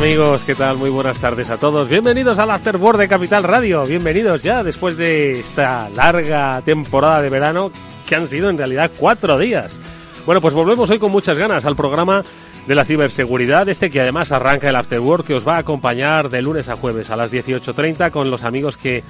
[0.00, 0.78] Amigos, ¿qué tal?
[0.78, 1.86] Muy buenas tardes a todos.
[1.86, 3.84] Bienvenidos al Afterboard de Capital Radio.
[3.84, 7.70] Bienvenidos ya después de esta larga temporada de verano
[8.08, 9.78] que han sido en realidad cuatro días.
[10.24, 12.22] Bueno, pues volvemos hoy con muchas ganas al programa
[12.66, 16.40] de la ciberseguridad, este que además arranca el Afterwork que os va a acompañar de
[16.40, 19.04] lunes a jueves a las 18.30 con los amigos que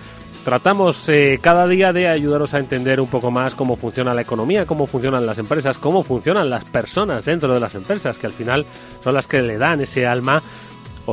[0.44, 4.66] tratamos eh, cada día de ayudaros a entender un poco más cómo funciona la economía,
[4.66, 8.66] cómo funcionan las empresas, cómo funcionan las personas dentro de las empresas, que al final
[9.04, 10.42] son las que le dan ese alma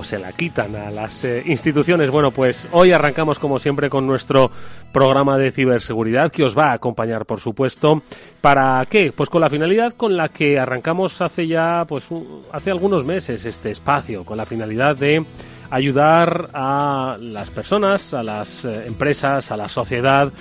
[0.04, 2.10] se la quitan a las eh, instituciones.
[2.10, 4.52] Bueno, pues hoy arrancamos como siempre con nuestro
[4.92, 8.02] programa de ciberseguridad que os va a acompañar, por supuesto.
[8.42, 9.12] ¿Para qué?
[9.16, 12.08] Pues con la finalidad con la que arrancamos hace ya, pues
[12.52, 15.26] hace algunos meses este espacio, con la finalidad de
[15.70, 20.32] ayudar a las personas, a las eh, empresas, a la sociedad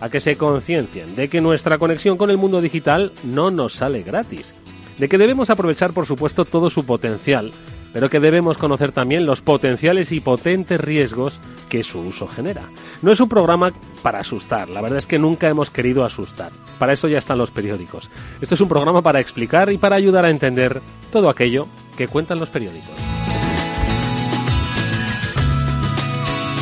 [0.00, 4.02] a que se conciencien de que nuestra conexión con el mundo digital no nos sale
[4.02, 4.54] gratis,
[4.98, 7.52] de que debemos aprovechar por supuesto todo su potencial
[7.96, 11.40] pero que debemos conocer también los potenciales y potentes riesgos
[11.70, 12.64] que su uso genera.
[13.00, 16.52] No es un programa para asustar, la verdad es que nunca hemos querido asustar.
[16.78, 18.10] Para eso ya están los periódicos.
[18.42, 22.38] Esto es un programa para explicar y para ayudar a entender todo aquello que cuentan
[22.38, 22.92] los periódicos.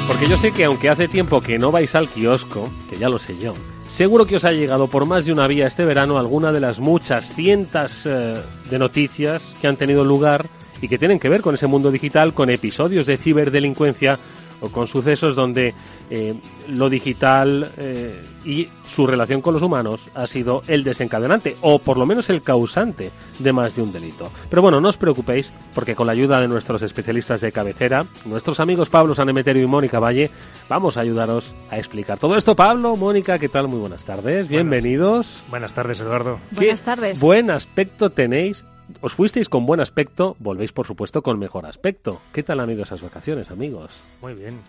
[0.06, 3.18] Porque yo sé que aunque hace tiempo que no vais al kiosco, que ya lo
[3.18, 3.54] sé yo,
[3.88, 6.78] seguro que os ha llegado por más de una vía este verano alguna de las
[6.78, 8.40] muchas cientos eh,
[8.70, 10.48] de noticias que han tenido lugar
[10.84, 14.18] y que tienen que ver con ese mundo digital, con episodios de ciberdelincuencia
[14.60, 15.72] o con sucesos donde
[16.10, 16.34] eh,
[16.68, 21.96] lo digital eh, y su relación con los humanos ha sido el desencadenante o por
[21.96, 24.30] lo menos el causante de más de un delito.
[24.50, 28.60] Pero bueno, no os preocupéis porque con la ayuda de nuestros especialistas de cabecera, nuestros
[28.60, 30.30] amigos Pablo Sanemeterio y Mónica Valle,
[30.68, 32.54] vamos a ayudaros a explicar todo esto.
[32.54, 33.68] Pablo, Mónica, ¿qué tal?
[33.68, 35.44] Muy buenas tardes, bienvenidos.
[35.48, 36.40] Buenas tardes, Eduardo.
[36.50, 37.18] Buenas tardes.
[37.22, 38.64] Buen aspecto tenéis
[39.00, 42.20] os fuisteis con buen aspecto, volvéis por supuesto con mejor aspecto.
[42.32, 43.96] ¿Qué tal han ido esas vacaciones, amigos?
[44.20, 44.60] Muy bien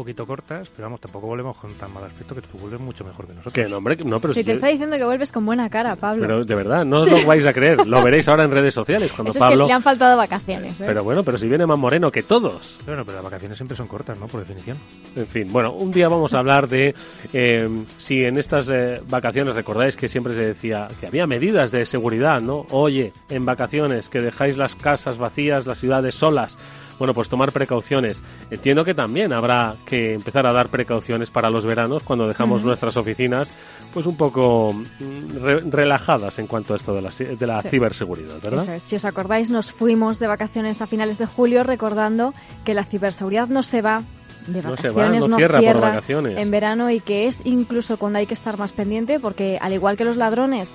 [0.00, 3.26] poquito cortas, pero vamos, tampoco volvemos con tan mal aspecto que tú vuelves mucho mejor
[3.26, 3.52] que nosotros.
[3.52, 6.22] Que no, hombre, no, pero si, te está diciendo que vuelves con buena cara, Pablo.
[6.22, 7.86] Pero de verdad, no os lo vais a creer.
[7.86, 9.56] Lo veréis ahora en redes sociales cuando Eso Pablo.
[9.56, 10.80] Es que le han faltado vacaciones.
[10.80, 10.84] ¿eh?
[10.86, 12.78] Pero bueno, pero si viene más moreno que todos.
[12.86, 14.26] Bueno, pero las vacaciones siempre son cortas, ¿no?
[14.26, 14.78] Por definición.
[15.14, 16.94] En fin, bueno, un día vamos a hablar de
[17.34, 21.84] eh, si en estas eh, vacaciones recordáis que siempre se decía que había medidas de
[21.84, 22.64] seguridad, ¿no?
[22.70, 26.56] Oye, en vacaciones que dejáis las casas vacías, las ciudades solas
[27.00, 28.22] bueno, pues tomar precauciones.
[28.50, 32.96] Entiendo que también habrá que empezar a dar precauciones para los veranos cuando dejamos nuestras
[32.98, 33.50] oficinas
[33.94, 38.78] pues un poco mm, relajadas en cuanto a esto de la, de la ciberseguridad, ¿verdad?
[38.78, 42.34] Si os acordáis, nos fuimos de vacaciones a finales de julio recordando
[42.64, 44.02] que la ciberseguridad no se va
[44.46, 46.38] de vacaciones, no, cierra, por vacaciones.
[46.38, 49.96] en verano y que es incluso cuando hay que estar más pendiente porque al igual
[49.96, 50.74] que los ladrones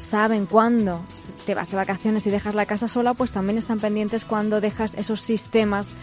[0.00, 1.02] saben cuándo
[1.46, 4.94] te vas de vacaciones y dejas la casa sola, pues también están pendientes cuando dejas
[4.94, 5.94] esos sistemas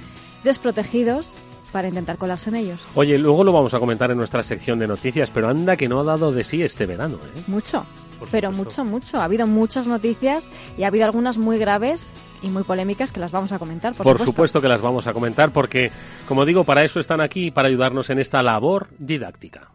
[0.43, 1.35] desprotegidos
[1.71, 2.85] para intentar colarse en ellos.
[2.95, 5.99] Oye, luego lo vamos a comentar en nuestra sección de noticias, pero anda que no
[5.99, 7.17] ha dado de sí este verano.
[7.17, 7.41] ¿eh?
[7.47, 7.85] Mucho,
[8.31, 9.19] pero mucho, mucho.
[9.19, 13.31] Ha habido muchas noticias y ha habido algunas muy graves y muy polémicas que las
[13.31, 13.93] vamos a comentar.
[13.93, 14.31] Por, por supuesto.
[14.31, 15.91] supuesto que las vamos a comentar porque,
[16.27, 19.69] como digo, para eso están aquí, para ayudarnos en esta labor didáctica.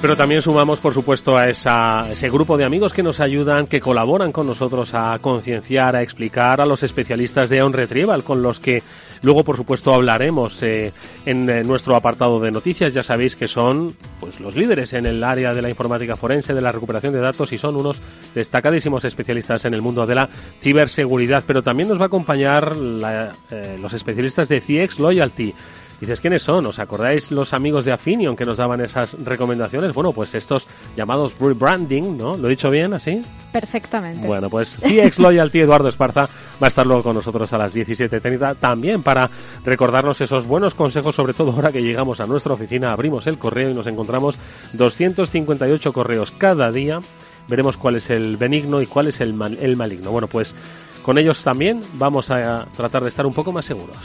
[0.00, 3.80] Pero también sumamos, por supuesto, a esa, ese grupo de amigos que nos ayudan, que
[3.80, 8.60] colaboran con nosotros a concienciar, a explicar a los especialistas de On Retrieval, con los
[8.60, 8.82] que
[9.22, 10.92] luego, por supuesto, hablaremos eh,
[11.24, 12.92] en eh, nuestro apartado de noticias.
[12.92, 16.60] Ya sabéis que son pues los líderes en el área de la informática forense, de
[16.60, 18.02] la recuperación de datos y son unos
[18.34, 20.28] destacadísimos especialistas en el mundo de la
[20.60, 21.42] ciberseguridad.
[21.46, 25.54] Pero también nos va a acompañar la, eh, los especialistas de CX Loyalty.
[26.00, 26.66] Dices, ¿quiénes son?
[26.66, 29.94] ¿Os acordáis los amigos de Affinion que nos daban esas recomendaciones?
[29.94, 32.36] Bueno, pues estos llamados rebranding, ¿no?
[32.36, 33.22] ¿Lo he dicho bien así?
[33.50, 34.26] Perfectamente.
[34.26, 36.28] Bueno, pues CX Loyalty Eduardo Esparza
[36.62, 39.30] va a estar luego con nosotros a las 17.30 también para
[39.64, 43.70] recordarnos esos buenos consejos, sobre todo ahora que llegamos a nuestra oficina, abrimos el correo
[43.70, 44.36] y nos encontramos
[44.74, 47.00] 258 correos cada día.
[47.48, 50.10] Veremos cuál es el benigno y cuál es el, mal, el maligno.
[50.10, 50.54] Bueno, pues
[51.02, 53.96] con ellos también vamos a tratar de estar un poco más seguros.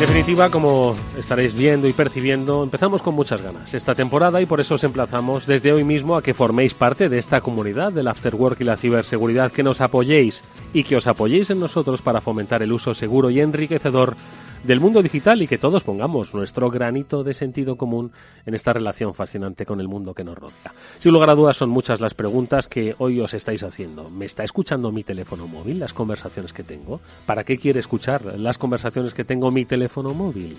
[0.00, 4.58] En definitiva, como estaréis viendo y percibiendo, empezamos con muchas ganas esta temporada y por
[4.58, 8.58] eso os emplazamos desde hoy mismo a que forméis parte de esta comunidad del Afterwork
[8.62, 10.42] y la ciberseguridad, que nos apoyéis
[10.72, 14.16] y que os apoyéis en nosotros para fomentar el uso seguro y enriquecedor
[14.64, 18.12] del mundo digital y que todos pongamos nuestro granito de sentido común
[18.44, 20.74] en esta relación fascinante con el mundo que nos rodea.
[20.98, 24.10] Sin lugar a dudas son muchas las preguntas que hoy os estáis haciendo.
[24.10, 27.00] ¿Me está escuchando mi teléfono móvil las conversaciones que tengo?
[27.26, 30.56] ¿Para qué quiere escuchar las conversaciones que tengo mi teléfono móvil?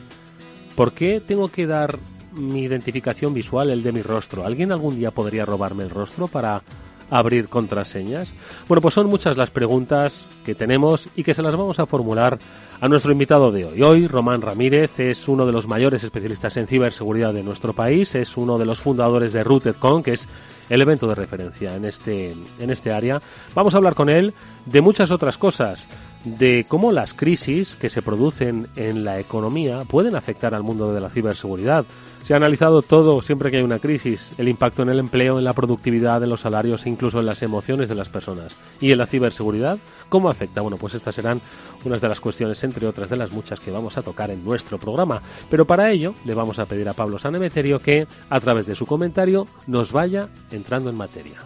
[0.75, 2.00] ¿Por qué tengo que dar
[2.33, 4.45] mi identificación visual, el de mi rostro?
[4.45, 6.63] ¿Alguien algún día podría robarme el rostro para
[7.12, 8.34] abrir contraseñas?
[8.68, 12.40] Bueno, pues son muchas las preguntas que tenemos y que se las vamos a formular
[12.80, 13.81] a nuestro invitado de hoy.
[13.84, 18.36] Hoy, Román Ramírez es uno de los mayores especialistas en ciberseguridad de nuestro país, es
[18.38, 20.28] uno de los fundadores de RootedCon, que es
[20.69, 23.22] el evento de referencia en este, en este área.
[23.54, 24.34] Vamos a hablar con él
[24.66, 25.88] de muchas otras cosas,
[26.23, 31.01] de cómo las crisis que se producen en la economía pueden afectar al mundo de
[31.01, 31.85] la ciberseguridad.
[32.23, 35.44] Se ha analizado todo siempre que hay una crisis, el impacto en el empleo, en
[35.44, 38.56] la productividad, en los salarios, incluso en las emociones de las personas.
[38.79, 39.79] ¿Y en la ciberseguridad?
[40.07, 40.62] ¿Cómo afecta?
[40.62, 41.41] Bueno, pues estas serán
[41.83, 44.77] unas de las cuestiones, entre otras de las muchas que vamos a tocar en nuestro
[44.77, 45.21] programa.
[45.50, 48.85] Pero para ello le vamos a pedir a Pablo Sanemeterio que, a través de su
[48.85, 51.39] comentario, nos vaya entrando en materia.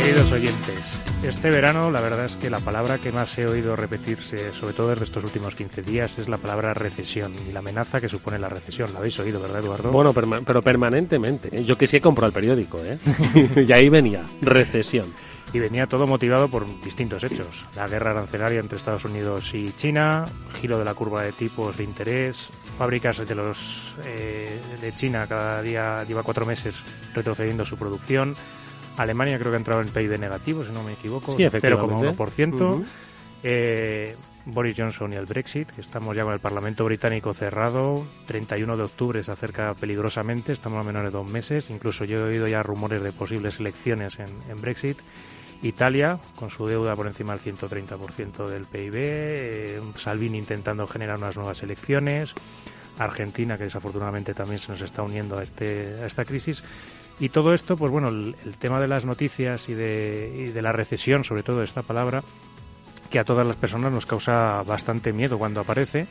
[0.00, 0.80] Queridos oyentes,
[1.22, 4.88] este verano la verdad es que la palabra que más he oído repetirse, sobre todo
[4.88, 8.48] desde estos últimos 15 días, es la palabra recesión y la amenaza que supone la
[8.48, 8.94] recesión.
[8.94, 9.90] ¿La habéis oído, verdad, Eduardo?
[9.90, 11.50] Bueno, perma pero permanentemente.
[11.52, 11.64] ¿eh?
[11.64, 12.98] Yo que sí he comprado el periódico, ¿eh?
[13.68, 15.12] y ahí venía, recesión.
[15.52, 17.66] Y venía todo motivado por distintos hechos.
[17.76, 20.24] La guerra arancelaria entre Estados Unidos y China,
[20.60, 22.48] giro de la curva de tipos de interés,
[22.78, 26.82] fábricas de los eh, de China cada día lleva cuatro meses
[27.14, 28.34] retrocediendo su producción
[29.02, 32.54] Alemania creo que ha entrado en PIB negativo, si no me equivoco, sí, 0,1%.
[32.54, 32.84] Uh -huh.
[33.42, 34.16] eh,
[34.46, 38.04] Boris Johnson y el Brexit, que estamos ya con el Parlamento británico cerrado.
[38.26, 41.70] 31 de octubre se acerca peligrosamente, estamos a menos de dos meses.
[41.70, 44.98] Incluso yo he oído ya rumores de posibles elecciones en, en Brexit.
[45.62, 48.94] Italia, con su deuda por encima del 130% del PIB.
[48.94, 52.34] Eh, Salvini intentando generar unas nuevas elecciones.
[52.98, 56.62] Argentina, que desafortunadamente también se nos está uniendo a, este, a esta crisis.
[57.20, 61.22] Y todo esto, pues bueno, el, tema de las noticias y de, de, la recesión,
[61.22, 62.24] sobre todo esta palabra,
[63.10, 66.08] que a todas las personas nos causa bastante miedo cuando aparece.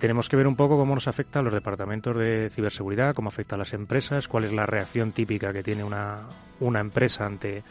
[0.00, 3.54] Tenemos que ver un poco cómo nos afecta a los departamentos de ciberseguridad, cómo afecta
[3.54, 6.22] a las empresas, cuál es la reacción típica que tiene una,
[6.58, 7.62] una empresa ante,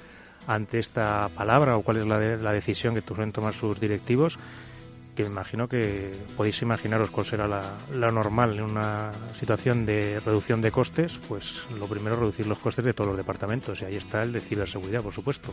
[0.48, 4.40] ante esta palabra o cuál es la, de, la decisión que suelen tomar sus directivos
[5.18, 7.64] que imagino que podéis imaginaros cuál será la,
[7.96, 12.60] la, normal en una situación de reducción de costes, pues lo primero es reducir los
[12.60, 15.52] costes de todos los departamentos y ahí está el de ciberseguridad, por supuesto.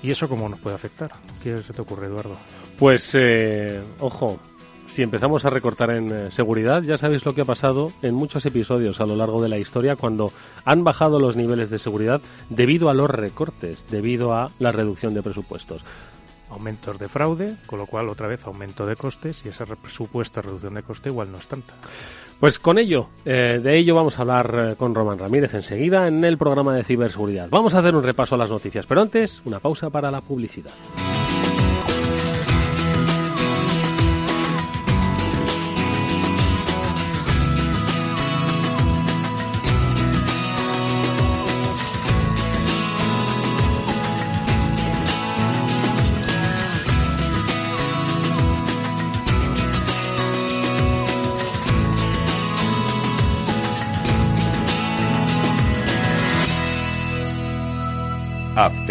[0.00, 1.10] ¿Y eso cómo nos puede afectar?
[1.42, 2.36] ¿Qué se te ocurre, Eduardo?
[2.78, 4.40] Pues, eh, ojo,
[4.86, 8.46] si empezamos a recortar en eh, seguridad, ya sabéis lo que ha pasado en muchos
[8.46, 10.32] episodios a lo largo de la historia cuando
[10.64, 15.22] han bajado los niveles de seguridad debido a los recortes, debido a la reducción de
[15.22, 15.84] presupuestos
[16.52, 20.74] aumentos de fraude, con lo cual otra vez aumento de costes y esa supuesta reducción
[20.74, 21.74] de coste igual no es tanta.
[22.38, 26.24] Pues con ello, eh, de ello vamos a hablar eh, con Román Ramírez enseguida en
[26.24, 27.48] el programa de ciberseguridad.
[27.50, 30.72] Vamos a hacer un repaso a las noticias, pero antes una pausa para la publicidad.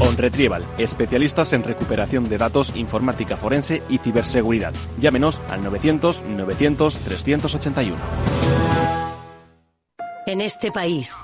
[0.00, 4.74] OnRetrieval, especialistas en recuperación de datos, informática forense y ciberseguridad.
[4.98, 7.96] Llámenos al 900 900 381.
[10.26, 11.16] En este país,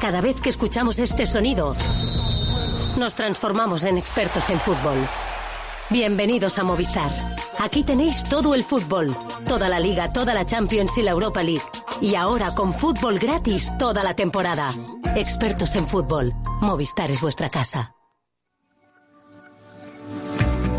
[0.00, 1.76] cada vez que escuchamos este sonido,
[2.96, 4.96] nos transformamos en expertos en fútbol.
[5.90, 7.10] Bienvenidos a Movistar.
[7.58, 9.14] Aquí tenéis todo el fútbol,
[9.46, 11.62] toda la liga, toda la Champions y la Europa League.
[12.00, 14.68] Y ahora con fútbol gratis toda la temporada.
[15.14, 16.32] Expertos en fútbol.
[16.60, 17.95] Movistar es vuestra casa.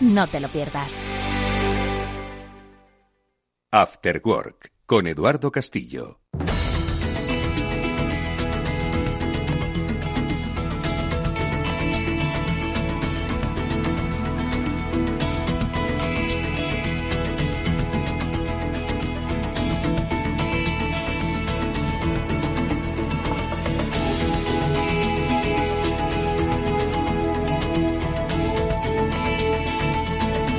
[0.00, 1.08] No te lo pierdas.
[3.70, 6.20] After Work con Eduardo Castillo.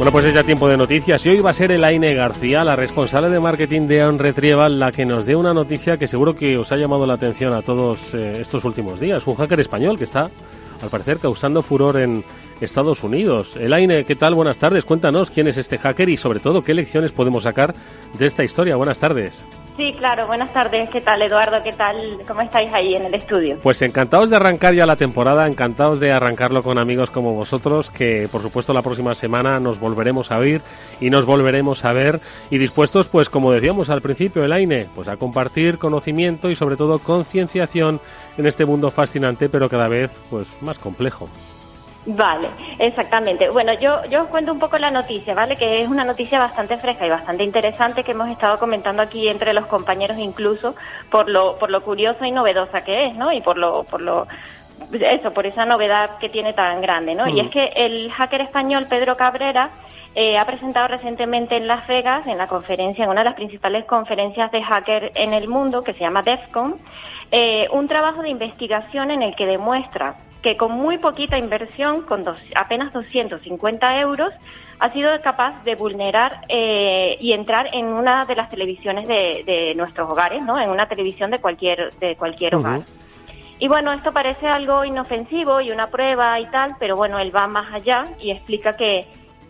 [0.02, 2.76] Bueno, pues es ya tiempo de noticias y hoy va a ser Elaine García, la
[2.76, 6.58] responsable de marketing de On Retrieval, la que nos dé una noticia que seguro que
[6.58, 9.28] os ha llamado la atención a todos eh, estos últimos días.
[9.28, 10.32] Un hacker español que está,
[10.82, 12.24] al parecer, causando furor en
[12.62, 13.56] Estados Unidos.
[13.56, 14.36] Elaine, ¿qué tal?
[14.36, 14.86] Buenas tardes.
[14.86, 17.74] Cuéntanos quién es este hacker y, sobre todo, qué lecciones podemos sacar
[18.18, 18.76] de esta historia.
[18.76, 19.46] Buenas tardes.
[19.78, 20.90] Sí, claro, buenas tardes.
[20.92, 21.64] ¿Qué tal, Eduardo?
[21.64, 21.96] ¿Qué tal?
[22.28, 23.58] ¿Cómo estáis ahí en el estudio?
[23.64, 28.28] Pues encantados de arrancar ya la temporada, encantados de arrancarlo con amigos como vosotros, que
[28.32, 30.62] por supuesto la próxima semana nos volveremos a oír
[31.00, 35.18] y nos volveremos a ver y dispuestos, pues como decíamos al principio, Elaine, pues a
[35.18, 38.00] compartir conocimiento y sobre todo concienciación
[38.38, 41.30] en este mundo fascinante, pero cada vez pues más complejo.
[42.06, 43.50] Vale, exactamente.
[43.50, 45.56] Bueno, yo, yo os cuento un poco la noticia, ¿vale?
[45.56, 49.54] Que es una noticia bastante fresca y bastante interesante que hemos estado comentando aquí entre
[49.54, 50.76] los compañeros incluso
[51.12, 53.32] por lo, por lo curiosa y novedosa que es, ¿no?
[53.32, 54.28] Y por lo, por lo,
[54.92, 57.28] eso, por esa novedad que tiene tan grande, ¿no?
[57.28, 59.70] Y es que el hacker español Pedro Cabrera
[60.16, 63.86] eh, ha presentado recientemente en Las Vegas, en la conferencia, en una de las principales
[63.86, 66.78] conferencias de hacker en el mundo, que se llama DEFCON,
[67.32, 72.24] eh, un trabajo de investigación en el que demuestra que con muy poquita inversión, con
[72.24, 74.32] dos, apenas 250 euros,
[74.80, 80.12] ha sido capaz de vulnerar eh, y entrar en una de las televisiones de, nuestros
[80.12, 80.60] hogares, ¿no?
[80.60, 82.82] En una televisión de cualquier de cualquier hogar.
[83.60, 87.48] Y bueno, esto parece algo inofensivo y una prueba y tal, pero bueno, él va
[87.48, 89.06] más allá y explica que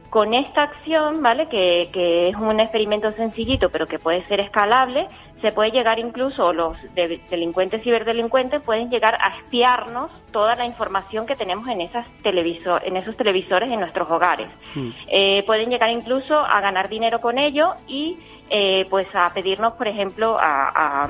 [0.10, 1.48] con esta acción, ¿vale?
[1.48, 5.08] Que, que es un experimento sencillito, pero que puede ser escalable,
[5.42, 11.36] se puede llegar incluso, los delincuentes ciberdelincuentes pueden llegar a espiarnos toda la información que
[11.36, 14.48] tenemos en, esas televisor, en esos televisores en nuestros hogares.
[14.76, 14.90] Mm.
[15.08, 18.18] Eh, pueden llegar incluso a ganar dinero con ello y
[18.50, 21.08] eh, pues a pedirnos, por ejemplo, a,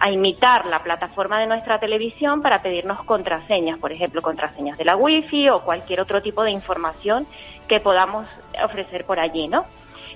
[0.00, 4.96] a, imitar la plataforma de nuestra televisión para pedirnos contraseñas, por ejemplo, contraseñas de la
[4.96, 7.26] wifi o cualquier otro tipo de información
[7.68, 8.26] que podamos
[8.64, 9.66] ofrecer por allí, ¿no?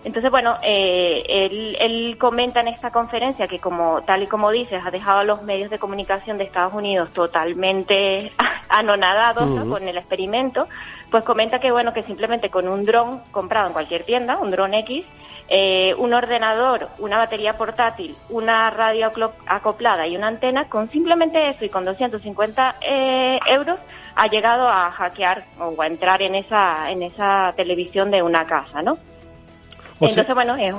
[0.04, 4.82] Entonces, bueno, eh, él, él, comenta en esta conferencia que, como tal y como dices,
[4.84, 8.32] ha dejado a los medios de comunicación de Estados Unidos totalmente
[8.68, 10.66] anonadados con el experimento,
[11.10, 14.74] pues comenta que, bueno, que simplemente con un dron comprado en cualquier tienda, un dron
[14.74, 15.04] X,
[15.48, 19.10] eh, un ordenador, una batería portátil, una radio
[19.46, 23.78] acoplada y una antena, con simplemente eso y con 250 eh, euros,
[24.16, 28.82] ha llegado a hackear o a entrar en esa, en esa televisión de una casa,
[28.82, 28.94] ¿no?
[30.00, 30.74] Entonces, bueno, es,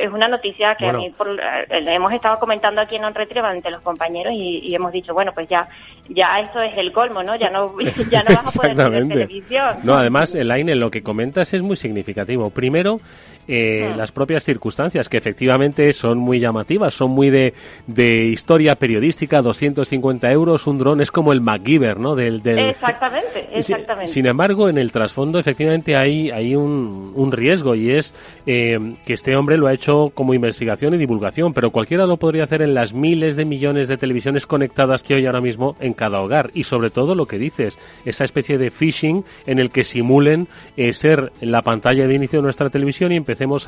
[0.00, 3.70] es, una noticia que a mí eh, hemos estado comentando aquí en On Retrieval entre
[3.70, 5.68] los compañeros y, hemos dicho, bueno, pues ya
[6.08, 7.36] ya eso es el colmo, ¿no?
[7.36, 7.74] Ya no,
[8.10, 9.76] ya no vas a poder ver televisión.
[9.82, 12.50] No, además, Elaine, lo que comentas es muy significativo.
[12.50, 13.00] Primero,
[13.48, 13.96] eh, ah.
[13.96, 17.54] las propias circunstancias, que efectivamente son muy llamativas, son muy de,
[17.86, 22.14] de historia periodística, 250 euros, un dron, es como el MacGyver, ¿no?
[22.14, 22.58] Del, del...
[22.70, 24.12] Exactamente, exactamente.
[24.12, 28.14] Sin, embargo, en el trasfondo, efectivamente, hay, hay un, un riesgo y es
[28.46, 32.44] eh, que este hombre lo ha hecho como investigación y divulgación, pero cualquiera lo podría
[32.44, 36.20] hacer en las miles de millones de televisiones conectadas que hay ahora mismo en cada
[36.20, 36.50] hogar.
[36.54, 40.92] Y sobre todo lo que dices, esa especie de phishing en el que simulen eh,
[40.92, 43.66] ser la pantalla de inicio de nuestra televisión y empecemos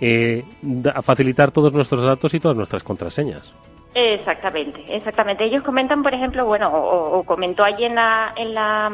[0.00, 0.42] eh,
[0.92, 3.54] a, facilitar todos nuestros datos y todas nuestras contraseñas.
[3.94, 5.44] Exactamente, exactamente.
[5.44, 8.92] Ellos comentan, por ejemplo, bueno, o, comentó allí en la, en la,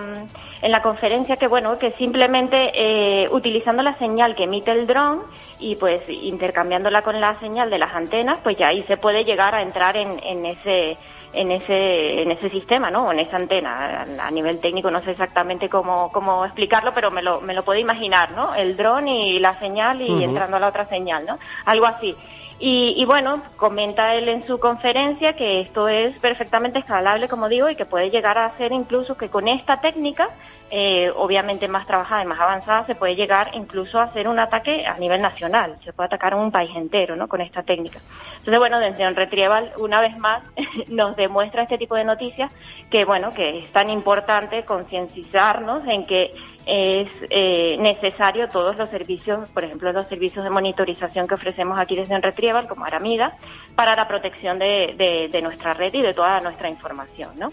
[0.61, 5.23] en la conferencia que, bueno, que simplemente eh, utilizando la señal que emite el dron
[5.59, 9.57] y pues intercambiándola con la señal de las antenas, pues ya ahí se puede llegar
[9.57, 10.97] a entrar en, en ese
[11.33, 13.11] en ese, en ese sistema, ¿no?
[13.13, 14.05] En esa antena.
[14.21, 17.81] A nivel técnico no sé exactamente cómo, cómo explicarlo, pero me lo, me lo puedo
[17.81, 18.55] imaginar, ¿no?
[18.55, 21.39] El dron y la señal y entrando a la otra señal, ¿no?
[21.65, 22.15] Algo así.
[22.65, 27.69] Y, y, bueno, comenta él en su conferencia que esto es perfectamente escalable, como digo,
[27.69, 30.29] y que puede llegar a ser incluso que con esta técnica
[30.75, 34.87] eh, obviamente más trabajada y más avanzada, se puede llegar incluso a hacer un ataque
[34.87, 35.77] a nivel nacional.
[35.85, 37.29] Se puede atacar a un país entero, ¿no?
[37.29, 37.99] Con esta técnica.
[38.39, 40.43] Entonces, bueno, desde Retrieval, una vez más,
[40.89, 42.51] nos demuestra este tipo de noticias
[42.91, 46.31] que, bueno, que es tan importante concienciarnos en que
[46.67, 51.97] es eh, necesario todos los servicios, por ejemplo, los servicios de monitorización que ofrecemos aquí
[51.97, 53.37] desde Retrieval, como Aramida,
[53.75, 57.49] para la protección de, de, de nuestra red y de toda nuestra información, ¿no?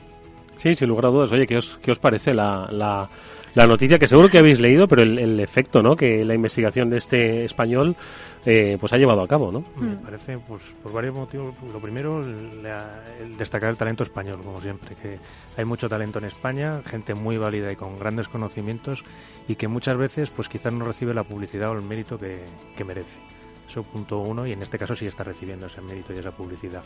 [0.60, 1.32] Sí, sin lugar a dudas.
[1.32, 5.04] Oye, ¿qué os, qué os parece la, la, noticia que seguro que habéis leído, pero
[5.04, 5.96] el, efecto ¿no?
[5.96, 7.96] que la investigación de este español
[8.46, 9.64] eh, pues ha llevado a cabo, ¿no?
[9.78, 11.56] Me parece, pues, por varios motivos.
[11.72, 15.18] Lo primero, el destacar el talento español, como siempre, que
[15.56, 19.06] hay mucho talento en España, gente muy válida y con grandes conocimientos
[19.48, 22.44] y que muchas veces, pues quizás no recibe la publicidad o el mérito que,
[22.76, 23.18] que merece.
[23.66, 26.84] Eso punto uno y en este caso sí está recibiendo ese mérito y esa publicidad.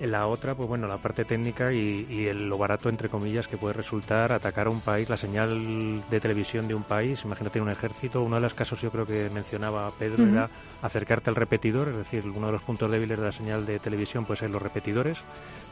[0.00, 3.74] La otra, pues bueno, la parte técnica y, el, lo barato, entre comillas, que puede
[3.74, 7.22] resultar atacar a un país, la señal de televisión de un país.
[7.24, 8.22] Imagínate un ejército.
[8.22, 10.48] Uno de los casos, yo creo que mencionaba Pedro, era
[10.80, 14.24] acercarte al repetidor, es decir, uno de los puntos débiles de la señal de televisión
[14.24, 15.18] puede ser los repetidores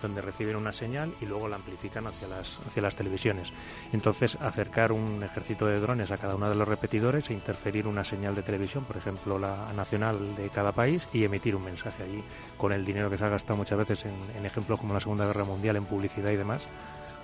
[0.02, 3.52] donde reciben una señal y luego la amplifican hacia las, hacia las televisiones.
[3.92, 8.04] Entonces, acercar un ejército de drones a cada uno de los repetidores e interferir una
[8.04, 12.22] señal de televisión, por ejemplo, la nacional de cada país, y emitir un mensaje allí
[12.56, 15.26] con el dinero que se ha gastado muchas veces en, en ejemplos como la Segunda
[15.26, 16.66] Guerra Mundial, en publicidad y demás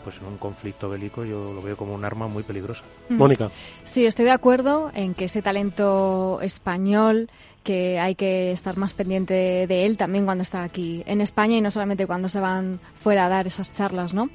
[0.05, 2.85] pues en un conflicto bélico yo lo veo como un arma muy peligrosa.
[3.09, 3.51] Mónica.
[3.85, 7.31] Sí, estoy de acuerdo en que ese talento español
[7.65, 11.63] que hay que estar más pendiente de él también cuando está aquí en España y
[11.63, 14.29] no solamente cuando se van fuera a dar esas charlas, ¿no?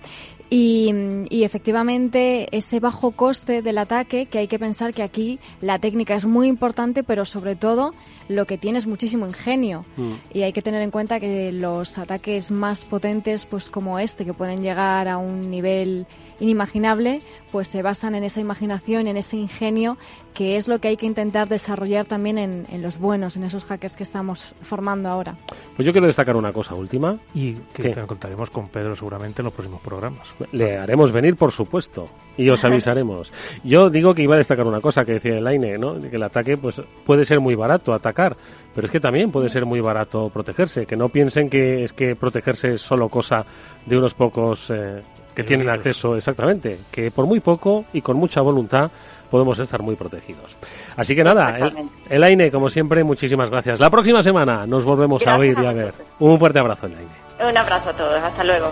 [0.50, 0.92] Y,
[1.30, 6.16] y, efectivamente ese bajo coste del ataque, que hay que pensar que aquí la técnica
[6.16, 7.94] es muy importante, pero sobre todo
[8.30, 9.86] lo que tiene es muchísimo ingenio.
[9.98, 10.14] Mm.
[10.34, 14.34] Y hay que tener en cuenta que los ataques más potentes, pues como este, que
[14.34, 16.08] pueden llegar a un nivel
[16.40, 17.20] inimaginable,
[17.52, 19.98] pues se basan en esa imaginación, en ese ingenio,
[20.34, 23.66] que es lo que hay que intentar desarrollar también en, en los buenos, en esos
[23.66, 25.36] hackers que estamos formando ahora.
[25.76, 27.18] Pues yo quiero destacar una cosa última.
[27.34, 30.28] Y que contaremos con Pedro seguramente en los próximos programas.
[30.52, 32.06] Le haremos venir, por supuesto,
[32.38, 33.32] y os avisaremos.
[33.64, 36.00] Yo digo que iba a destacar una cosa que decía Elaine, ¿no?
[36.00, 38.38] que el ataque pues puede ser muy barato, atacar,
[38.74, 40.86] pero es que también puede ser muy barato protegerse.
[40.86, 43.46] Que no piensen que es que protegerse es solo cosa
[43.86, 45.02] de unos pocos eh,
[45.40, 48.92] que tienen acceso exactamente, que por muy poco y con mucha voluntad
[49.32, 50.58] podemos estar muy protegidos.
[50.98, 51.72] Así que nada,
[52.10, 53.80] Elaine, como siempre, muchísimas gracias.
[53.80, 55.94] La próxima semana nos volvemos a oír y a ver.
[56.20, 57.08] Un fuerte abrazo, Elaine.
[57.40, 58.70] Un abrazo a todos, hasta luego.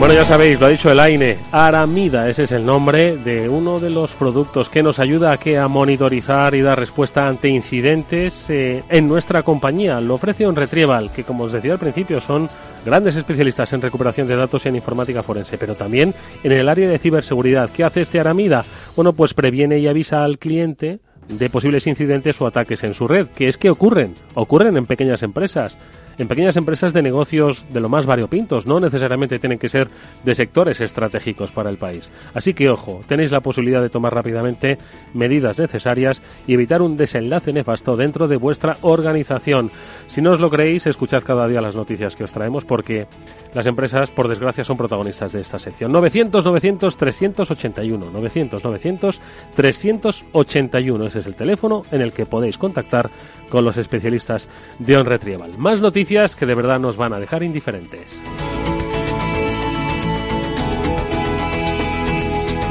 [0.00, 3.90] Bueno, ya sabéis, lo ha dicho Elaine, Aramida, ese es el nombre de uno de
[3.90, 8.82] los productos que nos ayuda a, que a monitorizar y dar respuesta ante incidentes eh,
[8.88, 10.00] en nuestra compañía.
[10.00, 12.48] Lo ofrece un Retrieval, que como os decía al principio, son
[12.84, 16.88] grandes especialistas en recuperación de datos y en informática forense, pero también en el área
[16.88, 17.70] de ciberseguridad.
[17.70, 18.64] ¿Qué hace este Aramida?
[18.96, 23.28] Bueno, pues previene y avisa al cliente de posibles incidentes o ataques en su red,
[23.28, 25.78] que es que ocurren, ocurren en pequeñas empresas
[26.18, 29.88] en pequeñas empresas de negocios de lo más variopintos, no necesariamente tienen que ser
[30.24, 32.10] de sectores estratégicos para el país.
[32.34, 34.78] Así que ojo, tenéis la posibilidad de tomar rápidamente
[35.12, 39.70] medidas necesarias y evitar un desenlace nefasto dentro de vuestra organización.
[40.06, 43.06] Si no os lo creéis, escuchad cada día las noticias que os traemos porque
[43.54, 45.92] las empresas, por desgracia, son protagonistas de esta sección.
[45.92, 49.20] 900 900 381 900 900
[49.54, 53.10] 381 ese es el teléfono en el que podéis contactar
[53.48, 54.48] con los especialistas
[54.78, 55.56] de On Retrieval.
[55.58, 58.20] Más noticias que de verdad nos van a dejar indiferentes.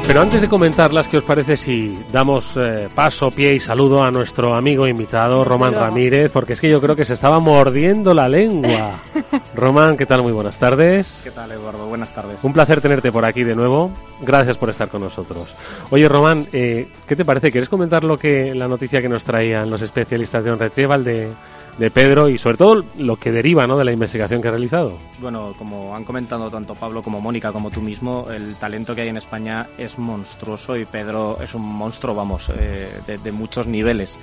[0.05, 4.11] Pero antes de comentarlas, ¿qué os parece si damos eh, paso, pie y saludo a
[4.11, 6.29] nuestro amigo invitado, Román Ramírez?
[6.31, 8.99] Porque es que yo creo que se estaba mordiendo la lengua.
[9.55, 10.21] Román, ¿qué tal?
[10.21, 11.21] Muy buenas tardes.
[11.23, 11.87] ¿Qué tal, Eduardo?
[11.87, 12.43] Buenas tardes.
[12.43, 13.91] Un placer tenerte por aquí de nuevo.
[14.21, 15.55] Gracias por estar con nosotros.
[15.89, 17.49] Oye, Román, eh, ¿qué te parece?
[17.49, 21.29] ¿Quieres comentar lo que la noticia que nos traían los especialistas de On Retrieval de
[21.77, 23.77] de Pedro y sobre todo lo que deriva ¿no?
[23.77, 24.97] de la investigación que ha realizado.
[25.19, 29.09] Bueno, como han comentado tanto Pablo como Mónica como tú mismo, el talento que hay
[29.09, 34.19] en España es monstruoso y Pedro es un monstruo, vamos, eh, de, muchos niveles.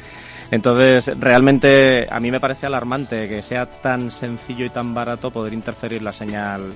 [0.50, 5.52] Entonces, realmente a mí me parece alarmante que sea tan sencillo y tan barato poder
[5.52, 6.72] interferir la señal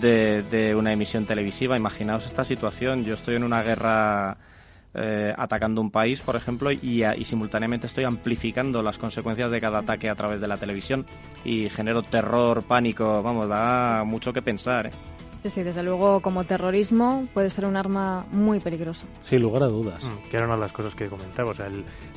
[0.00, 1.76] de, de una emisión televisiva.
[1.76, 4.36] Imaginaos esta situación, yo estoy en una guerra
[4.94, 9.80] eh, atacando un país, por ejemplo, y, y, simultáneamente estoy amplificando las consecuencias de cada
[9.80, 11.06] ataque a través de la televisión
[11.44, 14.86] y genero terror, pánico, vamos, da mucho que pensar.
[14.86, 14.90] ¿eh?
[15.42, 19.06] Sí, sí, desde luego como terrorismo puede ser un arma muy peligrosa.
[19.22, 20.02] Sin lugar a dudas.
[20.02, 21.50] Mm, que era una de las cosas que comentaba.
[21.50, 21.68] O sea,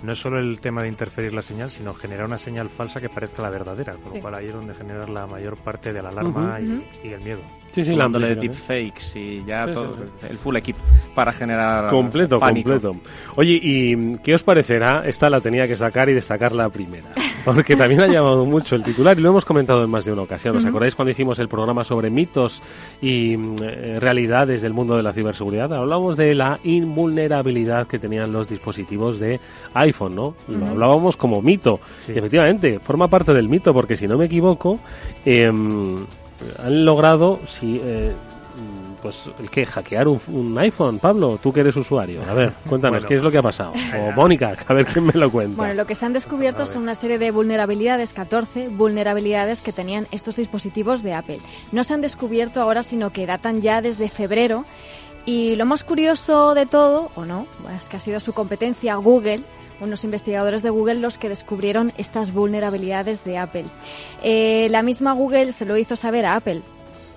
[0.04, 3.10] no es solo el tema de interferir la señal, sino generar una señal falsa que
[3.10, 6.10] parezca la verdadera, con lo cual ahí es donde generar la mayor parte de la
[6.10, 7.42] alarma y, el miedo.
[7.72, 9.96] Sí, sí, de deepfakes y ya todo,
[10.30, 10.80] el full equipo
[11.16, 12.92] para generar completo, completo.
[13.38, 15.04] Oye, ¿y qué os parecerá?
[15.06, 17.08] Esta la tenía que sacar y destacar la primera,
[17.46, 20.24] porque también ha llamado mucho el titular y lo hemos comentado en más de una
[20.24, 20.58] ocasión.
[20.58, 22.62] ¿Os acordáis cuando hicimos el programa sobre mitos
[23.02, 23.56] y mm,
[24.00, 25.74] realidades del mundo de la ciberseguridad?
[25.74, 29.40] Hablamos de la invulnerabilidad que tenían los dispositivos de
[29.76, 30.36] iPhone, ¿no?
[30.50, 31.80] Lo hablábamos como mito.
[32.08, 34.80] Y efectivamente, forma parte del mito porque si no me equivoco,
[35.26, 35.50] eh,
[36.64, 38.14] han logrado, si, eh,
[39.02, 42.22] pues el que hackear un, iPhone, Pablo, tú que eres usuario.
[42.30, 43.74] A ver, cuéntanos, ¿qué es lo que ha pasado?
[44.00, 45.58] O Mónica, a ver quién me lo cuenta.
[45.58, 50.08] Bueno, lo que se han descubierto son una serie de vulnerabilidades, 14 vulnerabilidades que tenían
[50.12, 51.40] estos dispositivos de Apple.
[51.72, 54.66] No se han descubierto ahora, sino que datan ya desde febrero.
[55.26, 57.46] Y lo más curioso de todo, o no,
[57.78, 59.42] es que ha sido su competencia Google,
[59.82, 63.66] unos investigadores de Google los que descubrieron estas vulnerabilidades de Apple.
[64.24, 66.62] Eh, la misma Google se lo hizo saber a Apple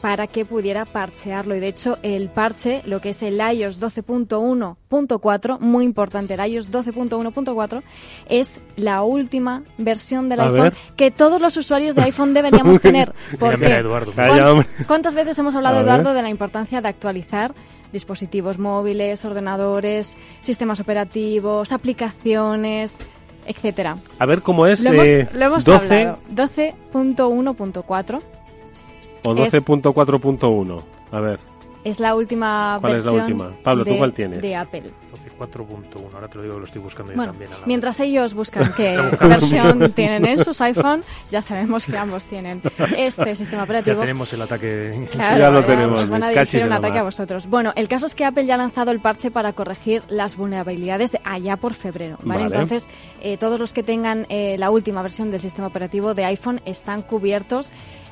[0.04, 1.56] para que pudiera parchearlo.
[1.56, 6.70] Y de hecho, el parche, lo que es el iOS 12.1.4, muy importante, el iOS
[6.70, 7.82] 12.1.4,
[8.28, 13.14] es la última versión del iPhone que todos los usuarios de iPhone deberíamos tener.
[13.38, 13.82] Porque,
[14.86, 17.54] ¿Cuántas veces hemos hablado, Eduardo, de la importancia de actualizar
[17.94, 22.98] dispositivos móviles, ordenadores, sistemas operativos, aplicaciones,
[23.46, 23.96] etcétera.
[24.18, 24.80] A ver cómo es.
[24.80, 26.12] Lo hemos, eh, hemos 12...
[26.34, 28.20] 12.1.4.
[29.26, 30.82] O 12.4.1.
[31.10, 31.53] A ver.
[31.84, 33.62] Es la última ¿Cuál versión es la última?
[33.62, 34.40] Pablo, ¿tú cuál tienes?
[34.40, 34.90] De Apple.
[35.38, 37.50] 12.4.1, ahora te lo digo que lo estoy buscando yo bueno, también.
[37.66, 42.62] mientras ellos buscan qué versión tienen en sus iPhone, ya sabemos que ambos tienen
[42.96, 43.96] este sistema operativo.
[43.96, 45.08] Ya tenemos el ataque.
[45.12, 46.08] Claro, ya lo tenemos.
[46.08, 47.48] van a dirigir un ataque a vosotros.
[47.48, 51.18] Bueno, el caso es que Apple ya ha lanzado el parche para corregir las vulnerabilidades
[51.24, 52.16] allá por febrero.
[52.22, 52.44] ¿vale?
[52.44, 52.88] Entonces,
[53.20, 57.02] eh, todos los que tengan eh, la última versión del sistema operativo de iPhone están
[57.02, 57.70] cubiertos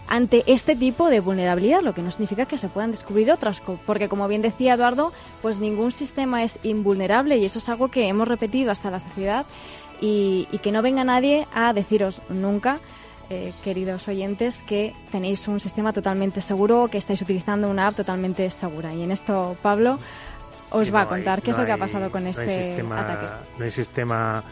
[0.09, 4.09] ante este tipo de vulnerabilidad, lo que no significa que se puedan descubrir otras, porque
[4.09, 8.29] como bien decía Eduardo, pues ningún sistema es invulnerable y eso es algo que hemos
[8.29, 9.47] repetido hasta la saciedad
[10.01, 12.79] y, que no venga nadie a deciros nunca
[13.31, 18.51] eh, queridos oyentes, que tenéis un sistema totalmente seguro, que estáis utilizando una app totalmente
[18.51, 18.93] segura.
[18.93, 19.99] Y en esto, Pablo,
[20.71, 23.33] os va a contar qué es lo que ha pasado con este ataque.
[23.59, 24.43] No hay sistema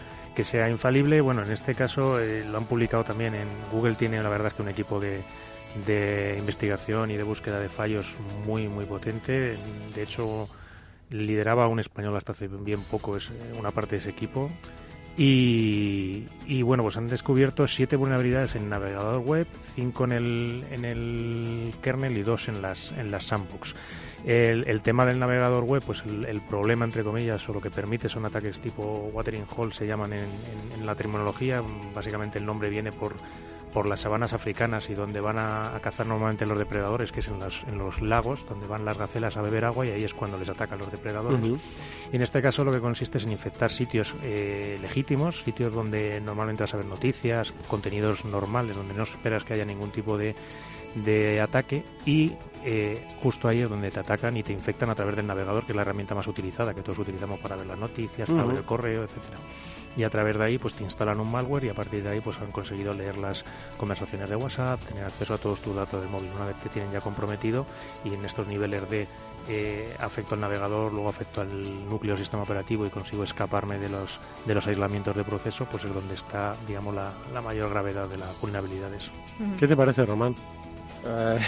[0.45, 1.21] sea infalible.
[1.21, 3.95] Bueno, en este caso eh, lo han publicado también en Google.
[3.95, 5.23] Tiene la verdad es que un equipo de,
[5.87, 8.15] de investigación y de búsqueda de fallos
[8.47, 9.57] muy, muy potente.
[9.95, 10.49] De hecho,
[11.11, 14.51] lideraba un español hasta hace bien poco es eh, una parte de ese equipo.
[15.17, 20.85] Y, y, bueno, pues han descubierto siete vulnerabilidades en navegador web, cinco en el, en
[20.85, 23.75] el kernel y dos en las, en las sandbox.
[24.25, 28.09] El, el tema del navegador web, pues el, problema, entre comillas, o lo que permite
[28.09, 30.29] son ataques tipo watering hole, se llaman en,
[30.79, 31.63] en la terminología.
[31.95, 33.15] Básicamente el nombre viene por
[33.73, 37.39] por las sabanas africanas y donde van a, cazar normalmente los depredadores, que es en
[37.39, 40.39] los, en los lagos, donde van las gacelas a beber agua y ahí es cuando
[40.39, 41.41] les atacan los depredadores.
[42.13, 46.21] Y en este caso lo que consiste es en infectar sitios eh, legítimos, sitios donde
[46.21, 50.35] normalmente vas a ver noticias, contenidos normales, donde no esperas que haya ningún tipo de,
[50.95, 52.33] de ataque y
[52.65, 55.73] eh, justo ahí es donde te atacan y te infectan a través del navegador, que
[55.73, 58.65] es la herramienta más utilizada, que todos utilizamos para ver las noticias, para ver el
[58.65, 59.39] correo, etcétera
[59.97, 62.21] y a través de ahí pues te instalan un malware y a partir de ahí
[62.21, 63.45] pues han conseguido leer las
[63.77, 66.93] conversaciones de WhatsApp, tener acceso a todos tus datos del móvil una vez te tienen
[66.93, 67.67] ya comprometido
[68.05, 69.09] y en estos niveles de
[69.49, 74.21] eh, afecto al navegador, luego afecto al núcleo sistema operativo y consigo escaparme de los
[74.47, 78.19] de los aislamientos de proceso, pues es donde está digamos la, la mayor gravedad de
[78.19, 79.11] las vulnerabilidades.
[79.59, 80.35] ¿Qué te parece, Román?
[81.07, 81.39] Eh,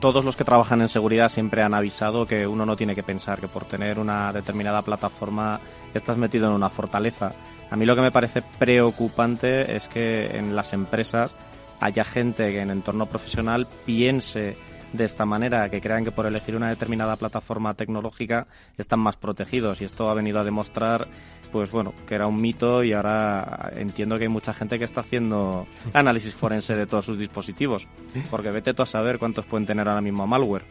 [0.00, 3.40] todos los que trabajan en seguridad siempre han avisado que uno no tiene que pensar
[3.40, 5.60] que por tener una determinada plataforma
[5.92, 7.32] estás metido en una fortaleza.
[7.70, 11.34] A mí lo que me parece preocupante es que en las empresas
[11.80, 14.56] haya gente que en entorno profesional piense
[14.94, 18.46] de esta manera, que crean que por elegir una determinada plataforma tecnológica
[18.78, 19.80] están más protegidos.
[19.80, 21.08] Y esto ha venido a demostrar
[21.54, 25.02] pues bueno, que era un mito y ahora entiendo que hay mucha gente que está
[25.02, 27.86] haciendo análisis forense de todos sus dispositivos,
[28.28, 30.64] porque vete tú a saber cuántos pueden tener ahora mismo malware.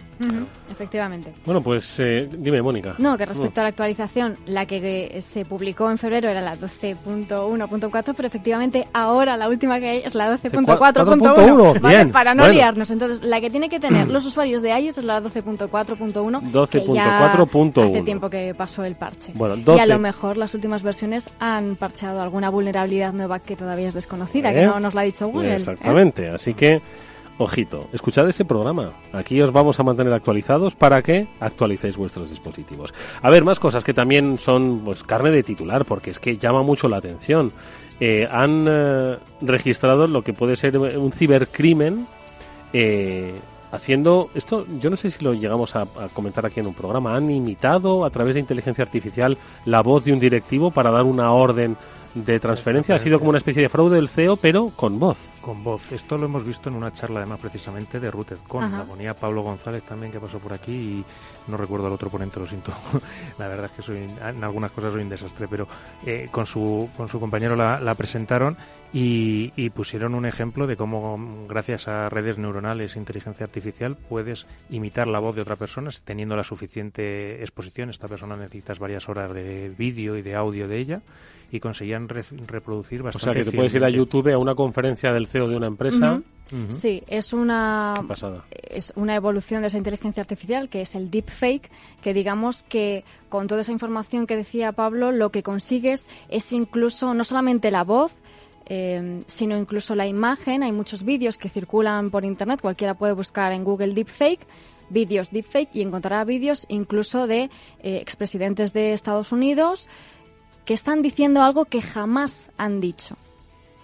[0.70, 1.32] Efectivamente.
[1.46, 2.96] Bueno, pues eh, dime, Mónica.
[2.98, 8.14] No, que respecto a la actualización, la que se publicó en febrero era la 12.1.4,
[8.14, 12.08] pero efectivamente ahora la última que hay es la 12.4.1, ¿vale?
[12.08, 12.92] Para no liarnos.
[12.92, 17.84] Entonces, la que tiene que tener los usuarios de iOS es la 12.4.1, 12.4.1.
[17.84, 19.34] Hace tiempo que pasó el parche.
[19.36, 23.88] Bueno, Y a lo mejor las últimas versiones han parcheado alguna vulnerabilidad nueva que todavía
[23.88, 24.66] es desconocida, que ¿Eh?
[24.66, 25.52] no nos la ha dicho Google.
[25.52, 25.56] ¿eh?
[25.56, 26.82] Exactamente, así que
[27.40, 28.92] ojito, escuchad este programa.
[29.12, 32.94] Aquí os vamos a mantener actualizados para que actualicéis vuestros dispositivos.
[33.22, 36.62] A ver, más cosas que también son pues carne de titular, porque es que llama
[36.62, 37.52] mucho la atención.
[38.00, 38.68] Eh, han
[39.42, 42.08] registrado lo que puede ser un cibercrimen
[43.74, 47.30] haciendo esto, yo no sé si lo llegamos a, comentar aquí en un programa, han
[47.32, 51.76] imitado a través de inteligencia artificial la voz de un directivo para dar una orden
[52.14, 52.94] de transferencia.
[52.94, 55.18] Ha sido como una especie de fraude del CEO, pero con voz.
[55.42, 55.92] Con voz.
[55.92, 58.72] Esto lo hemos visto en una charla, además, precisamente de Rooted Con.
[58.72, 61.06] La ponía Pablo González también, que pasó por aquí, y
[61.48, 62.72] no recuerdo al otro ponente, lo siento.
[63.40, 65.68] la verdad es que soy, en algunas cosas soy un desastre, pero
[66.06, 68.56] eh, con, su, con su compañero la, la presentaron
[68.94, 74.46] y, y, pusieron un ejemplo de cómo, gracias a redes neuronales e inteligencia artificial, puedes
[74.70, 77.90] imitar la voz de otra persona teniendo la suficiente exposición.
[77.90, 81.02] Esta persona necesitas varias horas de vídeo y de audio de ella
[81.54, 83.30] y conseguían reproducir bastante.
[83.30, 85.68] O sea, que te puedes ir a YouTube a una conferencia del CEO de una
[85.68, 86.22] empresa.
[86.70, 88.04] Sí, es una
[88.52, 91.70] es una evolución de esa inteligencia artificial que es el deepfake,
[92.02, 97.14] que digamos que con toda esa información que decía Pablo, lo que consigues es incluso
[97.14, 98.14] no solamente la voz,
[98.66, 100.64] eh, sino incluso la imagen.
[100.64, 104.46] Hay muchos vídeos que circulan por internet, cualquiera puede buscar en Google deepfake
[104.90, 107.50] vídeos deepfake y encontrará vídeos incluso de
[107.80, 109.90] eh, expresidentes de Estados Unidos,
[110.66, 113.18] que están diciendo algo que jamás han dicho.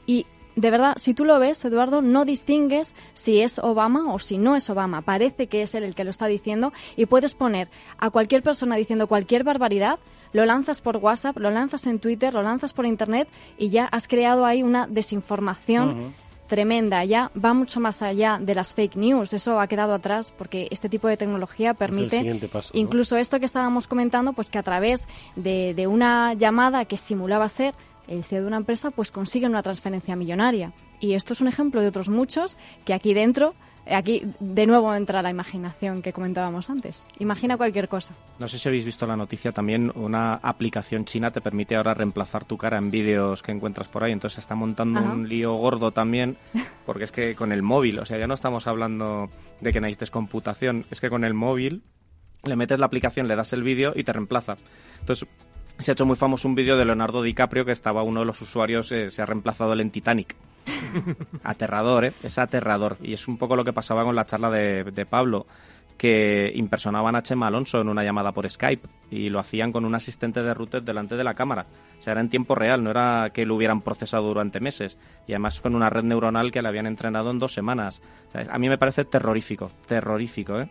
[0.05, 4.37] Y de verdad, si tú lo ves, Eduardo, no distingues si es Obama o si
[4.37, 5.01] no es Obama.
[5.01, 8.75] Parece que es él el que lo está diciendo y puedes poner a cualquier persona
[8.75, 9.99] diciendo cualquier barbaridad,
[10.33, 14.07] lo lanzas por WhatsApp, lo lanzas en Twitter, lo lanzas por Internet y ya has
[14.07, 16.13] creado ahí una desinformación
[16.47, 19.33] tremenda, ya va mucho más allá de las fake news.
[19.33, 22.41] Eso ha quedado atrás porque este tipo de tecnología permite
[22.73, 27.47] incluso esto que estábamos comentando, pues que a través de, de una llamada que simulaba
[27.47, 27.75] ser
[28.07, 30.73] el CEO de una empresa, pues consigue una transferencia millonaria.
[30.99, 33.53] Y esto es un ejemplo de otros muchos que aquí dentro
[33.89, 37.05] Aquí de nuevo entra la imaginación que comentábamos antes.
[37.19, 38.13] Imagina cualquier cosa.
[38.37, 42.45] No sé si habéis visto la noticia también, una aplicación china te permite ahora reemplazar
[42.45, 45.91] tu cara en vídeos que encuentras por ahí, entonces se está montando un lío gordo
[45.91, 46.37] también,
[46.85, 50.11] porque es que con el móvil, o sea, ya no estamos hablando de que necesites
[50.11, 51.83] computación, es que con el móvil
[52.43, 54.55] le metes la aplicación, le das el vídeo y te reemplaza.
[54.99, 55.27] Entonces,
[55.79, 58.41] se ha hecho muy famoso un vídeo de Leonardo DiCaprio que estaba uno de los
[58.41, 60.35] usuarios, eh, se ha reemplazado el en Titanic.
[61.43, 62.13] aterrador, ¿eh?
[62.21, 62.97] Es aterrador.
[63.01, 65.47] Y es un poco lo que pasaba con la charla de, de Pablo
[65.97, 69.95] que impersonaban a Chema Alonso en una llamada por Skype y lo hacían con un
[69.95, 71.65] asistente de router delante de la cámara.
[71.99, 74.97] O sea, era en tiempo real, no era que lo hubieran procesado durante meses.
[75.27, 78.01] Y además con una red neuronal que le habían entrenado en dos semanas.
[78.33, 80.69] a mí me parece terrorífico, terrorífico, ¿eh?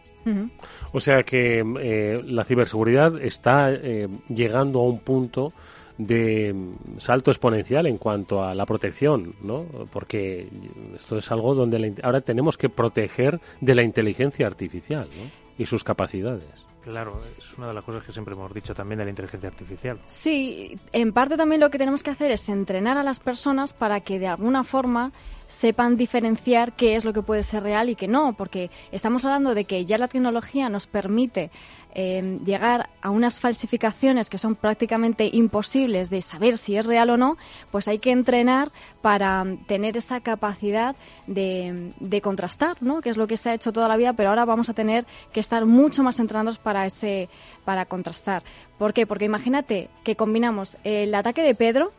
[0.93, 5.53] O sea que eh, la ciberseguridad está eh, llegando a un punto
[5.99, 6.55] de
[6.99, 9.67] salto exponencial en cuanto a la protección, ¿no?
[9.93, 10.49] Porque
[10.95, 15.31] esto es algo donde ahora tenemos que proteger de la inteligencia artificial, ¿no?
[15.59, 16.69] Y sus capacidades.
[16.83, 19.99] Claro, es una de las cosas que siempre hemos dicho también de la inteligencia artificial.
[20.07, 24.01] Sí, en parte también lo que tenemos que hacer es entrenar a las personas para
[24.01, 25.13] que de alguna forma
[25.49, 29.55] sepan diferenciar qué es lo que puede ser real y qué no, porque estamos hablando
[29.55, 31.51] de que ya la tecnología nos permite
[31.95, 37.17] eh, llegar a unas falsificaciones que son prácticamente imposibles de saber si es real o
[37.17, 37.37] no,
[37.71, 38.71] pues hay que entrenar
[39.03, 40.97] para tener esa capacidad
[41.27, 43.01] de, de contrastar, ¿no?
[43.01, 45.07] Que es lo que se ha hecho toda la vida, pero ahora vamos a tener
[45.33, 47.29] que estar mucho más entrenados para ese,
[47.65, 48.43] para contrastar.
[48.79, 49.07] ¿Por qué?
[49.07, 51.93] Porque imagínate que combinamos el ataque de Pedro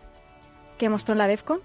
[0.78, 1.60] que mostró en la DEFCON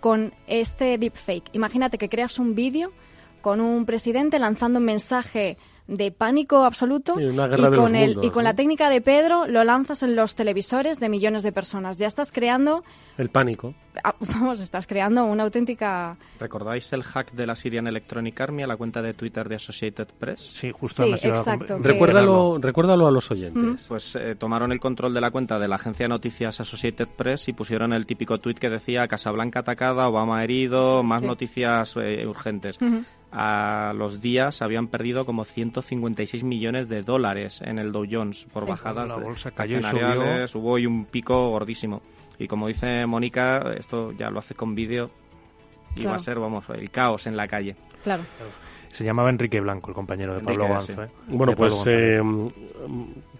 [0.00, 1.50] con este deepfake.
[1.52, 2.92] Imagínate que creas un vídeo
[3.40, 8.06] con un presidente lanzando un mensaje de pánico absoluto Sí, una y con los el
[8.08, 8.50] mundos, y con ¿no?
[8.50, 11.96] la técnica de Pedro lo lanzas en los televisores de millones de personas.
[11.96, 12.84] Ya estás creando,
[13.18, 13.74] El pánico.
[14.04, 18.66] ah, vamos, estás creando una auténtica ¿Recordáis el hack de la Syrian Electronic Army a
[18.66, 20.40] la cuenta de Twitter de Associated Press?
[20.40, 23.84] Sí, justo Sí, exacto, que- Recuérdalo, recuérdalo a los oyentes.
[23.88, 27.48] Pues eh, tomaron el control de la cuenta de la agencia de noticias Associated Press
[27.48, 31.26] y pusieron el típico tuit que decía Casablanca atacada, Obama herido, Sí, más sí.
[31.26, 32.78] noticias eh, urgentes.
[33.32, 38.64] A los días habían perdido como 156 millones de dólares en el Dow Jones por
[38.64, 38.70] Sí.
[38.70, 40.54] bajadas La de bolsa cayó y accionariales.
[40.56, 42.02] Hubo hoy un pico gordísimo.
[42.38, 45.10] Y como dice Mónica, esto ya lo hace con vídeo
[45.92, 46.10] y Claro.
[46.10, 47.76] va a ser, vamos, el caos en la calle.
[48.02, 48.24] Claro.
[48.90, 50.92] Se llamaba Enrique Blanco, el compañero de Pablo Enrique, Ganzo.
[50.94, 51.00] sí.
[51.00, 51.14] ¿eh?
[51.28, 52.20] Bueno, De pues eh,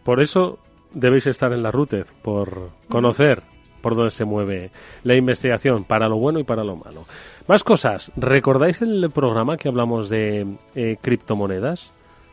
[0.05, 0.59] por eso
[0.92, 3.42] debéis estar en la RUTEZ, por conocer
[3.81, 4.70] por dónde se mueve
[5.05, 7.07] la investigación, para lo bueno y para lo malo.
[7.50, 8.12] Más cosas.
[8.16, 11.90] ¿Recordáis el programa que hablamos de eh, criptomonedas?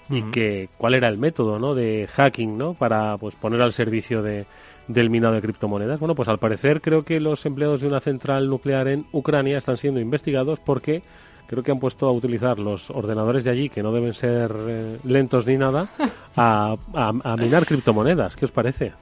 [0.09, 1.73] Y que cuál era el método ¿no?
[1.75, 2.75] de hacking ¿no?
[2.75, 4.45] para pues, poner al servicio de,
[4.87, 5.99] del minado de criptomonedas.
[5.99, 9.75] Bueno, pues al parecer creo que los empleados de una central nuclear en Ucrania están
[9.75, 11.01] siendo investigados porque
[11.47, 14.97] creo que han puesto a utilizar los ordenadores de allí, que no deben ser eh,
[15.03, 15.89] lentos ni nada,
[16.35, 18.35] a, a- a minar criptomonedas.
[18.35, 18.93] ¿Qué os parece?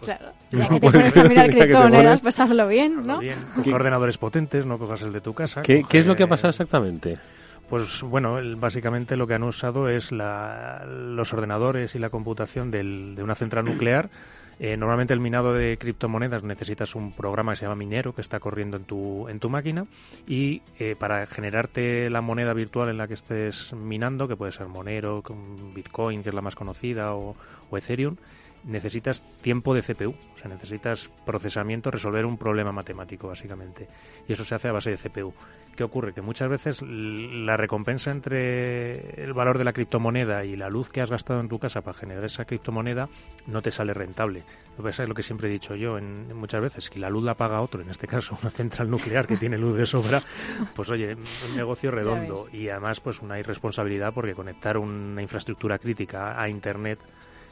[0.00, 0.26] Claro.
[0.50, 3.18] Ya que te Pues, pones a mirar ya que te criptomonedas, pues hazlo bien, ¿no?
[3.18, 5.62] Bien, coge ordenadores potentes, no cojas el de tu casa.
[5.62, 7.18] ¿Qué, qué es lo que ha pasado exactamente?
[7.68, 12.70] Pues bueno, el- básicamente lo que han usado es la- los ordenadores y la computación
[12.70, 14.08] del- de una central nuclear.
[14.58, 18.40] Eh, normalmente el minado de criptomonedas necesitas un programa que se llama Minero que está
[18.40, 19.84] corriendo en tu, en tu máquina
[20.26, 24.68] y eh, para generarte la moneda virtual en la que estés minando, que puede ser
[24.68, 25.22] Monero,
[25.74, 27.36] Bitcoin, que es la más conocida, o,
[27.68, 28.16] o Ethereum,
[28.66, 33.88] necesitas tiempo de CPU, o sea, necesitas procesamiento, resolver un problema matemático, básicamente.
[34.28, 35.32] Y eso se hace a base de CPU.
[35.76, 36.14] ¿Qué ocurre?
[36.14, 41.02] Que muchas veces la recompensa entre el valor de la criptomoneda y la luz que
[41.02, 43.08] has gastado en tu casa para generar esa criptomoneda
[43.46, 44.42] no te sale rentable.
[44.70, 47.10] Lo que pasa es lo que siempre he dicho yo en, muchas veces, que la
[47.10, 50.22] luz la paga otro, en este caso una central nuclear que tiene luz de sobra,
[50.74, 56.40] pues oye, un negocio redondo y además pues una irresponsabilidad porque conectar una infraestructura crítica
[56.40, 57.00] a Internet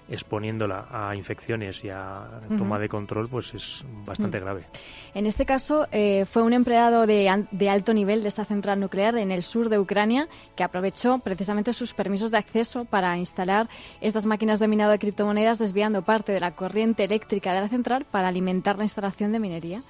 [0.09, 4.43] exponiéndola a infecciones y a toma de control, pues es bastante Mm.
[4.43, 4.65] grave.
[5.15, 9.31] En este caso, eh, fue un empleado de, alto nivel de esta central nuclear en
[9.31, 13.69] el sur de Ucrania que aprovechó precisamente sus permisos de acceso para instalar
[14.01, 18.05] estas máquinas de minado de criptomonedas, desviando parte de la corriente eléctrica de la central
[18.11, 19.83] para alimentar la instalación de minería.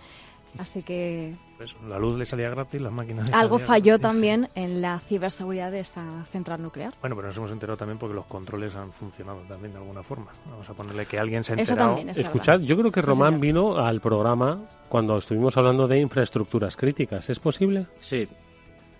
[0.58, 3.30] Así que Pues, la luz le salía gratis, las máquinas.
[3.32, 4.02] algo falló gratis.
[4.02, 6.94] también en la ciberseguridad de esa central nuclear.
[7.00, 10.30] Bueno, pero nos hemos enterado también porque los controles han funcionado también de alguna forma.
[10.48, 11.90] Vamos a ponerle que alguien se ha Eso enterado.
[11.90, 16.76] también es Escuchad, yo creo que Román vino al programa cuando estuvimos hablando de infraestructuras
[16.76, 17.28] críticas.
[17.30, 17.86] ¿Es posible?
[17.98, 18.28] Sí,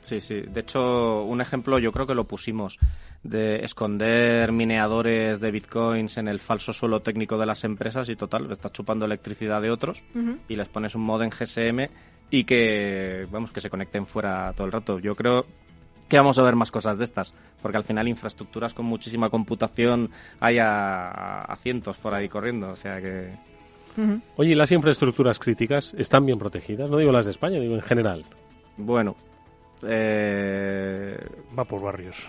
[0.04, 0.40] sí, sí.
[0.40, 2.78] De hecho, un ejemplo yo creo que lo pusimos
[3.22, 8.52] de esconder mineadores de bitcoins en el falso suelo técnico de las empresas y total,
[8.52, 10.02] estás chupando electricidad de otros
[10.48, 11.88] y les pones un modem GSM
[12.30, 14.98] y que, vamos, que se conecten fuera todo el rato.
[14.98, 15.46] Yo creo
[16.08, 20.10] que vamos a ver más cosas de estas, porque al final infraestructuras con muchísima computación
[20.38, 23.30] hay a, a cientos por ahí corriendo, o sea que...
[24.36, 26.90] Oye, ¿y las infraestructuras críticas están bien protegidas?
[26.90, 28.24] No digo las de España, digo en general.
[28.76, 29.14] Bueno,
[29.86, 31.16] eh,
[31.58, 32.26] Va por barrios.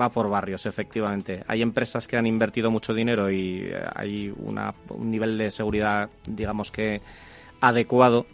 [0.00, 1.42] va por barrios, efectivamente.
[1.46, 6.08] Hay empresas que han invertido mucho dinero y eh, hay una- un nivel de seguridad,
[6.26, 7.00] digamos que
[7.60, 8.26] adecuado,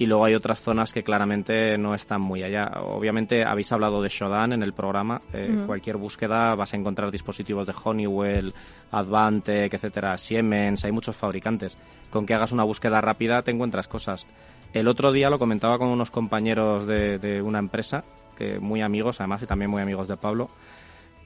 [0.00, 2.70] y luego hay otras zonas que claramente no están muy allá.
[2.82, 5.20] Obviamente habéis hablado de Shodan en el programa.
[5.32, 5.64] Eh.
[5.66, 8.54] Cualquier búsqueda vas a encontrar dispositivos de Honeywell,
[8.92, 11.76] Advantech, etcétera, Siemens, hay muchos fabricantes.
[12.10, 14.24] Con que hagas una búsqueda rápida te encuentras cosas.
[14.72, 18.04] El otro día lo comentaba con unos compañeros de, una empresa,
[18.36, 20.50] que muy amigos además y también muy amigos de Pablo,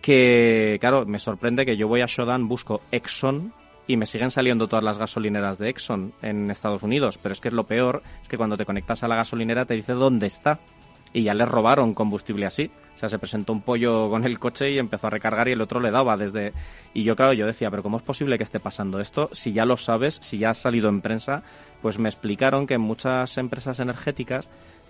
[0.00, 3.52] que, claro, me sorprende que yo voy a Shodan, busco Exxon
[3.86, 7.18] y me siguen saliendo todas las gasolineras de Exxon en Estados Unidos.
[7.22, 9.74] Pero es que es lo peor, es que cuando te conectas a la gasolinera te
[9.74, 10.60] dice dónde está.
[11.12, 12.70] Y ya les robaron combustible así.
[12.94, 15.60] O sea, se presentó un pollo con el coche y empezó a recargar y el
[15.60, 16.52] otro le daba desde...
[16.94, 19.28] Y yo, claro, yo decía, pero ¿cómo es posible que esté pasando esto?
[19.32, 21.42] Si ya lo sabes, si ya ha salido en prensa,
[21.80, 24.48] pues me explicaron que muchas empresas energéticas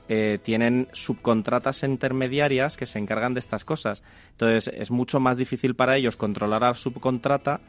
[0.08, 4.02] eh, tienen subcontratas intermediarias que se encargan de estas cosas.
[4.32, 7.60] Entonces es mucho más difícil para ellos controlar a la subcontrata.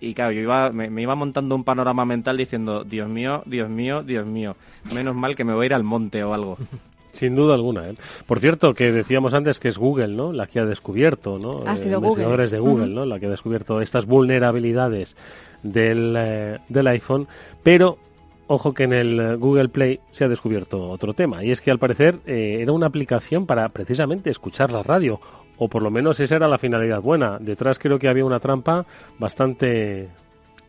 [0.00, 3.70] Y claro, yo iba, me, me, iba montando un panorama mental diciendo, Dios mío, Dios
[3.70, 4.56] mío, Dios mío,
[4.92, 6.58] menos mal que me voy a ir al monte o algo.
[7.12, 7.88] Sin duda alguna.
[7.88, 7.94] ¿eh?
[8.26, 10.32] Por cierto, que decíamos antes que es Google, ¿no?
[10.32, 11.62] La que ha descubierto, ¿no?
[11.66, 12.46] Ha sido Google.
[12.46, 13.04] de Google, ¿no?
[13.04, 15.16] La que ha descubierto estas vulnerabilidades
[15.62, 17.26] del, eh, del iPhone,
[17.62, 17.98] pero
[18.46, 21.78] ojo que en el Google Play se ha descubierto otro tema, y es que al
[21.78, 25.20] parecer eh, era una aplicación para precisamente escuchar la radio,
[25.56, 27.38] o por lo menos esa era la finalidad buena.
[27.38, 28.86] Detrás creo que había una trampa
[29.18, 30.08] bastante,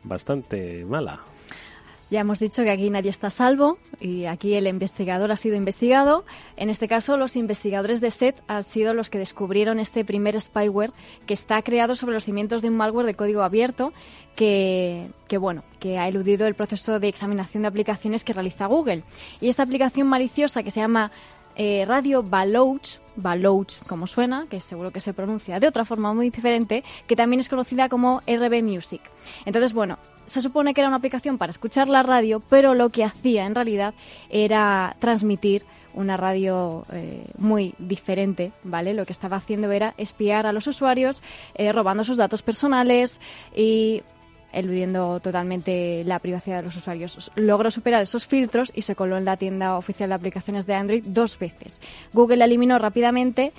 [0.04, 1.22] bastante mala.
[2.12, 5.56] Ya hemos dicho que aquí nadie está a salvo y aquí el investigador ha sido
[5.56, 6.26] investigado.
[6.58, 10.92] En este caso, los investigadores de SET han sido los que descubrieron este primer spyware
[11.26, 13.94] que está creado sobre los cimientos de un malware de código abierto
[14.36, 15.10] que,
[15.40, 19.04] bueno, que ha eludido el proceso de examinación de aplicaciones que realiza Google.
[19.40, 21.14] Y esta aplicación maliciosa que se llama
[21.56, 26.30] eh, Radio Balouch, Balouch como suena, que seguro que se pronuncia de otra forma muy
[26.30, 29.02] diferente, que también es conocida como RB Music.
[29.46, 29.98] Entonces, bueno,
[30.32, 33.54] se supone que era una aplicación para escuchar la radio, pero lo que hacía en
[33.54, 33.94] realidad
[34.30, 38.94] era transmitir una radio eh, muy diferente, ¿vale?
[38.94, 41.22] Lo que estaba haciendo era espiar a los usuarios,
[41.56, 43.20] eh, robando sus datos personales
[43.54, 44.04] y
[44.54, 47.30] eludiendo totalmente la privacidad de los usuarios.
[47.36, 51.04] Logró superar esos filtros y se coló en la tienda oficial de aplicaciones de Android
[51.06, 51.82] dos veces.
[52.14, 53.52] Google la eliminó rápidamente,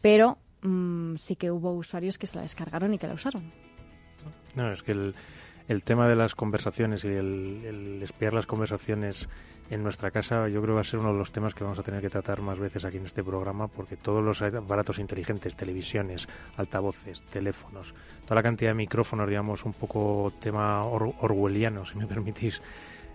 [0.00, 3.52] pero mm, sí que hubo usuarios que se la descargaron y que la usaron.
[4.54, 5.14] No, es que el,
[5.70, 9.28] el tema de las conversaciones y el, espiar las conversaciones
[9.70, 11.78] en nuestra casa yo creo que va a ser uno de los temas que vamos
[11.78, 15.54] a tener que tratar más veces aquí en este programa porque todos los aparatos inteligentes,
[15.54, 17.94] televisiones, altavoces, teléfonos,
[18.24, 22.60] toda la cantidad de micrófonos, digamos, un poco tema orwelliano, si me permitís,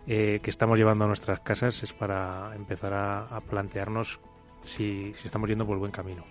[0.08, 4.22] eh, que estamos llevando a nuestras casas es para empezar a, plantearnos
[4.64, 6.24] si, si estamos yendo por el buen camino.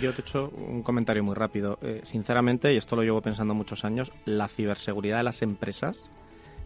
[0.00, 1.78] Yo te he hecho un comentario muy rápido.
[1.82, 6.10] Eh, sinceramente, y esto lo llevo pensando muchos años, la ciberseguridad de las empresas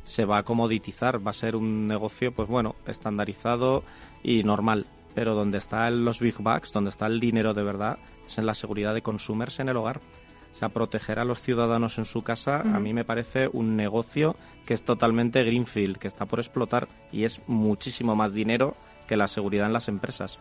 [0.09, 3.85] se va a comoditizar, va a ser un negocio, pues bueno, estandarizado
[4.23, 4.87] y normal.
[5.14, 8.55] Pero donde están los big bucks, donde está el dinero de verdad, es en la
[8.55, 10.01] seguridad de consumers en el hogar.
[10.51, 14.35] O sea, proteger a los ciudadanos en su casa, a mí me parece un negocio
[14.64, 19.29] que es totalmente greenfield, que está por explotar y es muchísimo más dinero que la
[19.29, 20.39] seguridad en las empresas.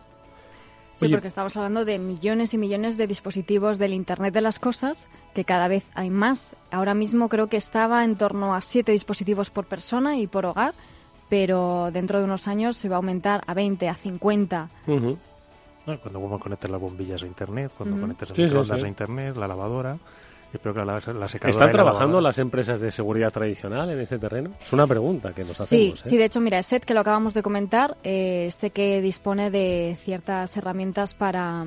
[0.98, 5.06] Sí, porque estamos hablando de millones y millones de dispositivos del Internet de las Cosas,
[5.32, 6.56] que cada vez hay más.
[6.72, 10.74] Ahora mismo creo que estaba en torno a siete dispositivos por persona y por hogar,
[11.28, 14.70] pero dentro de unos años se va a aumentar a 20, a 50.
[15.84, 19.46] cuando vamos a conectar las bombillas a Internet, cuando conectas las microondas a Internet, la
[19.46, 19.98] lavadora.
[20.52, 24.52] ¿Están trabajando las empresas de seguridad tradicional en ese terreno?
[24.60, 26.00] Es una pregunta que nos hacemos.
[26.00, 26.02] ¿eh?
[26.04, 29.96] Sí, de hecho, mira, SET, que lo acabamos de comentar, eh, sé que dispone de
[30.02, 31.64] ciertas herramientas para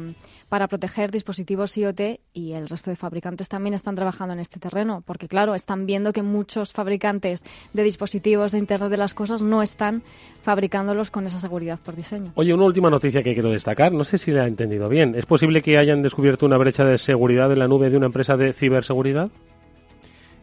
[0.52, 5.02] para proteger dispositivos IoT y el resto de fabricantes también están trabajando en este terreno,
[5.08, 9.62] porque claro, están viendo que muchos fabricantes de dispositivos de Internet de las Cosas no
[9.62, 10.04] están
[10.44, 12.34] fabricándolos con esa seguridad por diseño.
[12.36, 15.16] Oye, una última noticia que quiero destacar, no sé si la he entendido bien.
[15.16, 18.36] ¿Es posible que hayan descubierto una brecha de seguridad en la nube de una empresa
[18.36, 19.32] de ciberseguridad?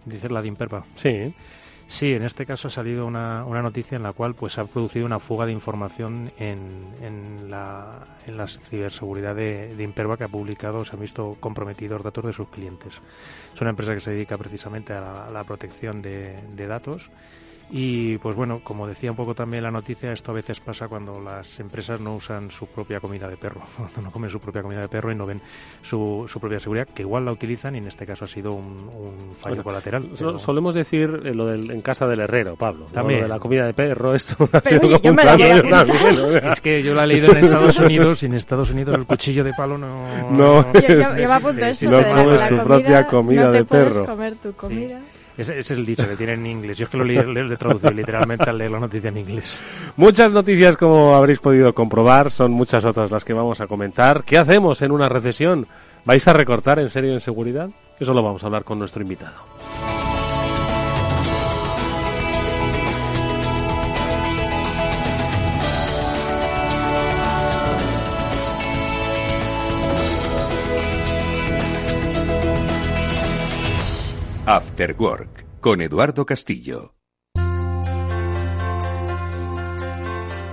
[0.07, 0.87] Dice la de.
[0.95, 1.35] Sí.
[1.91, 5.07] Sí, en este caso ha salido una, una noticia en la cual pues ha producido
[5.07, 6.59] una fuga de información en,
[7.01, 12.03] en, la, en la ciberseguridad de, de, Imperva que ha publicado, se han visto comprometidos
[12.03, 13.01] datos de sus clientes.
[13.55, 17.11] Es una empresa que se dedica precisamente a la, protección de, de datos
[17.71, 21.21] y pues bueno, como decía un poco también la noticia, esto a veces pasa cuando
[21.21, 24.81] las empresas no usan su propia comida de perro, cuando no comen su propia comida
[24.81, 25.41] de perro y no ven
[25.83, 28.89] su, su propia seguridad, que igual la utilizan y en este caso ha sido un,
[29.39, 30.09] fallo colateral.
[30.39, 32.87] Solemos decir eh, lo del en casa del herrero, Pablo.
[32.87, 33.21] También.
[33.21, 34.49] Lo de la comida de perro, esto
[36.53, 39.45] Es que yo la he leído en Estados Unidos y en Estados Unidos el cuchillo
[39.45, 40.31] de palo no...
[40.31, 43.91] No, yo, yo, a punto eso, no comes tu propia comida no de perro.
[43.91, 45.01] Puedes comer tu comida.
[45.39, 46.76] Ese es el dicho que tiene en inglés.
[46.78, 49.61] Yo es que lo he traducido literalmente al leer la noticia en inglés.
[49.97, 54.24] Muchas noticias, como habréis podido comprobar, son muchas otras las que vamos a comentar.
[54.24, 55.64] ¿Qué hacemos en una recesión?
[56.05, 57.70] ¿Vais a recortar en serio en seguridad?
[58.01, 59.58] Eso lo vamos a hablar con nuestro invitado.
[74.51, 76.95] After Work con Eduardo Castillo.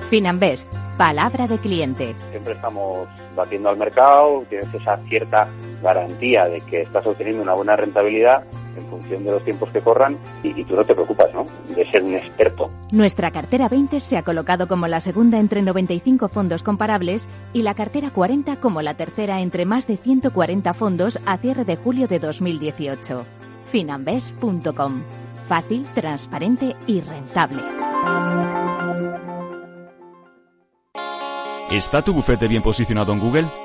[0.10, 0.68] Finanbest,
[0.98, 2.14] Palabra de cliente.
[2.30, 5.48] Siempre estamos batiendo al mercado, tienes esa cierta
[5.82, 8.44] garantía de que estás obteniendo una buena rentabilidad
[8.76, 11.46] en función de los tiempos que corran y, tú no te preocupas, ¿no?
[11.74, 12.70] De ser un experto.
[12.92, 17.74] Nuestra cartera 20 se ha colocado como la segunda entre 95 fondos comparables y la
[17.76, 22.20] cartera 40 como la tercera entre más de 140 fondos a cierre de julio de
[22.20, 23.26] 2018.
[23.76, 25.02] Finambes.com.
[25.50, 27.62] Fácil, transparente y rentable.
[31.70, 33.65] ¿Está tu bufete bien posicionado en Google?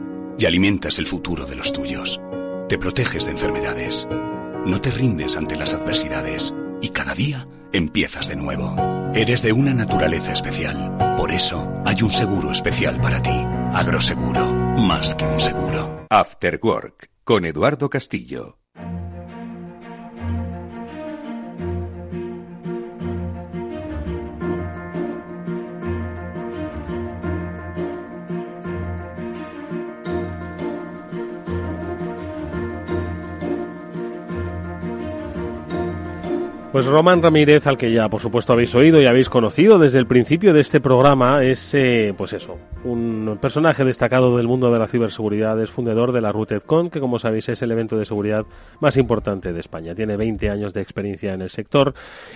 [0.37, 2.21] y alimentas el futuro de los tuyos.
[2.69, 4.07] Te proteges de enfermedades.
[4.65, 8.75] No te rindes ante las adversidades y cada día empiezas de nuevo.
[9.13, 11.15] Eres de una naturaleza especial.
[11.17, 13.45] Por eso hay un seguro especial para ti.
[13.73, 14.45] Agroseguro,
[14.77, 16.05] más que un seguro.
[16.09, 18.60] After Work con Eduardo Castillo.
[36.71, 40.07] Pues Román Ramírez, al que ya por supuesto habéis oído y habéis conocido desde el
[40.07, 44.87] principio de este programa, es eh, pues eso, un personaje destacado del mundo de la
[44.87, 48.45] ciberseguridad, es fundador de la RootedCon, que como sabéis es el evento de seguridad
[48.79, 49.93] más importante de España.
[49.95, 51.93] Tiene 20 años de experiencia en el sector,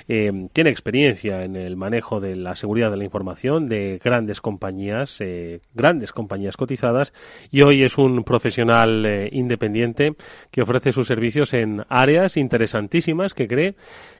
[0.09, 5.15] eh, tiene experiencia en el manejo de la seguridad de la información de grandes compañías,
[5.21, 7.13] eh, grandes compañías cotizadas,
[7.51, 10.13] y hoy es un profesional independiente
[10.51, 13.75] que ofrece sus servicios en áreas interesantísimas que cree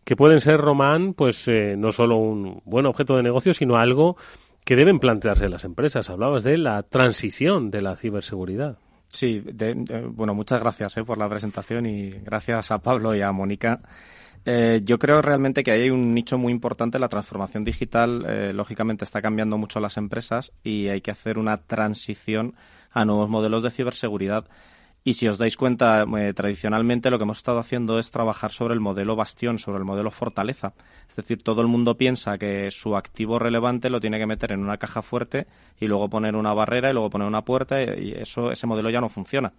[0.05, 4.15] que pueden ser, Román, pues eh, no solo un buen objeto de negocio, sino algo
[4.63, 6.09] que deben plantearse las empresas.
[6.09, 8.77] Hablabas de la transición de la ciberseguridad.
[9.07, 9.43] Sí,
[10.11, 13.81] bueno, muchas gracias eh, por la presentación y gracias a Pablo y a Mónica.
[14.45, 16.99] Eh, yo creo realmente que hay un nicho muy importante.
[16.99, 22.53] La transformación digital, lógicamente, está cambiando mucho las empresas y hay que hacer una transición
[22.91, 24.45] a nuevos modelos de ciberseguridad.
[25.07, 28.73] Y si os dais cuenta, eh, tradicionalmente lo que hemos estado haciendo es trabajar sobre
[28.73, 30.73] el modelo bastión, sobre el modelo fortaleza.
[31.07, 34.61] Es decir, todo el mundo piensa que su activo relevante lo tiene que meter en
[34.61, 35.45] una caja fuerte
[35.79, 38.99] y luego poner una barrera y luego poner una puerta y eso ese modelo ya
[38.99, 39.53] no funciona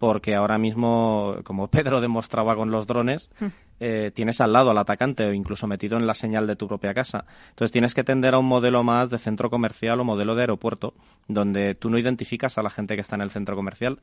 [0.00, 3.46] porque ahora mismo, como Pedro demostraba con los drones, hmm.
[3.80, 6.94] eh, tienes al lado al atacante o incluso metido en la señal de tu propia
[6.94, 7.26] casa.
[7.50, 10.94] Entonces tienes que tender a un modelo más de centro comercial o modelo de aeropuerto,
[11.28, 14.00] donde tú no identificas a la gente que está en el centro comercial,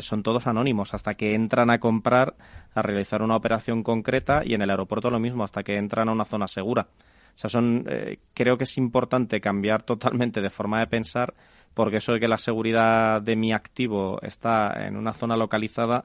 [0.00, 2.36] son todos anónimos hasta que entran a comprar,
[2.74, 6.12] a realizar una operación concreta y en el aeropuerto lo mismo, hasta que entran a
[6.12, 6.88] una zona segura.
[7.34, 11.34] O sea, son, eh, creo que es importante cambiar totalmente de forma de pensar
[11.78, 16.04] porque eso de que la seguridad de mi activo está en una zona localizada,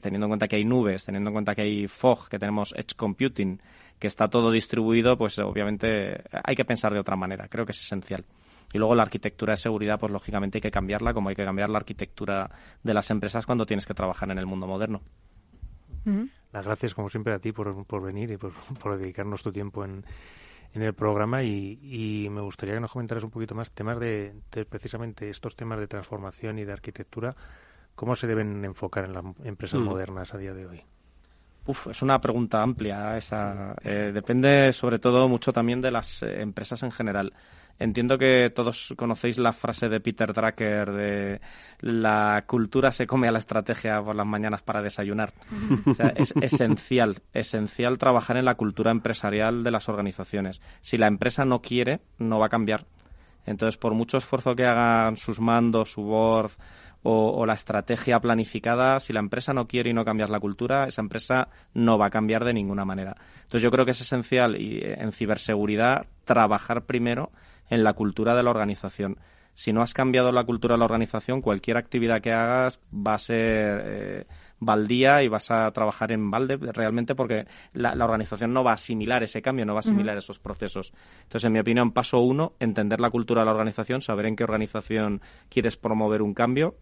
[0.00, 2.94] teniendo en cuenta que hay nubes, teniendo en cuenta que hay fog, que tenemos edge
[2.96, 3.60] computing,
[3.98, 7.48] que está todo distribuido, pues obviamente hay que pensar de otra manera.
[7.48, 8.24] Creo que es esencial.
[8.72, 11.70] Y luego la arquitectura de seguridad, pues lógicamente hay que cambiarla, como hay que cambiar
[11.70, 12.50] la arquitectura
[12.82, 15.02] de las empresas cuando tienes que trabajar en el mundo moderno.
[16.52, 20.04] Las gracias, como siempre, a ti por, venir y por dedicarnos tu tiempo en,
[20.74, 24.34] en el programa y, me gustaría que nos comentaras un poquito más temas de,
[24.68, 27.34] precisamente estos temas de transformación y de arquitectura,
[27.94, 29.84] cómo se deben enfocar en las empresas mm.
[29.84, 30.82] modernas a día de hoy.
[31.66, 33.74] Uf, es una pregunta amplia esa.
[33.82, 37.32] Eh, depende sobre todo mucho también de las eh, empresas en general.
[37.80, 41.40] Entiendo que todos conocéis la frase de Peter Drucker de
[41.80, 45.32] la cultura se come a la estrategia por las mañanas para desayunar.
[45.86, 50.60] O sea, es esencial, esencial trabajar en la cultura empresarial de las organizaciones.
[50.82, 52.84] Si la empresa no quiere, no va a cambiar.
[53.46, 56.50] Entonces, por mucho esfuerzo que hagan sus mandos, su board
[57.02, 60.84] o, o, la estrategia planificada, si la empresa no quiere y no cambiar la cultura,
[60.86, 63.16] esa empresa no va a cambiar de ninguna manera.
[63.36, 67.32] Entonces, yo creo que es esencial y en ciberseguridad trabajar primero
[67.70, 69.18] en la cultura de la organización.
[69.54, 73.18] Si no has cambiado la cultura de la organización, cualquier actividad que hagas va a
[73.18, 74.26] ser eh,
[74.60, 79.22] baldía y vas a trabajar en balde realmente porque la, organización no va a asimilar
[79.22, 80.92] ese cambio, no va a asimilar esos procesos.
[81.22, 84.44] Entonces, en mi opinión, paso uno, entender la cultura de la organización, saber en qué
[84.44, 86.76] organización quieres promover un cambio,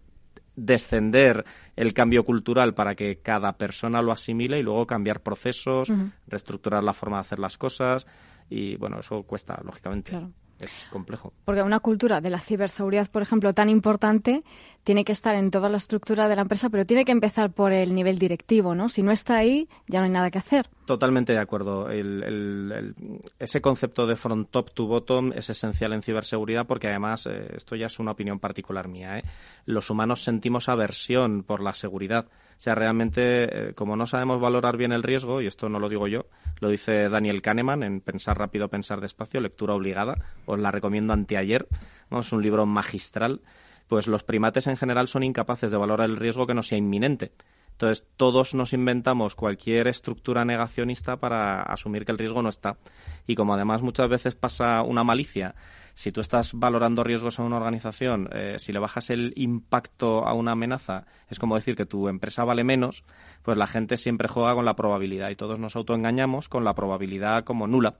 [0.57, 1.45] descender
[1.77, 5.91] el cambio cultural para que cada persona lo asimile y luego cambiar procesos,
[6.27, 8.07] reestructurar la forma de hacer las cosas
[8.51, 10.13] y bueno, eso cuesta, lógicamente.
[10.61, 11.33] Es complejo.
[11.45, 14.43] Porque una cultura de la ciberseguridad, por ejemplo, tan importante,
[14.85, 17.73] tiene que estar en toda la estructura de la empresa, pero tiene que empezar por
[17.73, 18.89] el nivel directivo, ¿no?
[18.89, 20.69] Si no está ahí, ya no hay nada que hacer.
[20.87, 21.89] Totalmente de acuerdo.
[21.91, 27.77] ese concepto de front top to bottom es esencial en ciberseguridad porque además, eh, esto
[27.77, 29.23] ya es una opinión particular mía, ¿eh?
[29.67, 32.27] los humanos sentimos aversión por la seguridad.
[32.59, 36.09] Sea, realmente, eh, como no sabemos valorar bien el riesgo, y esto no lo digo
[36.09, 36.27] yo,
[36.61, 41.69] lo dice Daniel Kahneman en Pensar rápido, pensar despacio, lectura obligada, os la recomiendo anteayer,
[42.11, 43.43] es un libro magistral,
[43.87, 47.33] pues los primates en general son incapaces de valorar el riesgo que no sea inminente.
[47.79, 52.77] Entonces, todos nos inventamos cualquier estructura negacionista para asumir que el riesgo no está.
[53.25, 55.55] Y como además muchas veces pasa una malicia,
[55.99, 60.33] si tú estás valorando riesgos a una organización, eh, si le bajas el impacto a
[60.33, 63.03] una amenaza, es como decir que tu empresa vale menos,
[63.43, 67.43] pues la gente siempre juega con la probabilidad y todos nos autoengañamos con la probabilidad
[67.43, 67.97] como nula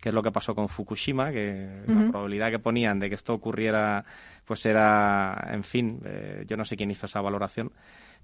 [0.00, 3.34] que es lo que pasó con Fukushima, que la probabilidad que ponían de que esto
[3.34, 4.04] ocurriera,
[4.44, 7.70] pues era, en fin, eh, yo no sé quién hizo esa valoración,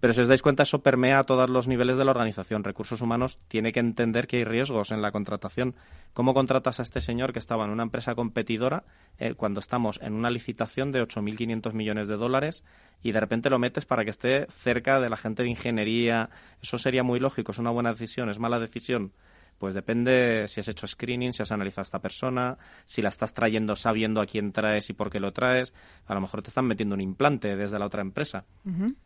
[0.01, 2.63] pero si os dais cuenta, eso permea a todos los niveles de la organización.
[2.63, 5.75] Recursos humanos tiene que entender que hay riesgos en la contratación.
[6.13, 8.85] ¿Cómo contratas a este señor que estaba en una empresa competidora
[9.19, 12.63] eh, cuando estamos en una licitación de 8.500 millones de dólares
[13.03, 16.31] y de repente lo metes para que esté cerca de la gente de ingeniería?
[16.63, 17.51] Eso sería muy lógico.
[17.51, 19.13] Es una buena decisión, es mala decisión.
[19.59, 23.35] Pues depende si has hecho screening, si has analizado a esta persona, si la estás
[23.35, 25.75] trayendo sabiendo a quién traes y por qué lo traes.
[26.07, 28.45] A lo mejor te están metiendo un implante desde la otra empresa.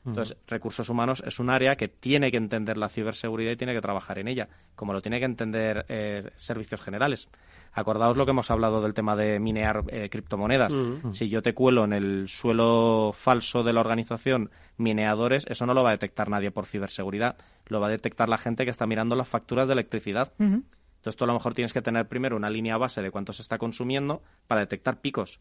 [0.05, 3.80] Entonces, recursos humanos es un área que tiene que entender la ciberseguridad y tiene que
[3.80, 7.28] trabajar en ella, como lo tiene que entender eh, servicios generales.
[7.72, 10.74] Acordaos lo que hemos hablado del tema de minear eh, criptomonedas.
[11.12, 15.82] Si yo te cuelo en el suelo falso de la organización mineadores, eso no lo
[15.82, 17.36] va a detectar nadie por ciberseguridad.
[17.72, 20.32] Lo va a detectar la gente que está mirando las facturas de electricidad.
[20.38, 23.42] Entonces tú a lo mejor tienes que tener primero una línea base de cuánto se
[23.42, 25.40] está consumiendo para detectar picos.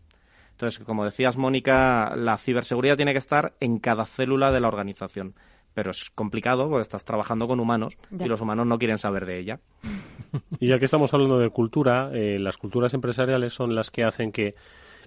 [0.51, 5.35] Entonces, como decías, Mónica, la ciberseguridad tiene que estar en cada célula de la organización.
[5.73, 9.39] Pero es complicado porque estás trabajando con humanos y los humanos no quieren saber de
[9.39, 9.59] ella.
[10.59, 14.31] Y ya que estamos hablando de cultura, eh, las culturas empresariales son las que hacen
[14.31, 14.55] que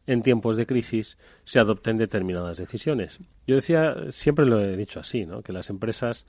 [0.06, 3.18] en tiempos de crisis se adopten determinadas decisiones.
[3.46, 5.42] Yo decía, siempre lo he dicho así, ¿no?
[5.42, 6.26] que las empresas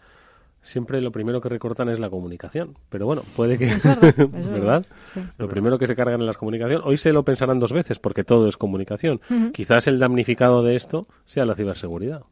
[0.66, 2.78] siempre lo primero que recortan es la comunicación.
[2.90, 3.66] Pero bueno, puede que...
[3.66, 4.86] Es verdad.
[5.38, 6.82] Lo primero que se cargan en la comunicación.
[6.84, 9.22] Hoy se lo pensarán dos veces porque todo es comunicación.
[9.54, 12.24] Quizás el damnificado de esto sea la ciberseguridad.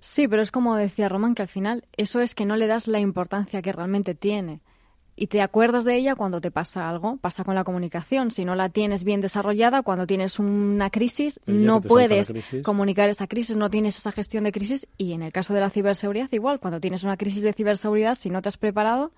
[0.00, 2.88] Sí, pero es como decía Román, que al final eso es que no le das
[2.88, 4.60] la importancia que realmente tiene
[5.16, 7.16] y te acuerdas de ella cuando te pasa algo.
[7.16, 8.30] Pasa con la comunicación.
[8.30, 13.56] Si no la tienes bien desarrollada, cuando tienes una crisis, no puedes comunicar esa crisis,
[13.56, 14.86] no tienes esa gestión de crisis.
[14.98, 18.28] Y en el caso de la ciberseguridad, igual, cuando tienes una crisis de ciberseguridad, si
[18.28, 19.12] no te has preparado,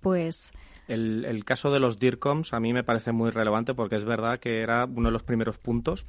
[0.00, 0.52] pues...
[0.88, 4.40] El, el caso de los DIRCOMs a mí me parece muy relevante porque es verdad
[4.40, 6.06] que era uno de los primeros puntos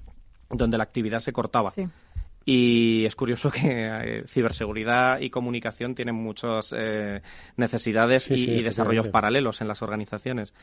[0.50, 1.72] donde la actividad se cortaba.
[1.72, 1.88] Sí.
[2.46, 7.22] Y es curioso que eh, ciberseguridad y comunicación tienen muchas eh,
[7.56, 10.54] necesidades y, desarrollos paralelos en las organizaciones.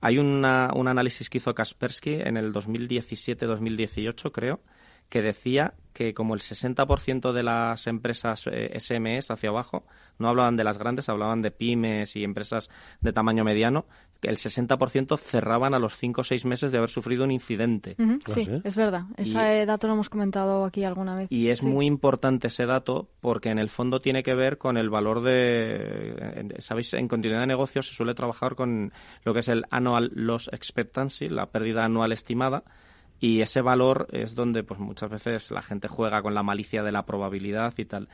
[0.00, 4.60] Hay un análisis que hizo Kaspersky en el 2017-2018, creo,
[5.08, 9.86] que decía que como el 60% de las empresas SMS eh, hacia abajo,
[10.18, 12.68] no hablaban de las grandes, hablaban de pymes y empresas
[13.00, 13.86] de tamaño mediano,
[14.22, 17.96] el 60% cerraban a los 5 o 6 meses de haber sufrido un incidente.
[18.32, 19.04] sí, es verdad.
[19.16, 21.28] Ese dato lo hemos comentado aquí alguna vez.
[21.30, 24.90] Y es muy importante ese dato porque en el fondo tiene que ver con el
[24.90, 26.54] valor de...
[26.58, 28.92] Sabéis, en continuidad de negocios se suele trabajar con
[29.24, 32.64] lo que es el annual loss expectancy, la pérdida anual estimada,
[33.20, 36.92] y ese valor es donde pues muchas veces la gente juega con la malicia de
[36.92, 38.08] la probabilidad y tal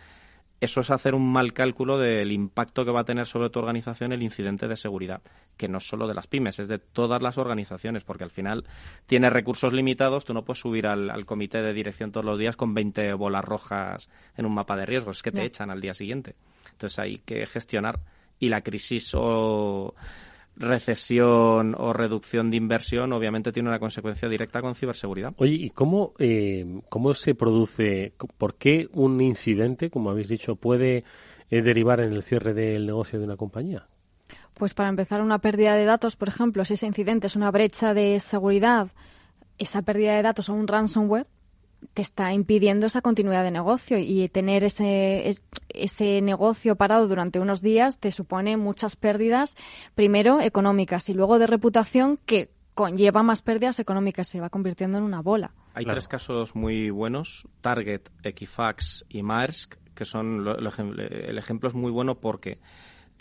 [0.61, 4.13] eso es hacer un mal cálculo del impacto que va a tener sobre tu organización
[4.13, 5.23] el incidente de seguridad,
[5.57, 8.65] que no es solo de las pymes, es de todas las organizaciones, porque al final
[9.07, 12.75] tienes recursos limitados, tú no puedes subir al, comité de dirección todos los días con
[12.75, 16.35] 20 bolas rojas en un mapa de riesgos, es que te echan al día siguiente.
[16.73, 18.01] Entonces hay que gestionar
[18.39, 19.95] y la crisis o
[20.61, 25.33] recesión o reducción de inversión obviamente tiene una consecuencia directa con ciberseguridad.
[25.39, 31.05] Oye, ¿y cómo, eh, cómo se produce, por qué un incidente, como habéis dicho, puede
[31.51, 33.87] eh, derivar en el cierre del negocio de una compañía?
[34.55, 37.95] Pues para empezar, una pérdida de datos, por ejemplo, si ese incidente es una brecha
[37.95, 38.89] de seguridad,
[39.59, 41.27] esa pérdida de datos o un ransomware,
[41.95, 45.35] te está impidiendo esa continuidad de negocio y tener ese,
[45.69, 49.57] ese negocio parado durante unos días te supone muchas pérdidas,
[49.95, 55.05] primero económicas y luego de reputación que conlleva más pérdidas económicas, se va convirtiendo en
[55.05, 55.53] una bola.
[55.75, 61.91] Hay tres casos muy buenos, Target, Equifax y Maersk, que son el ejemplo es muy
[61.91, 62.59] bueno porque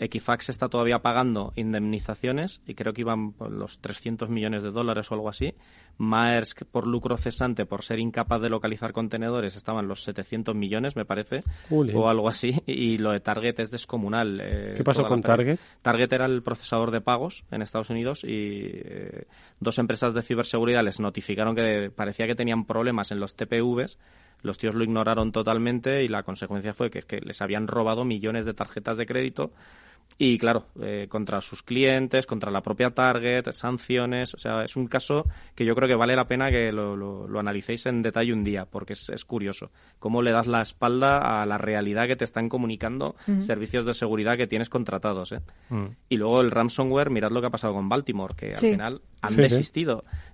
[0.00, 5.10] Equifax está todavía pagando indemnizaciones y creo que iban por los 300 millones de dólares
[5.10, 5.54] o algo así.
[5.98, 11.04] Maersk, por lucro cesante, por ser incapaz de localizar contenedores, estaban los 700 millones, me
[11.04, 11.94] parece, Ule.
[11.94, 12.62] o algo así.
[12.66, 14.40] Y lo de Target es descomunal.
[14.42, 15.20] eh, ¿Qué pasó con.
[15.20, 15.58] Target?
[15.82, 19.26] Target era el procesador de pagos en Estados Unidos y eh,
[19.60, 23.98] dos empresas de ciberseguridad les notificaron que parecía que tenían problemas en los TPVs.
[24.42, 28.46] Los tíos lo ignoraron totalmente y la consecuencia fue que, que les habían robado millones
[28.46, 29.52] de tarjetas de crédito
[30.18, 34.34] y claro, eh, contra sus clientes, contra la propia Target, sanciones.
[34.34, 37.26] O sea, es un caso que yo creo que vale la pena que lo, lo-
[37.26, 39.70] lo analicéis en detalle un día, porque es, es curioso.
[39.98, 44.36] Cómo le das la espalda a la realidad que te están comunicando servicios de seguridad
[44.36, 45.32] que tienes contratados.
[45.32, 45.40] ¿eh?
[45.70, 45.86] Mm.
[46.10, 48.66] Y luego el ransomware, mirad lo que ha pasado con Baltimore, que Sí.
[48.66, 49.40] al final han Sí, sí.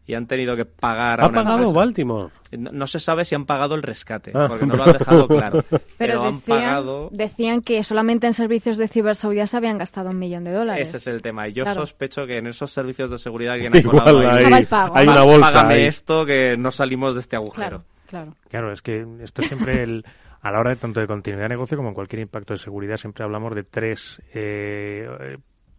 [0.07, 1.77] Y han tenido que pagar a ¿Ha una pagado empresa.
[1.77, 2.33] Baltimore?
[2.57, 4.47] No, no se sabe si han pagado el rescate, Ah.
[4.49, 5.65] porque no lo han dejado claro.
[5.69, 7.09] Pero, Pero han decían, pagado.
[7.13, 10.89] decían que solamente en servicios de ciberseguridad se habían gastado un millón de dólares.
[10.89, 11.49] Ese es el tema.
[11.49, 11.81] Y yo Claro.
[11.81, 14.27] sospecho que en esos servicios de seguridad alguien Igual ha colado ahí.
[14.27, 14.97] hay- Estaba el pago.
[14.97, 15.83] hay una bolsa Págame ahí.
[15.87, 17.83] esto que no salimos de este agujero.
[18.09, 18.35] Claro.
[18.49, 20.05] Claro, es que esto es siempre el,
[20.41, 22.97] a la hora de tanto de continuidad de negocio como en cualquier impacto de seguridad
[22.99, 25.37] siempre hablamos de tres eh,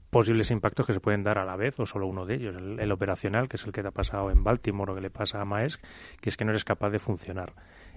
[0.10, 2.55] posibles impactos que se pueden dar a la vez o solo uno de ellos.
[2.55, 5.41] El, operacional, que es el que te ha pasado en Baltimore o que le pasa
[5.41, 5.82] a Maersk,
[6.22, 7.53] que es que no eres capaz de funcionar.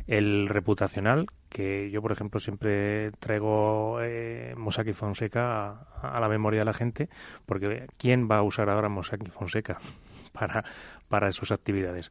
[0.07, 6.61] El reputacional, que yo, por ejemplo, siempre traigo eh, Mossack y Fonseca a, la memoria
[6.61, 7.09] de la gente,
[7.47, 9.79] porque ¿quién va a usar ahora Mossack y Fonseca
[10.33, 10.65] para,
[11.09, 12.11] para sus actividades?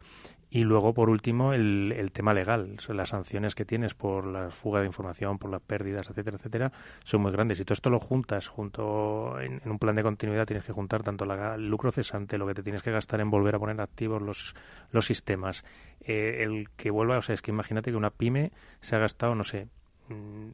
[0.52, 2.76] Y luego, por último, el, el tema legal.
[2.90, 6.72] Las sanciones que tienes por la fuga de información, por las pérdidas, etcétera, etcétera,
[7.04, 7.60] son muy grandes.
[7.60, 11.26] Y todo esto lo juntas junto en, un plan de continuidad, tienes que juntar tanto
[11.26, 14.22] la- el lucro cesante, lo que te tienes que gastar en volver a poner activos
[14.24, 14.56] los,
[14.92, 15.64] los sistemas,
[16.02, 19.36] eh, el que vuelva, o sea, es que imagínate que una pyme se ha gastado,
[19.36, 19.68] no sé,
[20.08, 20.50] mm,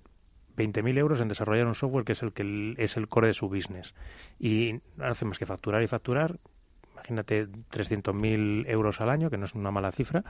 [0.57, 3.47] 20.000 euros en desarrollar un software que es el que es el core de su
[3.49, 3.93] business.
[4.39, 6.37] Y no hace más que facturar y facturar,
[7.05, 10.23] imagínate 300.000 euros al año, que no es una mala cifra,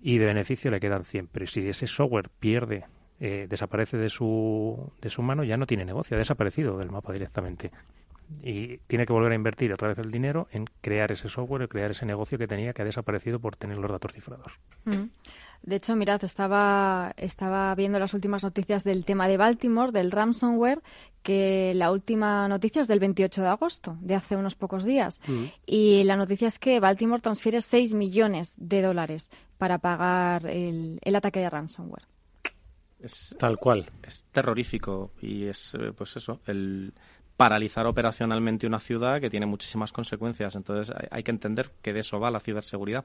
[0.00, 1.28] y de beneficio le quedan 100.
[1.28, 2.84] Pero si ese software pierde,
[3.20, 7.12] eh, desaparece de su, de su mano, ya no tiene negocio, ha desaparecido del mapa
[7.12, 7.70] directamente.
[8.42, 11.90] Y tiene que volver a invertir otra vez el dinero en crear ese software, crear
[11.90, 14.52] ese negocio que tenía que ha desaparecido por tener los datos cifrados.
[14.84, 15.04] Mm.
[15.62, 20.82] De hecho, mirad, estaba, estaba viendo las últimas noticias del tema de Baltimore, del ransomware,
[21.22, 25.20] que la última noticia es del 28 de agosto, de hace unos pocos días.
[25.28, 25.44] Mm.
[25.64, 31.14] Y la noticia es que Baltimore transfiere 6 millones de dólares para pagar el, el
[31.14, 32.06] ataque de ransomware.
[32.98, 33.90] Es, Tal cual.
[34.02, 36.92] Es terrorífico y es, eh, pues eso, el
[37.36, 40.54] paralizar operacionalmente una ciudad que tiene muchísimas consecuencias.
[40.54, 43.04] Entonces hay, que entender que de eso va la ciberseguridad.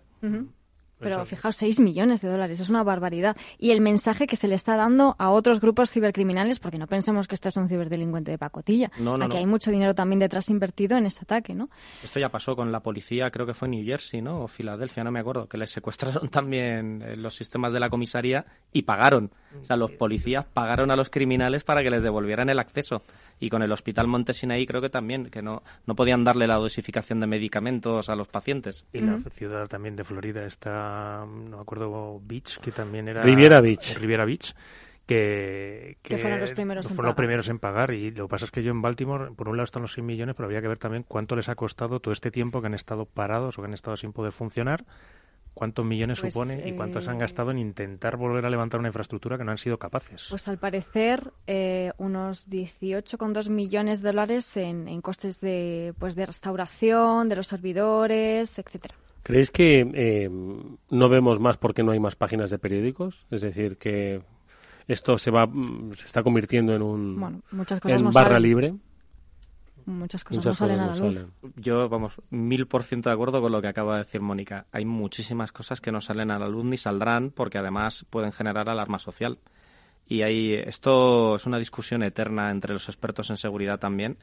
[0.99, 3.37] Pero fijaos, 6 millones de dólares, es una barbaridad.
[3.57, 7.27] Y el mensaje que se le está dando a otros grupos cibercriminales, porque no pensemos
[7.27, 8.91] que esto es un ciberdelincuente de pacotilla.
[8.99, 9.39] No, no, Aquí no.
[9.39, 11.69] hay mucho dinero también detrás invertido en ese ataque, ¿no?
[12.03, 14.41] Esto ya pasó con la policía, creo que fue en New Jersey, ¿no?
[14.43, 18.45] O Filadelfia, no me acuerdo, que les secuestraron también eh, los sistemas de la comisaría
[18.71, 19.31] y pagaron.
[19.59, 23.03] O sea, los policías pagaron a los criminales para que les devolvieran el acceso.
[23.39, 27.19] Y con el Hospital Montesinaí creo que también, que no, no podían darle la dosificación
[27.19, 28.85] de medicamentos a los pacientes.
[28.93, 30.86] Y la ciudad también de Florida está,
[31.25, 33.21] no me acuerdo, Beach, que también era...
[33.21, 33.97] Riviera Beach.
[33.97, 34.53] Riviera Beach.
[35.05, 37.15] Que, Que fueron los primeros en fueron los pagar.
[37.15, 39.63] primeros en pagar y lo que pasa es que yo en Baltimore por un lado
[39.63, 42.29] están los 6 millones pero habría que ver también cuánto les ha costado todo este
[42.29, 44.83] tiempo que han estado parados o que han estado sin poder funcionar
[45.53, 48.89] cuántos millones Pues, supone y cuántos han eh, gastado en intentar volver a levantar una
[48.89, 54.57] infraestructura que no han sido capaces Pues al parecer eh, unos 18,2 millones de dólares
[54.57, 58.95] en, en costes de, pues de restauración, de los servidores, etcétera.
[59.27, 63.25] ¿Creéis que eh, no vemos más porque no hay más páginas de periódicos?
[63.29, 64.21] Es decir, que
[64.87, 68.29] esto se va mm, se está convirtiendo en un Bueno, muchas cosas en no barra
[68.35, 68.43] salen.
[68.43, 68.73] libre.
[69.85, 71.15] Muchas cosas Muchas no salen cosas a no la luz.
[71.41, 71.53] salen.
[71.57, 74.65] Yo, vamos, mil por ciento de acuerdo con lo que acaba de decir Mónica.
[74.71, 78.69] Hay muchísimas cosas que no salen a la luz ni saldrán porque además pueden generar
[78.69, 79.39] alarma social.
[80.07, 84.17] Y hay, esto es una discusión eterna entre los expertos en seguridad también,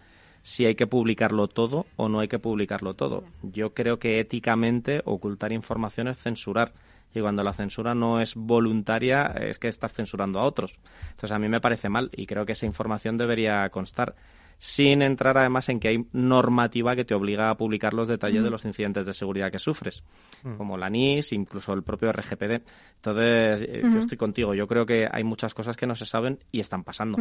[0.45, 3.25] si hay que publicarlo todo o no hay que publicarlo todo.
[3.43, 6.75] Yo creo que éticamente ocultar información es censurar.
[7.15, 10.79] Y cuando la censura no es voluntaria, es que estás censurando a otros.
[11.13, 14.15] Entonces a mí me parece mal y creo que esa información debería constar
[14.59, 18.45] sin entrar además en que hay normativa que te obliga a publicar los detalles Mm.
[18.45, 20.05] de los incidentes de seguridad que sufres,
[20.43, 20.57] Mm.
[20.57, 22.63] como la NIS, incluso el propio RGPD.
[22.97, 24.55] Entonces, eh, yo estoy contigo.
[24.55, 27.19] Yo creo que hay muchas cosas que no se saben y están pasando.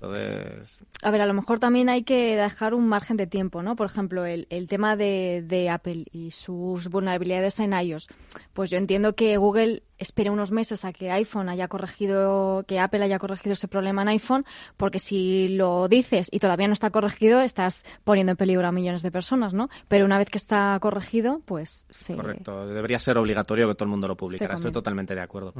[0.00, 0.04] Mm.
[0.04, 0.78] Entonces...
[1.02, 3.76] A ver, a lo mejor también hay que dejar un margen de tiempo, ¿no?
[3.76, 8.08] Por ejemplo, el, el tema de, de Apple y sus vulnerabilidades en iOS.
[8.52, 13.04] Pues yo entiendo que Google espere unos meses a que iPhone haya corregido, que Apple
[13.04, 14.44] haya corregido ese problema en iPhone,
[14.76, 19.02] porque si lo dices y todavía no está corregido, estás poniendo en peligro a millones
[19.02, 19.68] de personas, ¿no?
[19.88, 22.16] Pero una vez que está corregido, pues se...
[22.16, 25.54] Correcto, debería ser obligatorio que todo el mundo lo publicara, estoy totalmente de acuerdo.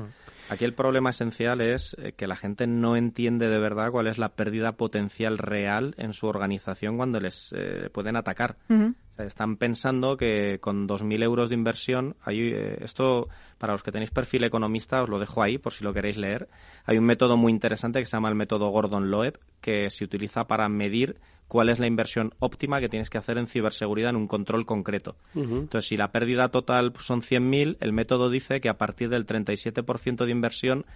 [0.51, 4.19] Aquí el problema esencial es eh, que la gente no entiende de verdad cuál es
[4.19, 8.57] la pérdida potencial real en su organización cuando les eh, pueden atacar.
[8.69, 8.95] Ujú.
[9.13, 13.29] O sea, están pensando que con 2.000 euros de inversión, hay, eh, esto
[13.59, 16.49] para los que tenéis perfil economista os lo dejo ahí por si lo queréis leer.
[16.85, 20.69] Hay un método muy interesante que se llama el método Gordon-Loeb que se utiliza para
[20.69, 21.17] medir
[21.49, 25.17] cuál es la inversión óptima que tienes que hacer en ciberseguridad en un control concreto.
[25.35, 30.25] Entonces, si la pérdida total son 100.000, el método dice que a partir del 37%
[30.25, 30.87] de inversión,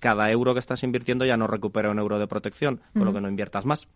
[0.00, 3.20] cada euro que estás invirtiendo ya no recupera un euro de protección, con lo que
[3.20, 3.88] no inviertas más.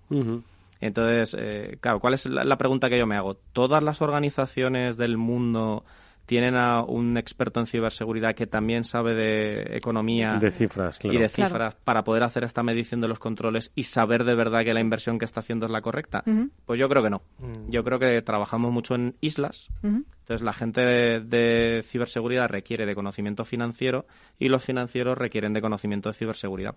[0.81, 3.35] Entonces, eh, claro, ¿cuál es la, la pregunta que yo me hago?
[3.53, 5.85] ¿Todas las organizaciones del mundo
[6.27, 11.17] tienen a un experto en ciberseguridad que también sabe de economía De cifras, claro.
[11.19, 11.51] y de Claro.
[11.51, 14.81] cifras para poder hacer esta medición de los controles y saber de verdad que la
[14.81, 16.23] inversión que está haciendo es la correcta?
[16.65, 17.23] Pues yo creo que no.
[17.39, 17.71] Mm.
[17.71, 19.69] Yo creo que trabajamos mucho en islas.
[19.83, 24.07] Entonces, la gente de, de ciberseguridad requiere de conocimiento financiero
[24.39, 26.77] y los financieros requieren de conocimiento de ciberseguridad.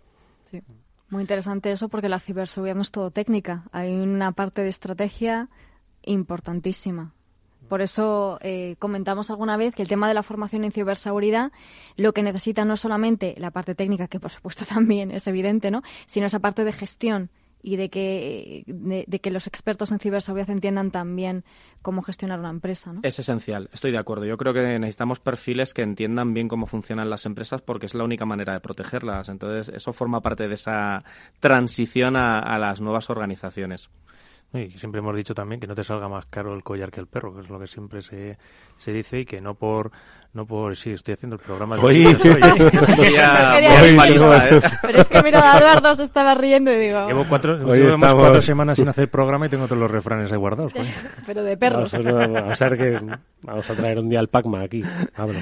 [0.51, 0.61] Sí.
[1.09, 3.65] Muy interesante eso porque la ciberseguridad no es todo técnica.
[3.71, 5.49] Hay una parte de estrategia
[6.03, 7.13] importantísima.
[7.67, 11.51] Por eso eh, comentamos alguna vez que el tema de la formación en ciberseguridad
[11.95, 15.71] lo que necesita no es solamente la parte técnica, que por supuesto también es evidente,
[15.71, 15.81] ¿no?
[16.05, 17.29] sino esa parte de gestión
[17.61, 21.43] y de que, de, que los expertos en ciberseguridad entiendan también
[21.81, 22.93] cómo gestionar una empresa.
[22.93, 22.99] ¿no?
[23.01, 24.25] Es esencial, estoy de acuerdo.
[24.25, 28.03] Yo creo que necesitamos perfiles que entiendan bien cómo funcionan las empresas porque es la
[28.03, 29.29] única manera de protegerlas.
[29.29, 31.03] Entonces, eso forma parte de esa
[31.39, 33.89] transición a las nuevas organizaciones.
[34.53, 37.07] Y siempre hemos dicho también que no te salga más caro el collar que el
[37.07, 38.37] perro, que es lo que siempre se,
[38.77, 39.91] se dice y que no por
[40.33, 42.07] no por sí estoy haciendo el programa de Oye.
[42.07, 42.39] hoy, ¿eh?
[43.21, 44.61] ¿eh?
[44.81, 48.15] Pero es que mira, Eduardo se estaba riendo y digo, Llevo cuatro, Hoy llevamos estamos-
[48.23, 50.73] cuatro semanas sin hacer programa y tengo todos los refranes ahí guardados.
[50.73, 50.89] coño.
[51.25, 51.91] pero de perros.
[51.91, 54.83] Vamos a, vamos a ver que vamos a traer un día al Pacma aquí.
[55.15, 55.39] Pablo.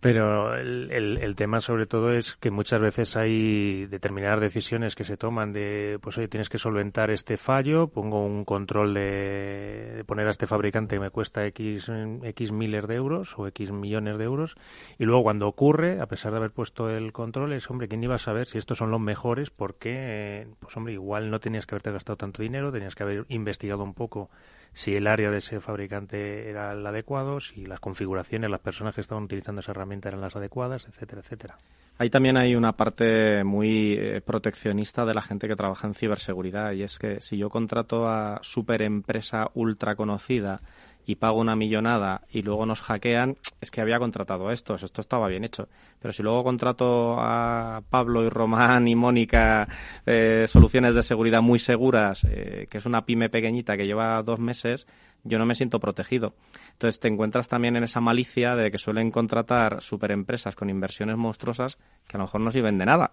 [0.00, 5.02] Pero el, el, el tema sobre todo es que muchas veces hay determinadas decisiones que
[5.02, 10.04] se toman de, pues oye, tienes que solventar este fallo, pongo un control de, de
[10.04, 11.90] poner a este fabricante que me cuesta X,
[12.22, 14.54] X miles de euros o X millones de euros
[14.98, 18.14] y luego cuando ocurre, a pesar de haber puesto el control, es, hombre, ¿quién iba
[18.14, 19.50] a saber si estos son los mejores?
[19.50, 23.26] Porque, eh, pues hombre, igual no tenías que haberte gastado tanto dinero, tenías que haber
[23.30, 24.30] investigado un poco
[24.72, 29.00] si el área de ese fabricante era el adecuado, si las configuraciones, las personas que
[29.00, 31.58] estaban utilizando esa herramienta eran las adecuadas, etcétera, etcétera.
[32.00, 36.72] Ahí también hay una parte muy eh, proteccionista de la gente que trabaja en ciberseguridad
[36.72, 40.60] y es que si yo contrato a super empresa ultra conocida
[41.08, 45.00] y pago una millonada y luego nos hackean, es que había contratado a estos, esto
[45.00, 45.66] estaba bien hecho.
[45.98, 49.66] Pero si luego contrato a Pablo y Román y Mónica
[50.04, 54.38] eh, soluciones de seguridad muy seguras, eh, que es una pyme pequeñita que lleva dos
[54.38, 54.86] meses,
[55.24, 56.34] yo no me siento protegido.
[56.72, 61.78] Entonces te encuentras también en esa malicia de que suelen contratar superempresas con inversiones monstruosas
[62.06, 63.12] que a lo mejor no sirven de nada.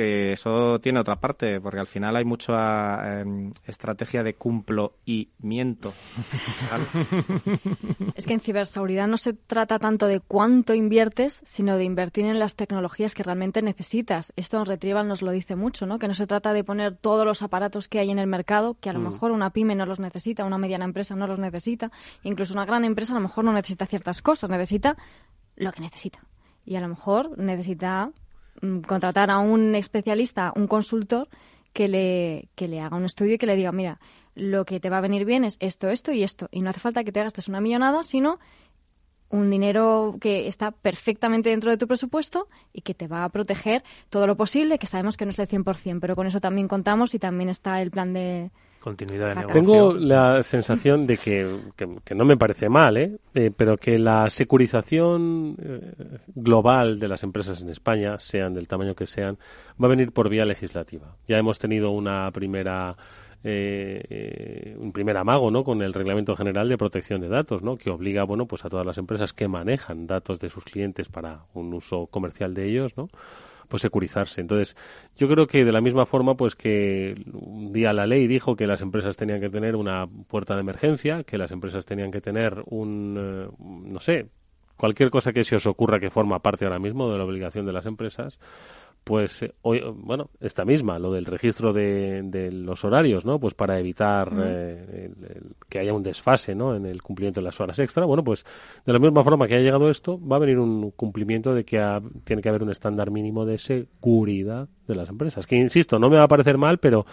[0.00, 5.92] Que eso tiene otra parte, porque al final hay mucha eh, estrategia de cumplimiento.
[8.14, 12.38] Es que en ciberseguridad no se trata tanto de cuánto inviertes, sino de invertir en
[12.38, 14.32] las tecnologías que realmente necesitas.
[14.36, 15.98] Esto en Retrieval nos lo dice mucho, ¿no?
[15.98, 18.88] Que no se trata de poner todos los aparatos que hay en el mercado, que
[18.88, 19.12] a lo Mm.
[19.12, 21.90] mejor una pyme no los necesita, una mediana empresa no los necesita,
[22.22, 24.96] incluso una gran empresa a lo mejor no necesita ciertas cosas, necesita
[25.56, 26.20] lo que necesita.
[26.64, 28.12] Y a lo mejor necesita
[28.86, 31.28] contratar a un especialista, un consultor,
[31.72, 34.00] que le, que le haga un estudio y que le diga, mira,
[34.34, 36.48] lo que te va a venir bien es esto, esto y esto.
[36.50, 38.38] Y no hace falta que te gastes una millonada, sino
[39.30, 43.84] un dinero que está perfectamente dentro de tu presupuesto y que te va a proteger
[44.08, 47.14] todo lo posible, que sabemos que no es el 100%, pero con eso también contamos
[47.14, 48.50] y también está el plan de...
[48.80, 49.60] Continuidad de negocio.
[49.60, 53.18] Tengo la sensación de que, que- que no me parece mal, ¿eh?
[53.34, 55.92] Eh, pero que la securización eh,
[56.34, 59.36] global de las empresas en España, sean del tamaño que sean,
[59.82, 61.16] va a venir por vía legislativa.
[61.28, 62.96] Ya hemos tenido una primera
[63.42, 65.64] eh, eh, un primer amago ¿no?
[65.64, 67.76] con el Reglamento General de Protección de Datos, ¿no?
[67.76, 71.40] que obliga bueno, pues a todas las empresas que manejan datos de sus clientes para
[71.54, 73.08] un uso comercial de ellos, ¿no?
[73.70, 74.42] Pues securizarse.
[74.42, 74.76] Entonces,
[75.16, 78.66] yo creo que de la misma forma, pues que un día la ley dijo que
[78.66, 82.62] las empresas tenían que tener una puerta de emergencia, que las empresas tenían que tener
[82.66, 84.26] un, eh, no sé,
[84.76, 87.72] cualquier cosa que se os ocurra que forma parte ahora mismo de la obligación de
[87.72, 88.38] las empresas,
[89.04, 93.38] pues eh, hoy, bueno, esta misma, lo del registro de, de los horarios, ¿no?
[93.40, 96.74] Pues para evitar eh, el- el- que haya un desfase, ¿no?
[96.76, 98.04] En el cumplimiento de las horas extra.
[98.04, 98.44] Bueno, pues
[98.86, 101.78] de la misma forma que ha llegado esto, va a venir un cumplimiento de que
[101.78, 105.46] ha- tiene que haber un estándar mínimo de seguridad de las empresas.
[105.46, 107.06] Que insisto, no me va a parecer mal, pero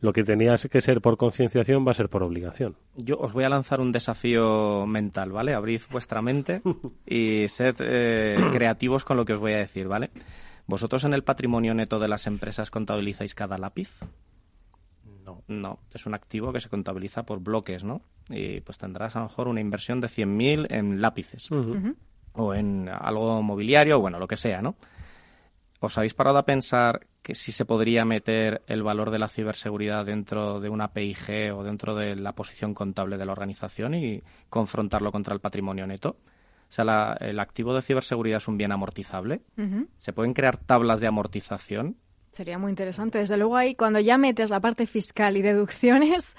[0.00, 2.76] lo que tenía que ser por concienciación va a ser por obligación.
[2.96, 5.54] Yo os voy a lanzar un desafío mental, ¿vale?
[5.54, 6.60] Abrid vuestra mente
[7.06, 10.10] y sed eh, creativos con lo que os voy a decir, ¿vale?
[10.66, 14.00] ¿Vosotros en el patrimonio neto de las empresas contabilizáis cada lápiz?
[15.24, 15.42] No.
[15.46, 18.02] No, es un activo que se contabiliza por bloques, ¿no?
[18.28, 21.48] Y pues tendrás a lo mejor una inversión de 100.000 en lápices
[22.34, 24.76] o en algo mobiliario, bueno, lo que sea, ¿no?
[25.80, 30.06] ¿Os habéis parado a pensar que si se podría meter el valor de la ciberseguridad
[30.06, 35.10] dentro de una PIG o dentro de la posición contable de la organización y confrontarlo
[35.10, 36.16] contra el patrimonio neto?
[36.72, 39.42] O sea, la- el activo de ciberseguridad es un bien amortizable.
[39.98, 41.98] ¿Se pueden crear tablas de amortización?
[42.30, 43.18] Sería muy interesante.
[43.18, 46.34] Desde luego ahí, cuando ya metes la parte fiscal y deducciones,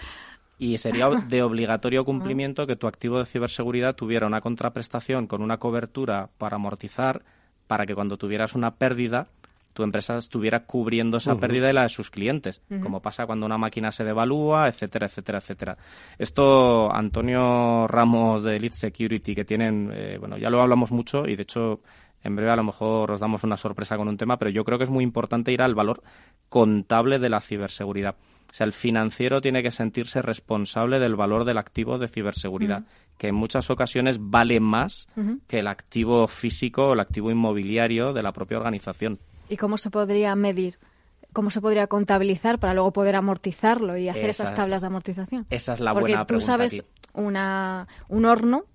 [0.57, 5.57] Y sería de obligatorio cumplimiento que tu activo de ciberseguridad tuviera una contraprestación con una
[5.57, 7.23] cobertura para amortizar,
[7.67, 9.27] para que cuando tuvieras una pérdida,
[9.74, 13.57] tu empresa estuviera cubriendo esa pérdida y la de sus clientes, como pasa cuando una
[13.57, 15.78] máquina se devalúa, etcétera, etcétera, etcétera.
[16.17, 21.36] Esto, Antonio Ramos de Elite Security, que tienen, eh, bueno, ya lo hablamos mucho y
[21.36, 21.82] de hecho
[22.24, 24.78] en breve a lo mejor os damos una sorpresa con un tema, pero yo creo
[24.78, 26.01] que es muy importante ir al valor
[26.49, 28.15] contable de la ciberseguridad.
[28.49, 32.84] O sea, el financiero tiene que sentirse responsable del valor del activo de ciberseguridad,
[33.17, 35.07] que en muchas ocasiones vale más
[35.47, 39.19] que el activo físico o el activo inmobiliario de la propia organización.
[39.50, 40.80] ¿Y cómo se podría medir?
[41.34, 45.48] ¿Cómo se podría contabilizar para luego poder amortizarlo y hacer Esa- esas tablas de amortización?
[45.50, 46.88] Esa es la Porque buena tú pregunta sabes aquí.
[47.14, 48.66] una, un horno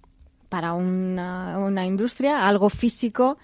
[0.49, 3.39] para una, una industria, algo físico,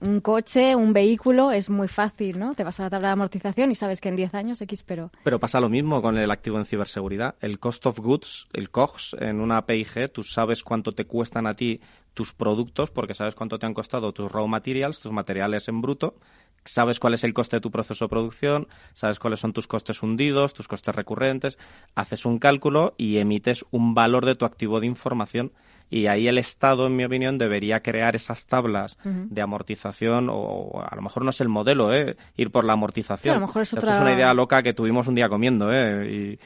[0.00, 2.54] un coche, un vehículo, es muy fácil, ¿no?
[2.54, 5.10] Te vas a la tabla de amortización y sabes que en 10 años X, pero
[5.24, 7.36] Pero pasa lo mismo con el activo en ciberseguridad.
[7.40, 11.54] El cost of goods, el COGS en una PIG, tú sabes cuánto te cuestan a
[11.54, 11.80] ti
[12.14, 16.16] tus productos porque sabes cuánto te han costado tus raw materials, tus materiales en bruto,
[16.64, 20.02] sabes cuál es el coste de tu proceso de producción, sabes cuáles son tus costes
[20.02, 21.58] hundidos, tus costes recurrentes,
[21.94, 25.52] haces un cálculo y emites un valor de tu activo de información.
[25.90, 30.96] Y ahí el Estado, en mi opinión, debería crear esas tablas de amortización, o a
[30.96, 32.16] lo mejor no es el modelo, ¿eh?
[32.36, 33.34] ir por la amortización.
[33.34, 35.28] Sí, a lo mejor es Esto otra- es una idea loca que tuvimos un día
[35.28, 36.10] comiendo, ¿eh?
[36.10, 36.38] Y-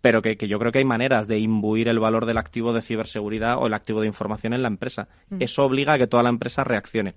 [0.00, 2.82] pero que, que yo creo que hay maneras de imbuir el valor del activo de
[2.82, 5.08] ciberseguridad o el activo de información en la empresa.
[5.38, 7.14] Eso obliga a que toda la empresa reaccione.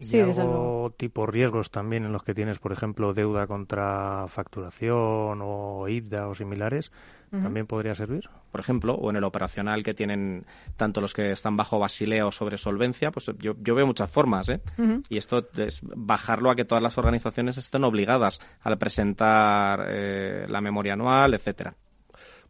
[0.00, 5.40] Sí, y algo tipo riesgos también en los que tienes, por ejemplo, deuda contra facturación
[5.42, 6.92] o IBDA o similares,
[7.30, 8.28] también podría servir.
[8.50, 12.32] Por ejemplo, o en el operacional que tienen tanto los que están bajo Basilea o
[12.32, 14.60] sobre solvencia, pues yo, yo veo muchas formas, ¿eh?
[15.08, 20.60] Y esto es bajarlo a que todas las organizaciones estén obligadas al presentar eh, la
[20.60, 21.74] memoria anual, etcétera.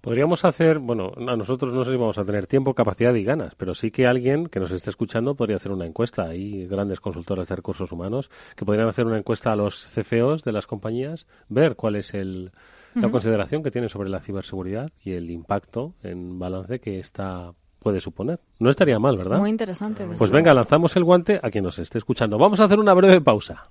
[0.01, 3.55] Podríamos hacer, bueno, a nosotros no sé si vamos a tener tiempo, capacidad y ganas,
[3.57, 6.29] pero sí que alguien que nos esté escuchando podría hacer una encuesta.
[6.29, 10.53] Hay grandes consultoras de recursos humanos que podrían hacer una encuesta a los CFOs de
[10.53, 12.53] las compañías, ver cuál es el,
[12.95, 18.01] la consideración que tienen sobre la ciberseguridad y el impacto en balance que esta puede
[18.01, 18.41] suponer.
[18.61, 19.39] No estaría mal, ¿verdad?
[19.39, 20.07] muy interesante.
[20.17, 22.39] Pues venga, lanzamos el guante a quien nos esté escuchando.
[22.39, 23.71] Vamos a hacer una breve pausa.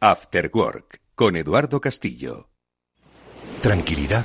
[0.00, 2.48] After Work con Eduardo Castillo.
[3.60, 4.24] Tranquilidad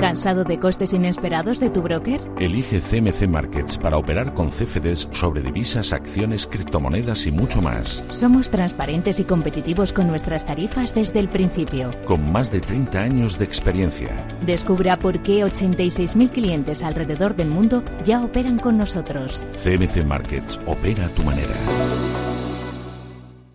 [0.00, 2.20] ¿Cansado de costes inesperados de tu broker?
[2.38, 8.02] Elige CMC Markets para operar con CFDs sobre divisas, acciones, criptomonedas y mucho más.
[8.10, 11.90] Somos transparentes y competitivos con nuestras tarifas desde el principio.
[12.06, 14.08] Con más de 30 años de experiencia.
[14.46, 19.44] Descubra por qué 86.000 clientes alrededor del mundo ya operan con nosotros.
[19.62, 21.54] CMC Markets opera a tu manera.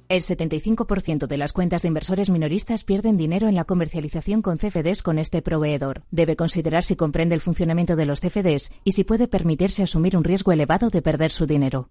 [0.08, 5.02] El 75% de las cuentas de inversores minoristas pierden dinero en la comercialización con CFDs
[5.02, 6.04] con este proveedor.
[6.12, 10.24] Debe considerar si comprende el funcionamiento de los CFDs y si puede permitirse asumir un
[10.24, 11.90] riesgo elevado de perder su dinero.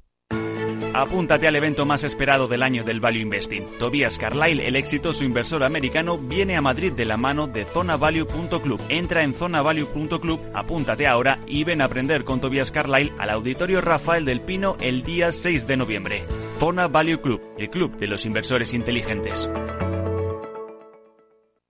[0.95, 3.67] Apúntate al evento más esperado del año del Value Investing.
[3.81, 8.81] Tobias Carlyle, el exitoso inversor americano, viene a Madrid de la mano de zonavalue.club.
[8.89, 14.25] Entra en zonavalue.club, apúntate ahora y ven a aprender con Tobias Carlyle al Auditorio Rafael
[14.25, 16.23] del Pino el día 6 de noviembre.
[16.61, 19.51] Zona Value Club, el club de los inversores inteligentes.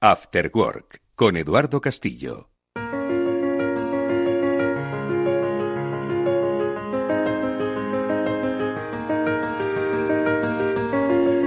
[0.01, 2.54] After Work con Eduardo Castillo.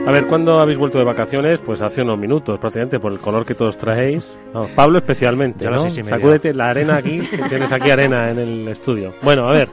[0.07, 1.59] A ver, ¿cuándo habéis vuelto de vacaciones?
[1.59, 4.37] Pues hace unos minutos, prácticamente por el color que todos traéis.
[4.53, 5.85] No, Pablo especialmente, ¿no?
[5.85, 6.05] y media.
[6.05, 9.13] Sacúdete la arena aquí, que tienes aquí arena en el estudio.
[9.21, 9.67] Bueno, a ver,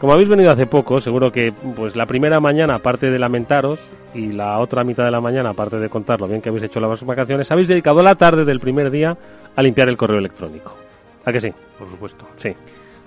[0.00, 3.78] como habéis venido hace poco, seguro que pues la primera mañana, aparte de lamentaros,
[4.14, 6.80] y la otra mitad de la mañana, aparte de contar lo bien que habéis hecho
[6.80, 9.18] las vacaciones, habéis dedicado la tarde del primer día
[9.54, 10.74] a limpiar el correo electrónico.
[11.26, 11.52] ¿A que sí?
[11.78, 12.26] Por supuesto.
[12.36, 12.54] Sí.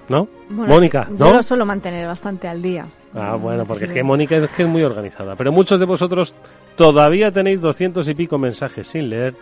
[0.09, 0.27] ¿No?
[0.47, 1.25] Bueno, Mónica, es que ¿no?
[1.25, 2.85] Yo lo suelo mantener bastante al día.
[3.13, 5.35] Ah, bueno, porque es que Mónica es que es muy organizada.
[5.35, 6.33] Pero muchos de vosotros
[6.75, 9.35] todavía tenéis doscientos y pico mensajes sin leer.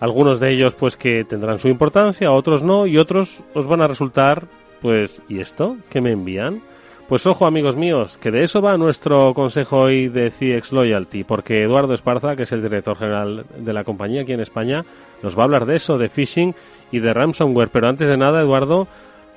[0.00, 3.86] Algunos de ellos, pues, que tendrán su importancia, otros no, y otros os van a
[3.86, 4.46] resultar,
[4.80, 5.76] pues, ¿y esto?
[5.90, 6.62] ¿Qué me envían?
[7.08, 11.62] Pues ojo, amigos míos, que de eso va nuestro consejo hoy de CX Loyalty, porque
[11.62, 14.82] Eduardo Esparza, que es el director general de la compañía aquí en España,
[15.22, 16.54] nos va a hablar de eso, de phishing
[16.90, 17.68] y de ransomware.
[17.70, 18.88] Pero antes de nada, Eduardo,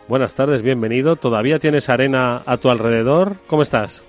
[0.08, 1.16] buenas tardes, bienvenido.
[1.16, 3.34] ¿Todavía tienes arena a tu alrededor?
[3.48, 4.04] ¿Cómo estás?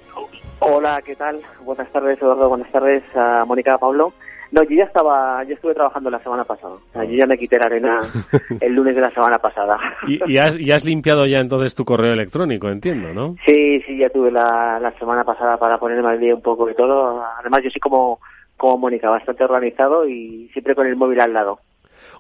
[0.60, 1.40] Hola, ¿qué tal?
[1.64, 2.48] Buenas tardes, Eduardo.
[2.48, 4.12] Buenas tardes a Mónica, Pablo.
[4.52, 6.74] No, yo ya estaba, yo estuve trabajando la semana pasada.
[6.74, 8.00] O sea, yo ya me quité la arena
[8.60, 9.78] el lunes de la semana pasada.
[10.06, 13.36] Y, y has, y has limpiado ya entonces tu correo electrónico, entiendo, ¿no?
[13.44, 16.74] Sí, sí, ya tuve la, la semana pasada para ponerme al día un poco de
[16.74, 17.22] todo.
[17.40, 18.20] Además, yo soy como,
[18.56, 21.60] como Mónica, bastante organizado y siempre con el móvil al lado.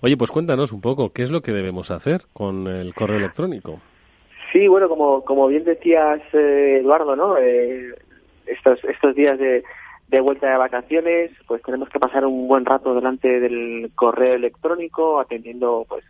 [0.06, 3.80] Oye, pues cuéntanos un poco, ¿qué es lo que debemos hacer con el correo electrónico?
[4.52, 7.36] Sí, bueno, como, como bien decías, eh, Eduardo, ¿no?
[7.38, 7.92] Eh,
[8.46, 9.64] estos, estos días de,
[10.06, 15.18] de vuelta de vacaciones, pues tenemos que pasar un buen rato delante del correo electrónico,
[15.18, 16.04] atendiendo pues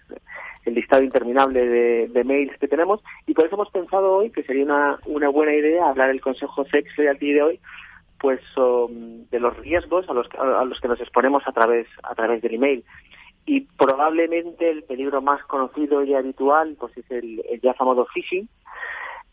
[0.66, 4.64] el listado interminable de, mails que tenemos, y por eso hemos pensado hoy que sería
[4.64, 7.60] una, una buena idea hablar el Consejo Sex Loyalty de hoy,
[8.20, 12.14] pues um, de los riesgos a los, a los que nos exponemos a través, a
[12.14, 12.84] través del email.
[13.46, 18.48] Y probablemente el peligro más conocido y habitual pues es el, el ya famoso phishing,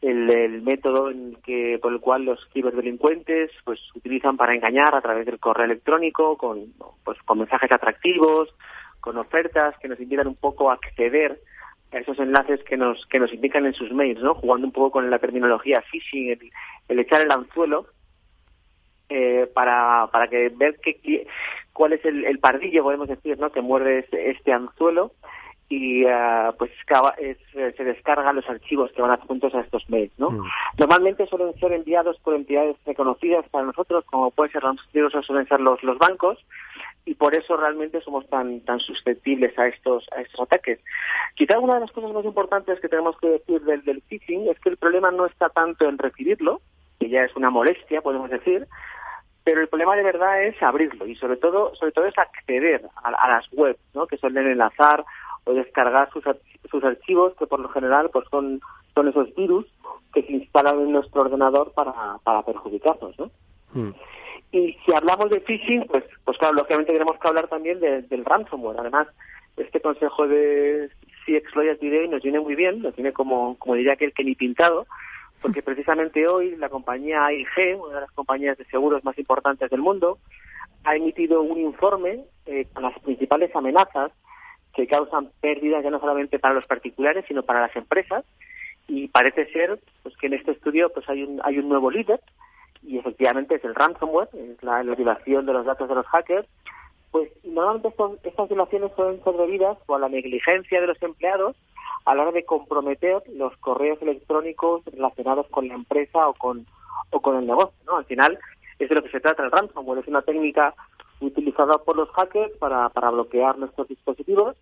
[0.02, 5.26] el, método en que, por el cual los ciberdelincuentes pues utilizan para engañar a través
[5.26, 8.54] del correo electrónico con, pues, con mensajes atractivos,
[9.00, 11.40] con ofertas que nos invitan un poco a acceder
[11.92, 14.34] a esos enlaces que nos que nos indican en sus mails, ¿no?
[14.34, 16.52] Jugando un poco con la terminología phishing, el,
[16.90, 17.88] el echar el anzuelo
[19.10, 21.28] eh, para, para que ver qué,
[21.74, 23.52] cuál es el, el pardillo, podemos decir, ¿no?
[23.52, 25.12] que muerde este, este anzuelo
[25.70, 26.72] y ah, pues
[27.18, 30.12] es- eh, se descargan los archivos que van adjuntos a estos mails.
[30.20, 30.30] ¿no?
[30.78, 35.62] Normalmente suelen ser enviados por entidades reconocidas para nosotros, como pueden ser los suelen ser
[35.62, 36.38] los, los bancos,
[37.06, 40.80] y por eso realmente somos tan tan susceptibles a estos a estos ataques.
[41.36, 44.60] Quizá una de las cosas más importantes que tenemos que decir del, del phishing es
[44.60, 46.62] que el problema no está tanto en recibirlo,
[47.00, 48.68] que ya es una molestia, podemos decir,
[49.44, 53.10] pero el problema de verdad es abrirlo y sobre todo sobre todo es acceder a,
[53.10, 54.08] a las webs, ¿no?
[54.08, 55.04] que suelen enlazar
[55.46, 56.24] o descargar sus,
[56.72, 58.62] sus archivos que por lo general pues son
[58.96, 59.66] son esos virus
[60.14, 63.32] que se instalan en nuestro ordenador para, para perjudicarnos, ¿no?
[64.52, 68.24] Y si hablamos de phishing, pues, pues claro, lógicamente tenemos que hablar también de- del
[68.24, 68.80] ransomware.
[68.80, 69.08] Además,
[69.58, 70.92] este consejo de
[71.26, 74.36] CX Loyalty Day nos viene muy bien, nos viene como, como diría aquel que ni
[74.36, 74.86] pintado,
[75.44, 79.82] porque precisamente hoy la compañía AIG, una de las compañías de seguros más importantes del
[79.82, 80.18] mundo,
[80.86, 84.12] ha emitido un informe eh, con las principales amenazas
[84.74, 88.24] que causan pérdidas ya no solamente para los particulares, sino para las empresas.
[88.88, 92.22] Y parece ser pues, que en este estudio pues hay un, hay un nuevo líder,
[92.82, 96.48] y efectivamente es el ransomware, es la, la violación de los datos de los hackers,
[97.14, 98.92] pues normalmente estos- estas violaciones
[99.38, 101.56] debidas o a la negligencia de los empleados
[102.06, 106.66] a la hora de comprometer los correos electrónicos relacionados con la empresa o con,
[107.12, 107.76] o con el negocio.
[107.86, 107.98] ¿no?
[107.98, 108.40] Al final
[108.80, 110.74] es de lo que se trata el ransomware, es una técnica
[111.22, 114.58] utilizada por los hackers para, bloquear nuestros dispositivos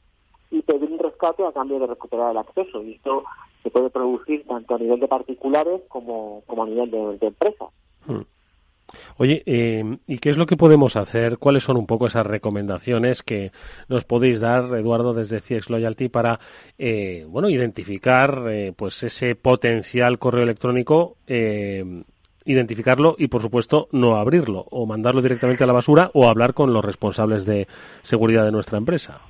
[0.52, 2.84] y pedir un rescate a cambio de recuperar el acceso.
[2.84, 3.24] Y esto
[3.64, 7.70] se puede producir tanto a nivel de particulares como, como a nivel de, de empresas.
[8.06, 8.24] Hmm.
[9.18, 11.38] Oye, eh, ¿y qué es lo que podemos hacer?
[11.38, 13.52] ¿Cuáles son un poco esas recomendaciones que
[13.88, 16.40] nos podéis dar, Eduardo, desde CX Loyalty para,
[16.78, 21.84] eh, bueno, identificar, eh, pues ese potencial correo electrónico, eh,
[22.46, 26.74] identificarlo y, por supuesto, no abrirlo o mandarlo directamente a la basura o hablar con
[26.74, 27.68] los responsables de
[28.02, 29.22] seguridad de nuestra empresa?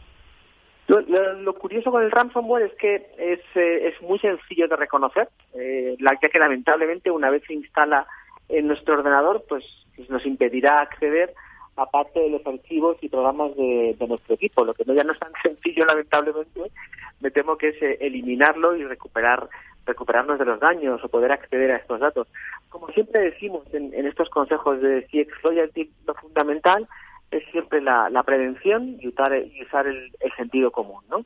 [0.87, 5.95] Lo curioso con el ransomware es que es, eh, es muy sencillo de reconocer, eh,
[5.99, 8.05] la- ya que lamentablemente una vez se instala
[8.51, 11.33] en nuestro ordenador, pues, pues nos impedirá acceder
[11.77, 14.65] a parte de los archivos y programas de, nuestro equipo.
[14.65, 16.71] Lo que no ya no es tan sencillo, lamentablemente,
[17.19, 19.49] me temo que es eh, eliminarlo y recuperar
[19.83, 22.27] recuperarnos de los daños o poder acceder a estos datos.
[22.69, 26.87] Como siempre decimos en, en estos consejos de CX Loyalty, lo fundamental
[27.31, 31.25] es siempre la, la prevención y usar, y usar el, el sentido común, ¿no?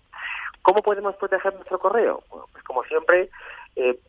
[0.61, 2.23] ¿Cómo podemos proteger nuestro correo?
[2.29, 3.29] Bueno, pues como siempre,
[3.75, 3.99] eh,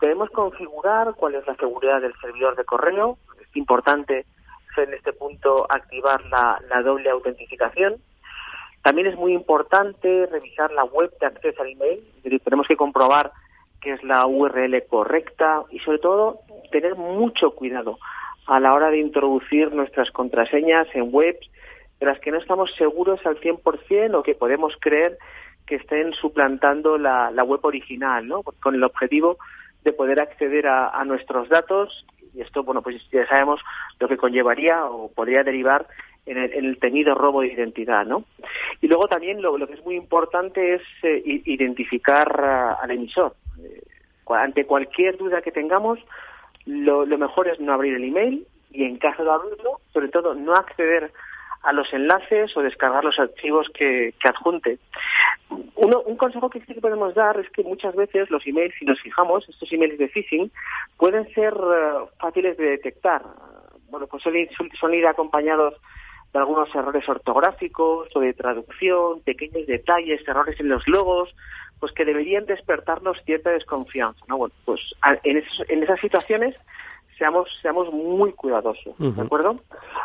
[0.00, 3.18] debemos configurar cuál es la seguridad del servidor de correo.
[3.40, 4.26] Es importante
[4.76, 7.96] en este punto activar la, doble autentificación.
[8.82, 12.02] También es muy importante revisar la web de acceso al email.
[12.44, 13.32] Tenemos que comprobar
[13.80, 16.40] que es la URL correcta y sobre todo
[16.70, 17.98] tener mucho cuidado
[18.46, 21.48] a la hora de introducir nuestras contraseñas en webs
[22.00, 25.18] de las que no estamos seguros al 100% o que podemos creer
[25.72, 28.42] que estén suplantando la, web original, ¿no?
[28.42, 29.38] Con el objetivo
[29.84, 32.04] de poder acceder a, nuestros datos
[32.34, 33.58] y esto, bueno, pues ya sabemos
[33.98, 35.86] lo que conllevaría o podría derivar
[36.26, 38.24] en el, en robo de identidad, ¿no?
[38.82, 42.28] Y luego también lo, que es muy importante es eh, identificar
[42.78, 43.34] al emisor.
[43.58, 43.82] Eh,
[44.28, 45.98] ante cualquier duda que tengamos,
[46.66, 50.34] lo, lo mejor es no abrir el email y en caso de abrirlo, sobre todo
[50.34, 51.10] no acceder
[51.62, 54.78] a los enlaces o descargar los archivos que, adjunte.
[55.76, 58.84] Uno, un consejo que sí que podemos dar es que muchas veces los emails, si
[58.84, 60.50] nos fijamos, estos emails de phishing,
[60.96, 63.22] pueden ser uh, fáciles de detectar.
[63.90, 64.34] Bueno, pues son,
[64.78, 65.74] son ir acompañados
[66.32, 71.34] de algunos errores ortográficos o de traducción, pequeños detalles, errores en los logos,
[71.78, 74.24] pues que deberían despertarnos cierta desconfianza.
[74.28, 74.38] ¿no?
[74.38, 74.80] Bueno, pues
[75.24, 76.56] en, esos, en esas situaciones
[77.22, 79.14] seamos, seamos muy cuidadosos, uh -huh.
[79.14, 79.60] ¿de acuerdo?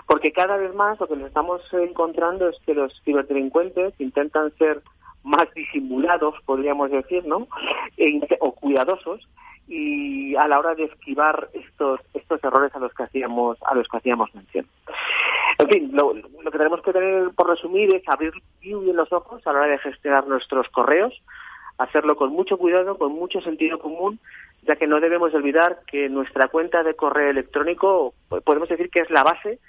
[0.05, 4.83] Porque cada vez más lo que nos estamos encontrando es que los ciberdelincuentes intentan ser
[5.23, 7.47] más disimulados, podríamos decir, ¿no?
[7.97, 9.27] E, o cuidadosos
[9.67, 13.87] y a la hora de esquivar estos estos errores a los que hacíamos a los
[13.87, 14.67] que hacíamos mención.
[15.57, 18.31] En fin, lo, lo que tenemos que tener por resumir es abrir
[18.61, 21.13] bien los ojos a la hora de gestionar nuestros correos,
[21.77, 24.19] hacerlo con mucho cuidado, con mucho sentido común,
[24.63, 28.13] ya que no debemos olvidar que nuestra cuenta de correo electrónico
[28.43, 29.59] podemos decir que es la base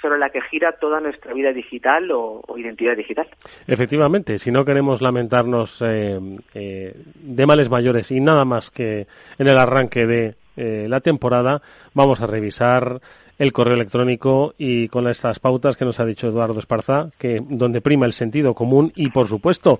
[0.00, 3.26] sobre la que gira toda nuestra vida digital o, identidad digital.
[3.66, 6.18] Efectivamente, si no queremos lamentarnos eh,
[6.54, 9.06] eh, de males mayores y nada más que
[9.38, 11.60] en el arranque de eh, la temporada,
[11.94, 13.00] vamos a revisar
[13.38, 17.80] el correo electrónico y con estas pautas que nos ha dicho Eduardo Esparza, que donde
[17.80, 19.78] prima el sentido común y, por supuesto,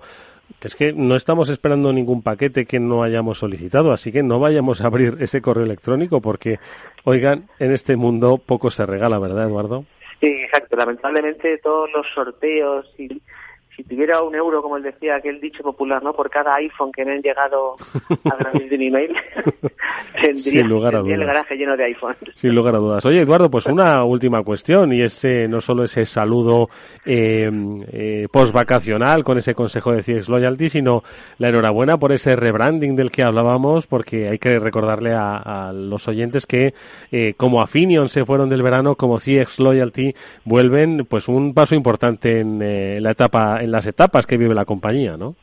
[0.61, 4.81] es que no estamos esperando ningún paquete que no hayamos solicitado, así que no vayamos
[4.81, 6.59] a abrir ese correo electrónico porque,
[7.03, 9.85] oigan, en este mundo poco se regala, ¿verdad, Eduardo?
[10.19, 10.75] Sí, exacto.
[10.75, 13.21] Lamentablemente todos los sorteos y
[13.79, 16.11] si tuviera un euro, como él decía, aquel dicho popular, ¿no?
[16.11, 17.75] Por cada iPhone que me han llegado
[18.25, 19.15] a través de un email,
[20.21, 22.19] tendría, lugar a tendría el garaje lleno de iPhones.
[22.35, 23.05] Sin lugar a dudas.
[23.05, 26.67] Oye, Eduardo, pues una última cuestión y es eh, no solo ese saludo
[27.05, 27.49] eh,
[27.93, 31.03] eh, post-vacacional con ese consejo de CX Loyalty, sino
[31.37, 36.05] la enhorabuena por ese rebranding del que hablábamos, porque hay que recordarle a, a los
[36.09, 36.73] oyentes que
[37.11, 40.13] eh, como Affinion se fueron del verano, como CX Loyalty
[40.45, 44.65] vuelven, pues un paso importante en eh, la etapa, en las etapas que vive la
[44.65, 45.35] compañía, ¿no?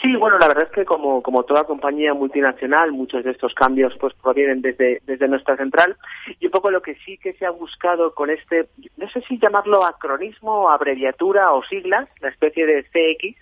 [0.00, 3.94] Sí, bueno, la verdad es que como, como toda compañía multinacional, muchos de estos cambios
[4.00, 5.94] pues provienen desde, desde nuestra central
[6.38, 9.38] y un poco lo que sí que se ha buscado con este, no sé si
[9.38, 13.36] llamarlo acronismo, abreviatura o siglas, la especie de CX,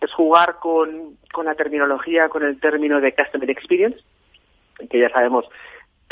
[0.00, 4.00] es jugar con, con la terminología, con el término de Customer Experience,
[4.90, 5.46] que ya sabemos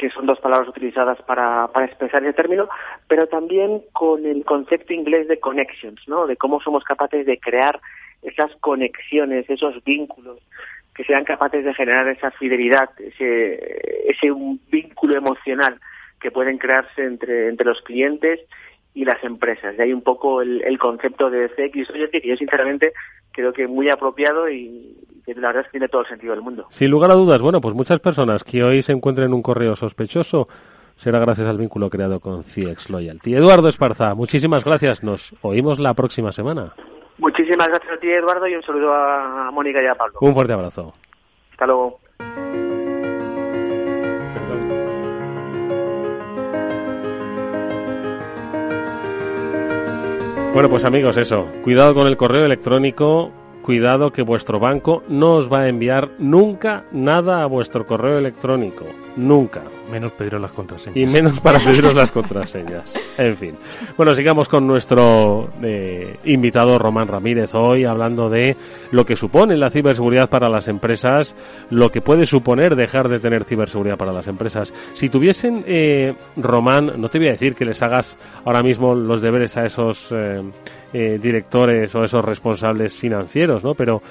[0.03, 2.69] que son dos palabras utilizadas para, para expresar ese término,
[3.07, 6.27] pero también con el concepto inglés de connections, ¿no?
[6.27, 7.81] De cómo somos capaces de crear
[8.21, 10.41] esas conexiones, esos vínculos
[10.93, 14.33] que sean capaces de generar esa fidelidad, ese,
[14.73, 15.79] vínculo emocional
[16.21, 18.41] que pueden crearse entre, entre los clientes
[18.95, 19.77] y las empresas.
[19.77, 22.93] De ahí un poco el, el concepto de CX Loyalty, que yo sinceramente
[23.33, 26.43] creo que muy apropiado y que la verdad es que tiene todo el sentido del
[26.43, 26.67] mundo.
[26.71, 30.49] Sin lugar a dudas, bueno, pues muchas personas que hoy se encuentren un correo sospechoso
[30.97, 33.35] será gracias al vínculo creado con CX Loyalty.
[33.35, 35.03] Eduardo Esparza, muchísimas gracias.
[35.03, 36.75] Nos oímos la próxima semana.
[37.19, 40.19] Muchísimas gracias a ti, Eduardo, y un saludo a Mónica y a Pablo.
[40.21, 40.95] Un fuerte abrazo.
[41.53, 42.01] Hasta luego.
[50.53, 51.47] Bueno, pues amigos, eso.
[51.65, 53.33] Cuidado con el correo electrónico.
[53.63, 58.85] Cuidado que vuestro banco no os va a enviar nunca nada a vuestro correo electrónico.
[59.17, 59.63] Nunca.
[59.91, 60.97] Menos pediros las contraseñas.
[60.97, 62.93] Y menos para pediros las contraseñas.
[63.19, 63.55] En fin.
[63.97, 68.57] Bueno, sigamos con nuestro eh, invitado Román Ramírez hoy hablando de
[68.91, 71.37] lo que supone la ciberseguridad para las empresas,
[71.71, 74.73] lo que puede suponer dejar de tener ciberseguridad para las empresas.
[74.95, 79.21] Si tuviesen, eh, Román, no te voy a decir que les hagas ahora mismo los
[79.21, 80.43] deberes a esos eh,
[80.93, 83.75] eh, directores o esos responsables financieros, ¿no?
[83.75, 84.03] Pero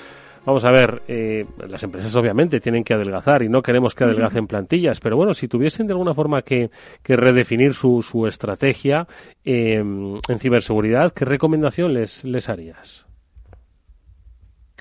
[0.46, 4.48] Vamos a ver, eh, las empresas obviamente tienen que adelgazar y no queremos que adelgacen
[4.48, 6.72] plantillas, pero bueno, si tuviesen de alguna forma que,
[7.04, 9.08] que redefinir su, su estrategia
[9.46, 13.06] eh, en ciberseguridad, ¿qué recomendación les, les harías?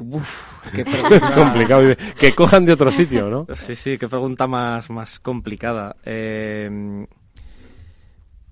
[0.01, 1.35] Uf, qué pregunta...
[1.35, 1.83] complicado.
[2.19, 3.47] Que cojan de otro sitio, ¿no?
[3.55, 5.95] Sí, sí, qué pregunta más, más complicada.
[6.07, 7.07] Eh,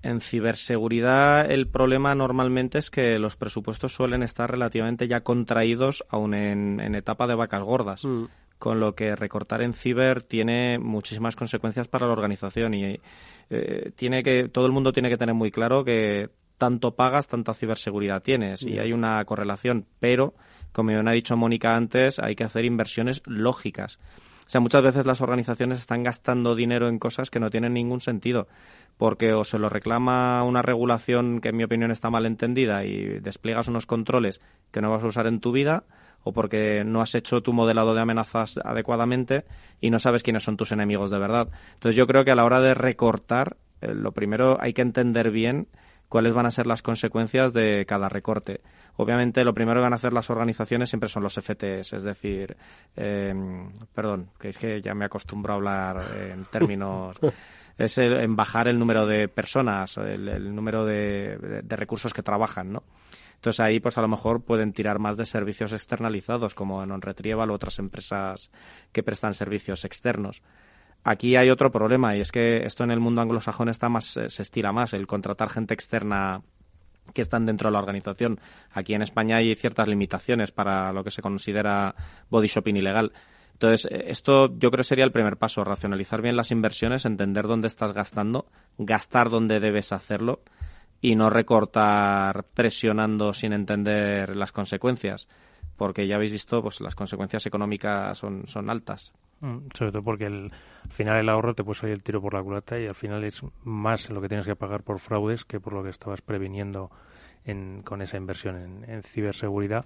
[0.01, 6.33] En ciberseguridad el problema normalmente es que los presupuestos suelen estar relativamente ya contraídos aún
[6.33, 8.05] en, etapa de vacas gordas.
[8.05, 8.25] Mm.
[8.57, 12.99] Con lo que recortar en ciber tiene muchísimas consecuencias para la organización y
[13.49, 17.53] eh, tiene que todo el mundo tiene que tener muy claro que tanto pagas, tanta
[17.53, 20.33] ciberseguridad tienes y hay una correlación, pero
[20.71, 23.97] como me ha dicho Mónica antes, hay que hacer inversiones lógicas.
[24.49, 28.01] O sea, muchas veces las organizaciones están gastando dinero en cosas que no tienen ningún
[28.01, 28.47] sentido,
[28.97, 33.19] porque o se lo reclama una regulación que en mi opinión está mal entendida y
[33.19, 35.83] despliegas unos controles que no vas a usar en tu vida,
[36.23, 39.45] o porque no has hecho tu modelado de amenazas adecuadamente
[39.81, 41.49] y no sabes quiénes son tus enemigos de verdad.
[41.75, 45.29] Entonces yo creo que a la hora de recortar, eh, lo primero hay que entender
[45.29, 45.67] bien
[46.09, 48.61] cuáles van a ser las consecuencias de cada recorte.
[48.97, 52.57] Obviamente, lo primero que van a hacer las organizaciones siempre son los FTS, es decir,
[52.97, 53.33] eh,
[53.93, 57.17] perdón, que es que ya me acostumbro a hablar en términos.
[57.79, 62.83] es en bajar el número de personas, el, número de, recursos que trabajan, ¿no?
[63.35, 67.51] Entonces ahí, pues a lo mejor pueden tirar más de servicios externalizados, como en OnRetrieval
[67.51, 68.51] u otras empresas
[68.91, 70.43] que prestan servicios externos.
[71.03, 74.29] Aquí hay otro problema y es que esto en el mundo anglosajón está más, eh,
[74.29, 76.41] se estira más, el contratar gente externa
[77.13, 78.39] que están dentro de la organización.
[78.71, 81.95] Aquí en España hay ciertas limitaciones para lo que se considera
[82.29, 83.13] body shopping ilegal.
[83.53, 87.67] Entonces, eh, esto yo creo sería el primer paso, racionalizar bien las inversiones, entender dónde
[87.67, 88.45] estás gastando,
[88.77, 90.41] gastar dónde debes hacerlo
[91.01, 95.27] y no recortar presionando sin entender las consecuencias,
[95.77, 99.13] porque ya habéis visto, pues las consecuencias económicas son, son altas.
[99.41, 100.51] Mm, sobre todo porque al
[100.89, 103.41] final el ahorro te puede salir el tiro por la culata y al final es
[103.63, 106.91] más lo que tienes que pagar por fraudes que por lo que estabas previniendo
[107.83, 109.85] con esa inversión en, ciberseguridad.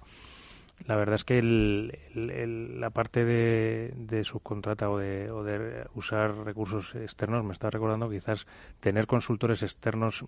[0.86, 7.44] La verdad es que la parte de, subcontrata o de, o de usar recursos externos
[7.44, 8.46] me está recordando quizás
[8.80, 10.24] tener consultores externos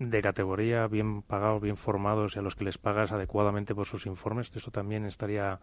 [0.00, 4.06] de categoría, bien pagados, bien formados y a los que les pagas adecuadamente por sus
[4.06, 4.50] informes.
[4.56, 5.60] Eso también estaría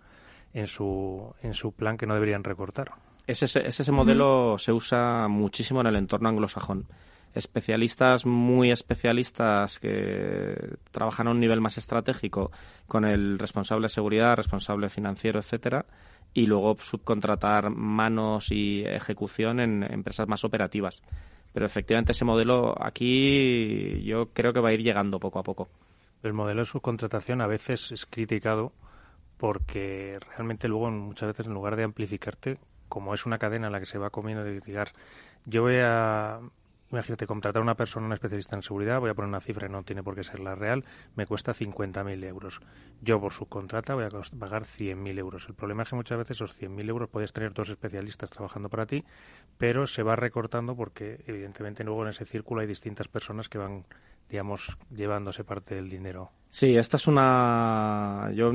[0.54, 2.92] en su, en su plan que no deberían recortar.
[3.28, 6.88] Ese, ese, modelo se usa muchísimo en el entorno anglosajón.
[7.34, 12.52] Especialistas muy especialistas que trabajan a un nivel más estratégico
[12.88, 15.86] con el responsable de seguridad, responsable financiero, etcétera,
[16.34, 21.02] y luego subcontratar manos y ejecución en empresas más operativas.
[21.54, 25.70] Pero efectivamente ese modelo aquí yo creo que va a ir llegando poco a poco.
[26.24, 28.74] El modelo de subcontratación a veces es criticado
[29.42, 33.80] porque realmente luego muchas veces en lugar de amplificarte, como es una cadena en la
[33.80, 34.90] que se va comiendo de llegar,
[35.46, 36.42] yo voy a,
[36.92, 39.82] imagínate, contratar a una persona, una especialista en seguridad, voy a poner una cifra no
[39.82, 40.86] tiene por qué ser la real,
[41.16, 42.62] me cuesta 50.000 euros.
[43.02, 45.48] Yo por subcontrata voy a pagar 100.000 euros.
[45.50, 48.86] El problema es que muchas veces esos 100.000 euros puedes tener dos especialistas trabajando para
[48.86, 49.04] ti,
[49.58, 53.86] pero se va recortando porque evidentemente luego en ese círculo hay distintas personas que van
[54.32, 56.32] digamos, llevándose parte del dinero.
[56.50, 58.32] Sí, esta es una.
[58.34, 58.52] Yo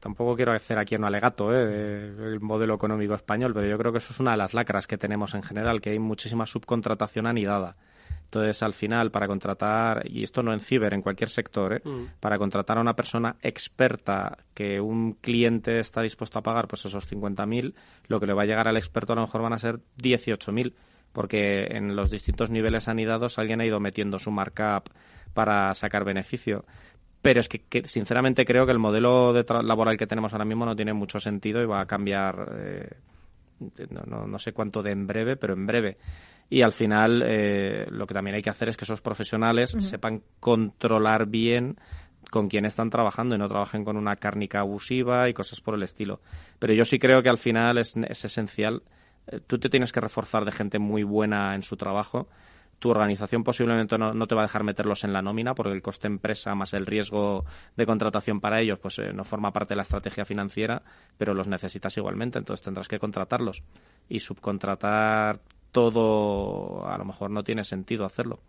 [0.00, 2.14] tampoco quiero hacer aquí un alegato ¿eh?
[2.32, 4.98] el modelo económico español, pero yo creo que eso es una de las lacras que
[4.98, 7.76] tenemos en general, que hay muchísima subcontratación anidada.
[8.24, 11.80] Entonces, al final, para contratar, y esto no en ciber, en cualquier sector, ¿eh?
[11.82, 12.18] mm.
[12.20, 17.10] para contratar a una persona experta que un cliente está dispuesto a pagar pues esos
[17.10, 17.74] 50.000,
[18.08, 20.74] lo que le va a llegar al experto a lo mejor van a ser 18.000
[21.16, 24.90] porque en los distintos niveles anidados alguien ha ido metiendo su markup
[25.32, 26.66] para sacar beneficio.
[27.22, 30.76] Pero es que, sinceramente creo que el modelo de laboral que tenemos ahora mismo no
[30.76, 32.90] tiene mucho sentido y va a cambiar, eh,
[34.04, 35.96] no, sé cuánto de en breve, pero en breve.
[36.50, 40.20] Y al final eh, lo que también hay que hacer es que esos profesionales sepan
[40.38, 41.78] controlar bien
[42.30, 45.82] con quién están trabajando y no trabajen con una cárnica abusiva y cosas por el
[45.82, 46.20] estilo.
[46.58, 48.82] Pero yo sí creo que al final es, es esencial
[49.46, 52.28] tú te tienes que reforzar de gente muy buena en su trabajo.
[52.78, 56.08] Tu organización posiblemente no, te va a dejar meterlos en la nómina porque el coste
[56.08, 59.82] empresa más el riesgo de contratación para ellos pues eh, no forma parte de la
[59.82, 60.82] estrategia financiera,
[61.16, 63.62] pero los necesitas igualmente, entonces tendrás que contratarlos.
[64.08, 65.40] Y subcontratar
[65.72, 68.40] todo a lo mejor no tiene sentido hacerlo.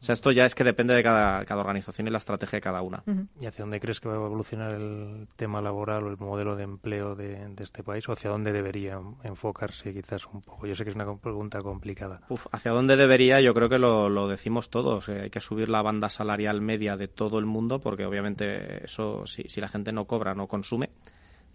[0.00, 2.82] O sea, esto ya es que depende de cada, organización y la estrategia de cada
[2.82, 3.02] una.
[3.40, 6.64] ¿Y hacia dónde crees que va a evolucionar el tema laboral o el modelo de
[6.64, 8.08] empleo de, este país?
[8.08, 10.66] ¿O hacia dónde debería enfocarse quizás un poco?
[10.66, 12.20] Yo sé que es una pregunta complicada.
[12.28, 13.40] Uf, ¿hacia dónde debería?
[13.40, 15.08] Yo creo que lo, decimos todos.
[15.08, 19.44] hay que subir la banda salarial media de todo el mundo porque obviamente eso, si,
[19.44, 20.90] si la gente no cobra, no consume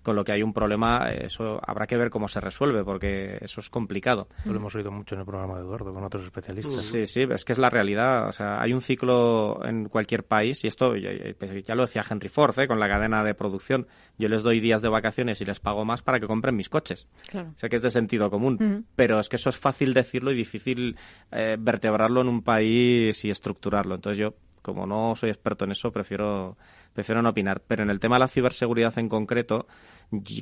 [0.03, 3.61] con lo que hay un problema, eso habrá que ver cómo se resuelve, porque eso
[3.61, 4.27] es complicado.
[4.45, 6.75] Lo hemos oído mucho en el programa de Eduardo con otros especialistas.
[6.75, 8.27] Sí, sí, es que es la realidad.
[8.27, 12.29] O sea, hay un ciclo en cualquier país, y esto ya, ya lo decía Henry
[12.29, 12.67] Ford, ¿eh?
[12.67, 13.87] con la cadena de producción.
[14.17, 17.07] Yo les doy días de vacaciones y les pago más para que compren mis coches.
[17.27, 17.51] Claro.
[17.55, 18.85] O sea, que es de sentido común.
[18.95, 20.97] Pero es que eso es fácil decirlo y difícil
[21.31, 23.95] eh, vertebrarlo en un país y estructurarlo.
[23.95, 26.57] Entonces yo, como no soy experto en eso, prefiero
[26.93, 27.61] prefiero no opinar.
[27.67, 29.67] Pero en el tema de la ciberseguridad en concreto,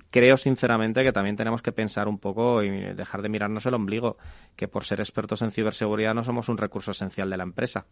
[0.10, 4.18] creo sinceramente que también tenemos que pensar un poco y dejar de mirarnos el ombligo,
[4.56, 7.86] que por ser expertos en ciberseguridad no somos un recurso esencial de la empresa.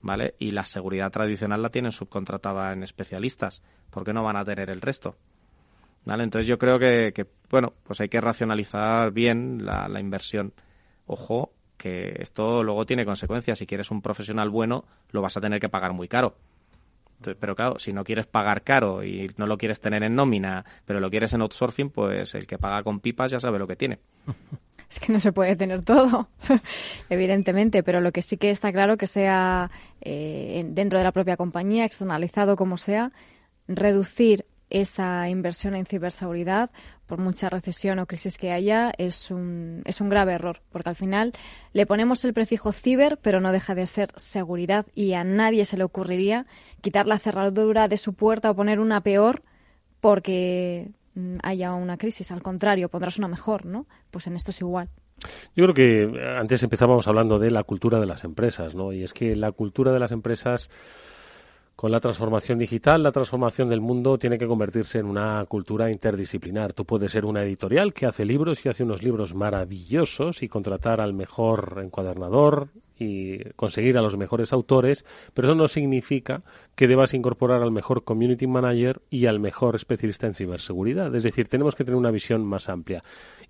[0.00, 0.34] ¿Vale?
[0.38, 3.62] Y la seguridad tradicional la tienen subcontratada en especialistas.
[3.88, 5.16] ¿Por qué no van a tener el resto?
[6.04, 6.24] ¿Vale?
[6.24, 10.52] Entonces yo creo que, bueno, pues hay que racionalizar bien la, la inversión.
[11.06, 13.58] Ojo, que esto luego tiene consecuencias.
[13.58, 16.36] Si quieres un profesional bueno, lo vas a tener que pagar muy caro.
[17.20, 21.00] Pero claro, si no quieres pagar caro y no lo quieres tener en nómina, pero
[21.00, 23.98] lo quieres en outsourcing, pues el que paga con pipas ya sabe lo que tiene.
[24.90, 26.28] Es que no se puede tener todo,
[27.10, 29.70] evidentemente, pero lo que sí que está claro que sea
[30.00, 33.10] eh, dentro de la propia compañía, externalizado como sea,
[33.66, 36.70] reducir esa inversión en ciberseguridad,
[37.06, 40.96] por mucha recesión o crisis que haya, es un, es un grave error, porque al
[40.96, 41.32] final
[41.72, 45.76] le ponemos el prefijo ciber, pero no deja de ser seguridad y a nadie se
[45.76, 46.46] le ocurriría
[46.80, 49.42] quitar la cerradura de su puerta o poner una peor
[50.00, 52.30] porque mm, haya una crisis.
[52.32, 53.86] Al contrario, pondrás una mejor, ¿no?
[54.10, 54.88] Pues en esto es igual.
[55.54, 58.92] Yo creo que antes empezábamos hablando de la cultura de las empresas, ¿no?
[58.92, 60.70] Y es que la cultura de las empresas
[61.76, 66.72] con la transformación digital, la transformación del mundo tiene que convertirse en una cultura interdisciplinar.
[66.72, 71.00] Tú puedes ser una editorial que hace libros y hace unos libros maravillosos y contratar
[71.00, 76.40] al mejor encuadernador y conseguir a los mejores autores, pero eso no significa
[76.76, 81.14] que debas incorporar al mejor community manager y al mejor especialista en ciberseguridad.
[81.14, 83.00] Es decir, tenemos que tener una visión más amplia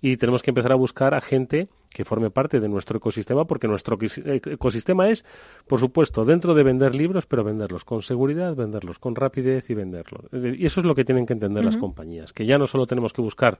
[0.01, 3.69] y tenemos que empezar a buscar a gente que forme parte de nuestro ecosistema, porque
[3.69, 5.23] nuestro eh, ecosistema es,
[5.65, 10.25] por supuesto, dentro de vender libros, pero venderlos con seguridad, venderlos con rapidez y venderlos.
[10.33, 13.13] Y eso es lo que tienen que entender las compañías, que ya no solo tenemos
[13.13, 13.59] que buscar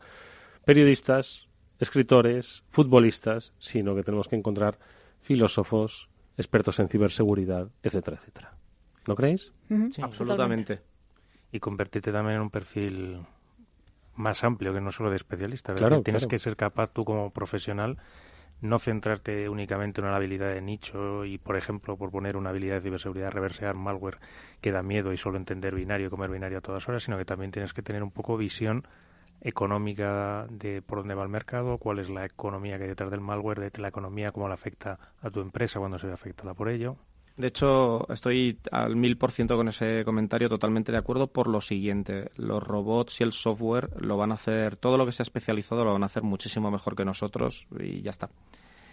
[0.66, 1.48] periodistas,
[1.80, 4.80] escritores, futbolistas, sino que tenemos que encontrar
[5.22, 8.54] filósofos, expertos en ciberseguridad, etcétera, etcétera.
[9.08, 9.54] ¿No creéis?
[9.94, 10.82] sí, absolutamente.
[11.54, 13.20] Y convertirte también en un perfil
[14.16, 15.74] más amplio que no solo de especialista.
[15.74, 17.98] Claro, tienes que ser capaz tú como profesional
[18.62, 22.76] no centrarte únicamente en una habilidad de nicho y, por ejemplo, por poner una habilidad
[22.76, 24.20] de ciberseguridad, reversear malware
[24.62, 27.26] que da miedo y solo entender binario y comer binario a todas horas, sino que
[27.26, 28.88] también tienes que tener un poco visión
[29.42, 33.22] económica de por dónde va el mercado, cuál es la economía que hay detrás del
[33.22, 36.70] malware, de la economía, cómo le afecta a tu empresa cuando se ve afectada por
[36.70, 36.98] ello.
[37.38, 41.60] De hecho, estoy al mil por ciento con ese comentario totalmente de acuerdo por lo
[41.60, 42.32] siguiente.
[42.38, 45.92] Los robots y el software lo van a hacer, todo lo que sea especializado lo
[45.92, 48.30] van a hacer muchísimo mejor que nosotros y ya está.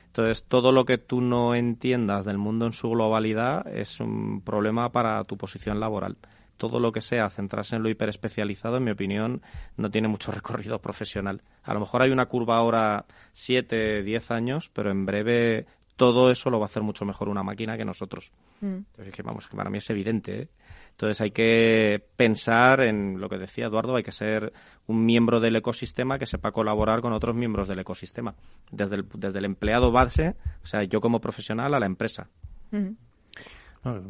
[0.07, 4.91] Entonces, todo lo que tú no entiendas del mundo en su globalidad es un problema
[4.91, 6.19] para tu posición laboral.
[6.59, 9.41] Todo lo que sea centrarse en lo hiperespecializado, en mi opinión,
[9.77, 11.43] no tiene mucho recorrido profesional.
[11.63, 15.67] A lo mejor hay una curva ahora 7, 10 años, pero en breve
[15.97, 18.33] todo eso lo va a hacer mucho mejor una máquina que nosotros.
[18.61, 18.77] Mm.
[18.77, 20.43] Entonces, que vamos, que para mí es evidente.
[20.43, 20.49] ¿eh?
[20.93, 24.53] Entonces hay que pensar en lo que decía Eduardo, hay que ser
[24.87, 28.35] un miembro del ecosistema que sepa colaborar con otros miembros del ecosistema,
[28.71, 32.29] desde el, desde el empleado base, o sea, yo como profesional a la empresa.
[32.71, 32.95] me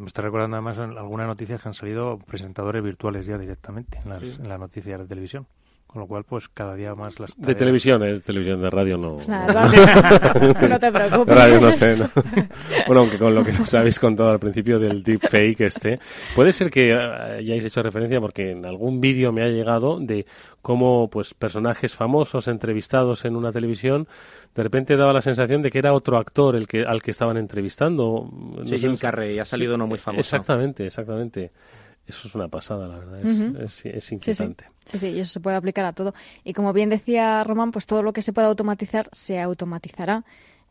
[0.06, 4.48] está recordando además algunas noticias que han salido presentadores virtuales ya directamente en las, en
[4.48, 5.46] las noticias de televisión.
[5.92, 8.14] Con lo cual, pues cada día más las De televisión, ¿eh?
[8.14, 9.16] De televisión, de radio no.
[9.16, 9.68] Pues nada,
[10.68, 11.26] no te preocupes.
[11.26, 12.10] De radio no sé, ¿no?
[12.86, 15.98] Bueno, aunque con lo que nos habéis contado al principio del deepfake este,
[16.34, 20.24] puede ser que hayáis hecho referencia porque en algún vídeo me ha llegado de
[20.62, 24.08] cómo pues personajes famosos entrevistados en una televisión
[24.54, 27.36] de repente daba la sensación de que era otro actor el que al que estaban
[27.36, 28.30] entrevistando.
[28.64, 30.20] sí, Jim Carrey, ha salido uno muy famoso.
[30.20, 31.50] Exactamente, exactamente.
[32.12, 33.62] Eso es una pasada, la verdad.
[33.62, 34.66] Es, es, inquietante.
[34.84, 35.08] Sí, sí.
[35.08, 36.12] y eso se puede aplicar a todo.
[36.44, 40.22] Y como bien decía Román, pues todo lo que se pueda automatizar se automatizará.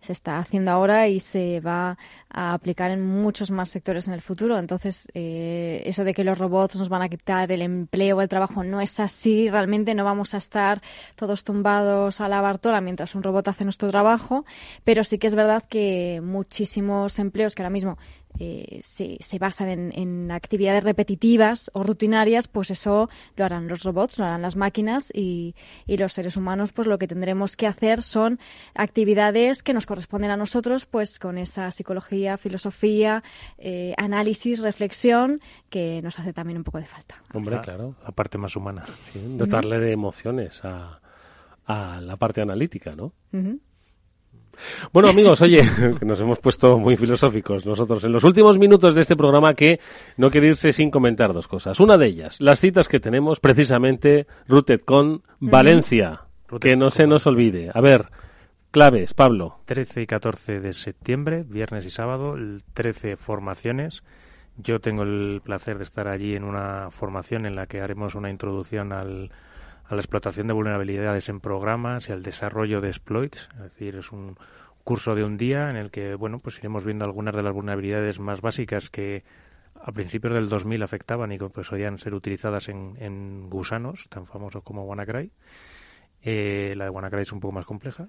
[0.02, 1.98] Se está haciendo ahora y se va
[2.30, 4.58] a aplicar en muchos más sectores en el futuro.
[4.58, 8.28] Entonces, eh, eso de que los robots nos van a quitar el empleo o el
[8.28, 9.50] trabajo no es así.
[9.50, 10.82] Realmente no vamos a estar
[11.16, 14.46] todos tumbados a la bartola mientras un robot hace nuestro trabajo.
[14.84, 17.98] Pero sí que es verdad que muchísimos empleos que ahora mismo
[18.40, 23.84] eh, se, se, basan en, en, actividades repetitivas o rutinarias, pues eso lo harán los
[23.84, 25.56] robots, lo harán las máquinas y,
[25.86, 28.40] y, los seres humanos, pues lo que tendremos que hacer son
[28.74, 33.24] actividades que nos corresponden a nosotros, pues con esa psicología, filosofía,
[33.58, 37.16] eh, análisis, reflexión, que nos hace también un poco de falta.
[37.34, 41.00] Hombre, claro, la parte más humana, dotarle de emociones a,
[41.66, 43.14] a, la parte analítica, ¿no?
[44.92, 45.62] Bueno, amigos, oye,
[46.02, 49.80] nos hemos puesto muy filosóficos nosotros en los últimos minutos de este programa que
[50.18, 51.80] no quiere irse sin comentar dos cosas.
[51.80, 56.22] Una de ellas, las citas que tenemos precisamente Rooted con Valencia,
[56.60, 57.70] que no se nos olvide.
[57.74, 58.10] A ver,
[58.72, 59.60] claves, Pablo.
[59.66, 62.36] 13 y 14 de septiembre, viernes y sábado,
[62.74, 64.04] 13 formaciones.
[64.58, 68.30] Yo tengo el placer de estar allí en una formación en la que haremos una
[68.30, 69.32] introducción al
[69.92, 73.50] a la explotación de vulnerabilidades en programas y al desarrollo de exploits.
[73.56, 74.38] Es decir, es un
[74.86, 78.18] curso de un día en el que, bueno, pues iremos viendo algunas de las vulnerabilidades
[78.18, 79.26] más básicas que
[79.76, 84.64] a principios del 2000 afectaban y que pues, podían ser utilizadas en, gusanos, tan famosos
[84.64, 85.30] como WannaCry.
[86.22, 88.08] Eh, la de WannaCry es un poco más compleja.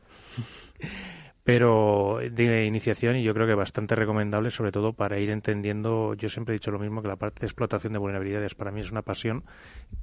[1.44, 6.28] Pero de iniciación y yo creo que bastante recomendable, sobre todo para ir entendiendo, yo
[6.28, 8.92] siempre he dicho lo mismo, que la parte de explotación de vulnerabilidades para mí es
[8.92, 9.44] una pasión,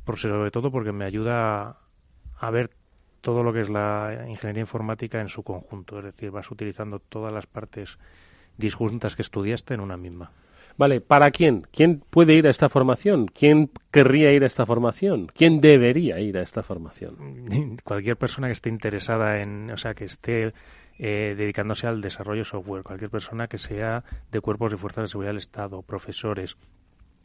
[0.03, 1.77] por, sobre todo porque me ayuda
[2.37, 2.71] a ver
[3.21, 7.33] todo lo que es la ingeniería informática en su conjunto, es decir, vas utilizando todas
[7.33, 7.97] las partes
[8.57, 10.31] disjuntas que estudiaste en una misma.
[10.77, 11.67] Vale, ¿para quién?
[11.73, 13.27] ¿Quién puede ir a esta formación?
[13.27, 15.27] ¿Quién querría ir a esta formación?
[15.27, 17.77] ¿Quién debería ir a esta formación?
[17.83, 20.53] Cualquier persona que esté interesada en, o sea, que esté
[20.99, 25.31] eh, dedicándose al desarrollo software, cualquier persona que sea de cuerpos y fuerzas de seguridad
[25.31, 26.57] del Estado, profesores,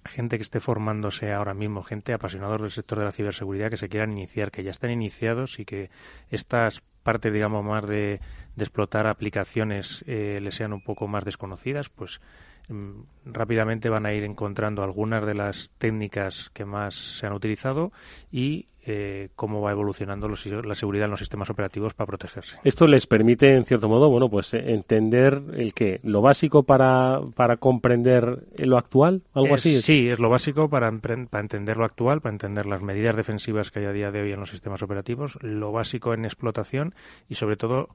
[0.05, 3.89] gente que esté formándose ahora mismo, gente apasionados del sector de la ciberseguridad que se
[3.89, 5.91] quieran iniciar, que ya están iniciados y que
[6.31, 8.21] estas partes, digamos, más de,
[8.63, 12.21] explotar aplicaciones eh, les sean un poco más desconocidas, pues
[12.69, 17.93] mm, rápidamente van a ir encontrando algunas de las técnicas que más se han utilizado
[18.31, 22.59] y eh, cómo va evolucionando la seguridad en los sistemas operativos para protegerse.
[22.65, 27.21] Esto les permite, en cierto modo, bueno, pues eh, entender el que lo básico para,
[27.35, 29.81] para comprender lo actual, algo así.
[29.81, 33.79] Sí, es lo básico para, para entender lo actual, para entender las medidas defensivas que
[33.79, 36.95] hay a día de hoy en los sistemas operativos, lo básico en explotación
[37.27, 37.89] y, sobre todo,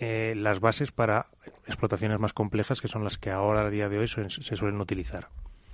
[0.00, 1.26] eh, las bases para
[1.66, 5.28] explotaciones más complejas que son las que ahora a día de hoy se suelen utilizar.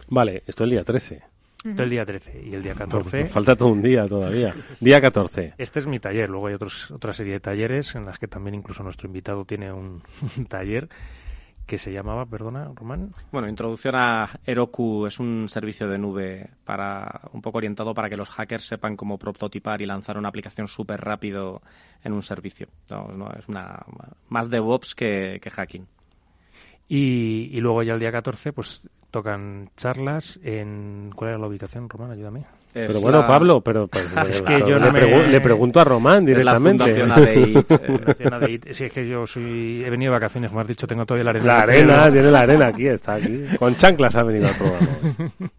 [0.08, 1.22] Vale, esto es el día 13
[1.64, 3.26] el día 13 y el día 14.
[3.26, 4.54] falta todo un día todavía.
[4.80, 5.54] Día 14.
[5.58, 6.30] Este es mi taller.
[6.30, 9.72] Luego hay otros, otra serie de talleres en las que también incluso nuestro invitado tiene
[9.72, 10.02] un,
[10.48, 10.88] taller
[11.66, 13.10] que se llamaba, perdona, Román.
[13.32, 18.16] Bueno, introducción a Heroku es un servicio de nube para un poco orientado para que
[18.16, 21.62] los hackers sepan cómo prototipar y lanzar una aplicación súper rápido
[22.04, 22.68] en un servicio.
[22.90, 23.84] No, es una
[24.28, 25.86] más DevOps que, que hacking.
[26.88, 31.10] Y, y, luego ya el día 14, pues tocan charlas en...
[31.16, 32.12] ¿Cuál era la ubicación, Román?
[32.12, 32.46] Ayúdame.
[32.76, 33.88] Pero bueno, Pablo, pero,
[34.28, 36.84] es que yo le, pregunto a Román directamente.
[37.06, 37.16] La
[37.86, 38.72] Fundación ADEIT.
[38.72, 41.30] Sí, es que yo soy, he venido de vacaciones, como has dicho, tengo todavía la
[41.30, 41.46] arena.
[41.46, 43.44] La arena, tiene la arena aquí, está aquí.
[43.58, 45.50] Con chanclas ha venido al programa.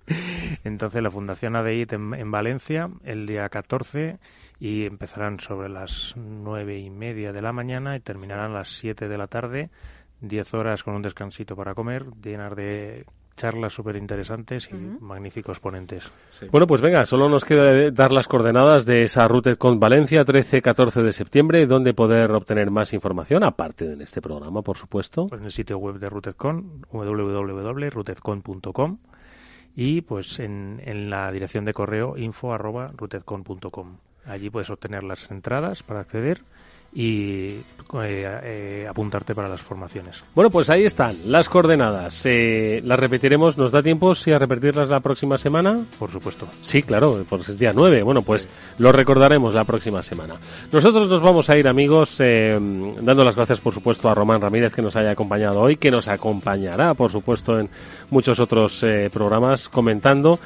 [0.63, 4.19] Entonces, la Fundación ADEIT en, en Valencia, el día 14,
[4.59, 9.07] y empezarán sobre las nueve y media de la mañana y terminarán a las siete
[9.07, 9.69] de la tarde.
[10.21, 13.05] Diez horas con un descansito para comer, llenar de
[13.37, 16.11] charlas súper interesantes y magníficos ponentes.
[16.51, 21.13] Bueno, pues venga, solo nos queda dar las coordenadas de esa RootedCon Valencia 13-14 de
[21.13, 25.27] septiembre, donde poder obtener más información, aparte de este programa, por supuesto.
[25.27, 28.97] Pues en el sitio web de RootedCon, www.rootedcon.com
[29.75, 32.91] y pues en, en, la dirección de correo info arroba
[34.25, 36.41] Allí puedes obtener las entradas para acceder
[36.97, 37.49] y
[37.93, 40.23] eh, eh, apuntarte para las formaciones.
[40.33, 42.25] Bueno, pues ahí están las coordenadas.
[42.25, 43.55] Eh, las repetiremos.
[43.55, 45.85] ¿Nos da tiempo si a repetirlas la próxima semana?
[45.99, 46.47] Por supuesto.
[46.63, 48.01] Sí, claro, pues es día 9.
[48.01, 48.49] Bueno, pues
[48.79, 50.37] lo recordaremos la próxima semana.
[50.71, 54.81] Nosotros nos vamos a ir, amigos, dando las gracias, por supuesto, a Román Ramírez que
[54.81, 57.69] nos haya acompañado hoy, que nos acompañará, por supuesto, en
[58.09, 58.83] muchos otros
[59.13, 60.39] programas comentando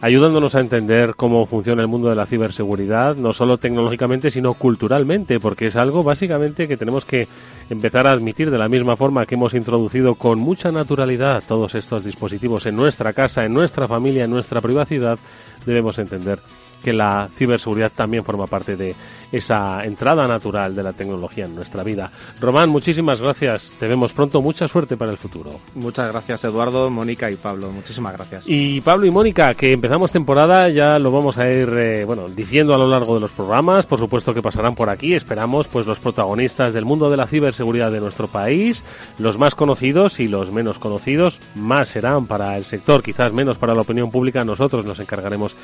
[0.00, 5.40] ayudándonos a entender cómo funciona el mundo de la ciberseguridad, no solo tecnológicamente, sino culturalmente,
[5.40, 7.28] porque es algo básicamente que tenemos que
[7.70, 12.04] empezar a admitir de la misma forma que hemos introducido con mucha naturalidad todos estos
[12.04, 15.18] dispositivos en nuestra casa, en nuestra familia, en nuestra privacidad,
[15.64, 16.40] debemos entender
[16.82, 18.94] que la ciberseguridad también forma parte de
[19.36, 22.10] esa entrada natural de la tecnología en nuestra vida.
[22.40, 23.72] Román, muchísimas gracias.
[23.78, 24.42] Te vemos pronto.
[24.42, 25.60] Mucha suerte para el futuro.
[25.74, 27.70] Muchas gracias, Eduardo, Mónica y Pablo.
[27.70, 28.44] Muchísimas gracias.
[28.48, 32.74] Y Pablo y Mónica, que empezamos temporada, ya lo vamos a ir eh, bueno, diciendo
[32.74, 33.86] a lo largo de los programas.
[33.86, 35.14] Por supuesto que pasarán por aquí.
[35.14, 38.84] Esperamos pues los protagonistas del mundo de la ciberseguridad de nuestro país,
[39.18, 43.74] los más conocidos y los menos conocidos, más serán para el sector, quizás menos para
[43.74, 44.44] la opinión pública.
[44.44, 45.56] Nosotros nos encargaremos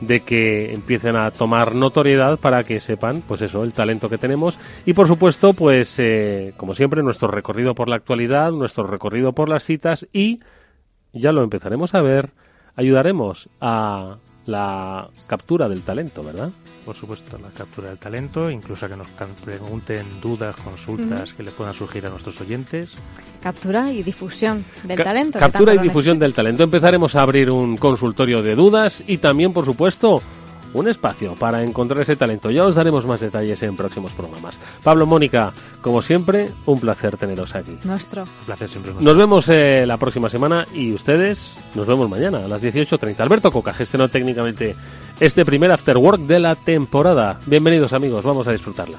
[0.00, 4.58] de que empiecen a tomar notoriedad para que sepan, pues eso, el talento que tenemos
[4.86, 9.48] y por supuesto, pues eh, como siempre, nuestro recorrido por la actualidad, nuestro recorrido por
[9.48, 10.38] las citas y
[11.12, 12.30] ya lo empezaremos a ver,
[12.76, 16.50] ayudaremos a la captura del talento, ¿verdad?
[16.84, 19.06] Por supuesto, la captura del talento, incluso a que nos
[19.44, 22.94] pregunten dudas, consultas que le puedan surgir a nuestros oyentes.
[23.42, 25.38] Captura y difusión del talento.
[25.38, 26.62] Captura y difusión del talento.
[26.62, 30.22] Empezaremos a abrir un consultorio de dudas y también, por supuesto,
[30.74, 32.50] un espacio para encontrar ese talento.
[32.50, 34.58] Ya os daremos más detalles en próximos programas.
[34.82, 37.78] Pablo, Mónica, como siempre, un placer teneros aquí.
[37.84, 38.22] Nuestro.
[38.22, 38.92] Un placer siempre.
[38.98, 43.20] Nos vemos eh, la próxima semana y ustedes nos vemos mañana a las 18.30.
[43.20, 44.74] Alberto Coca gestionó técnicamente
[45.18, 47.38] este primer After Work de la temporada.
[47.46, 48.98] Bienvenidos amigos, vamos a disfrutarla.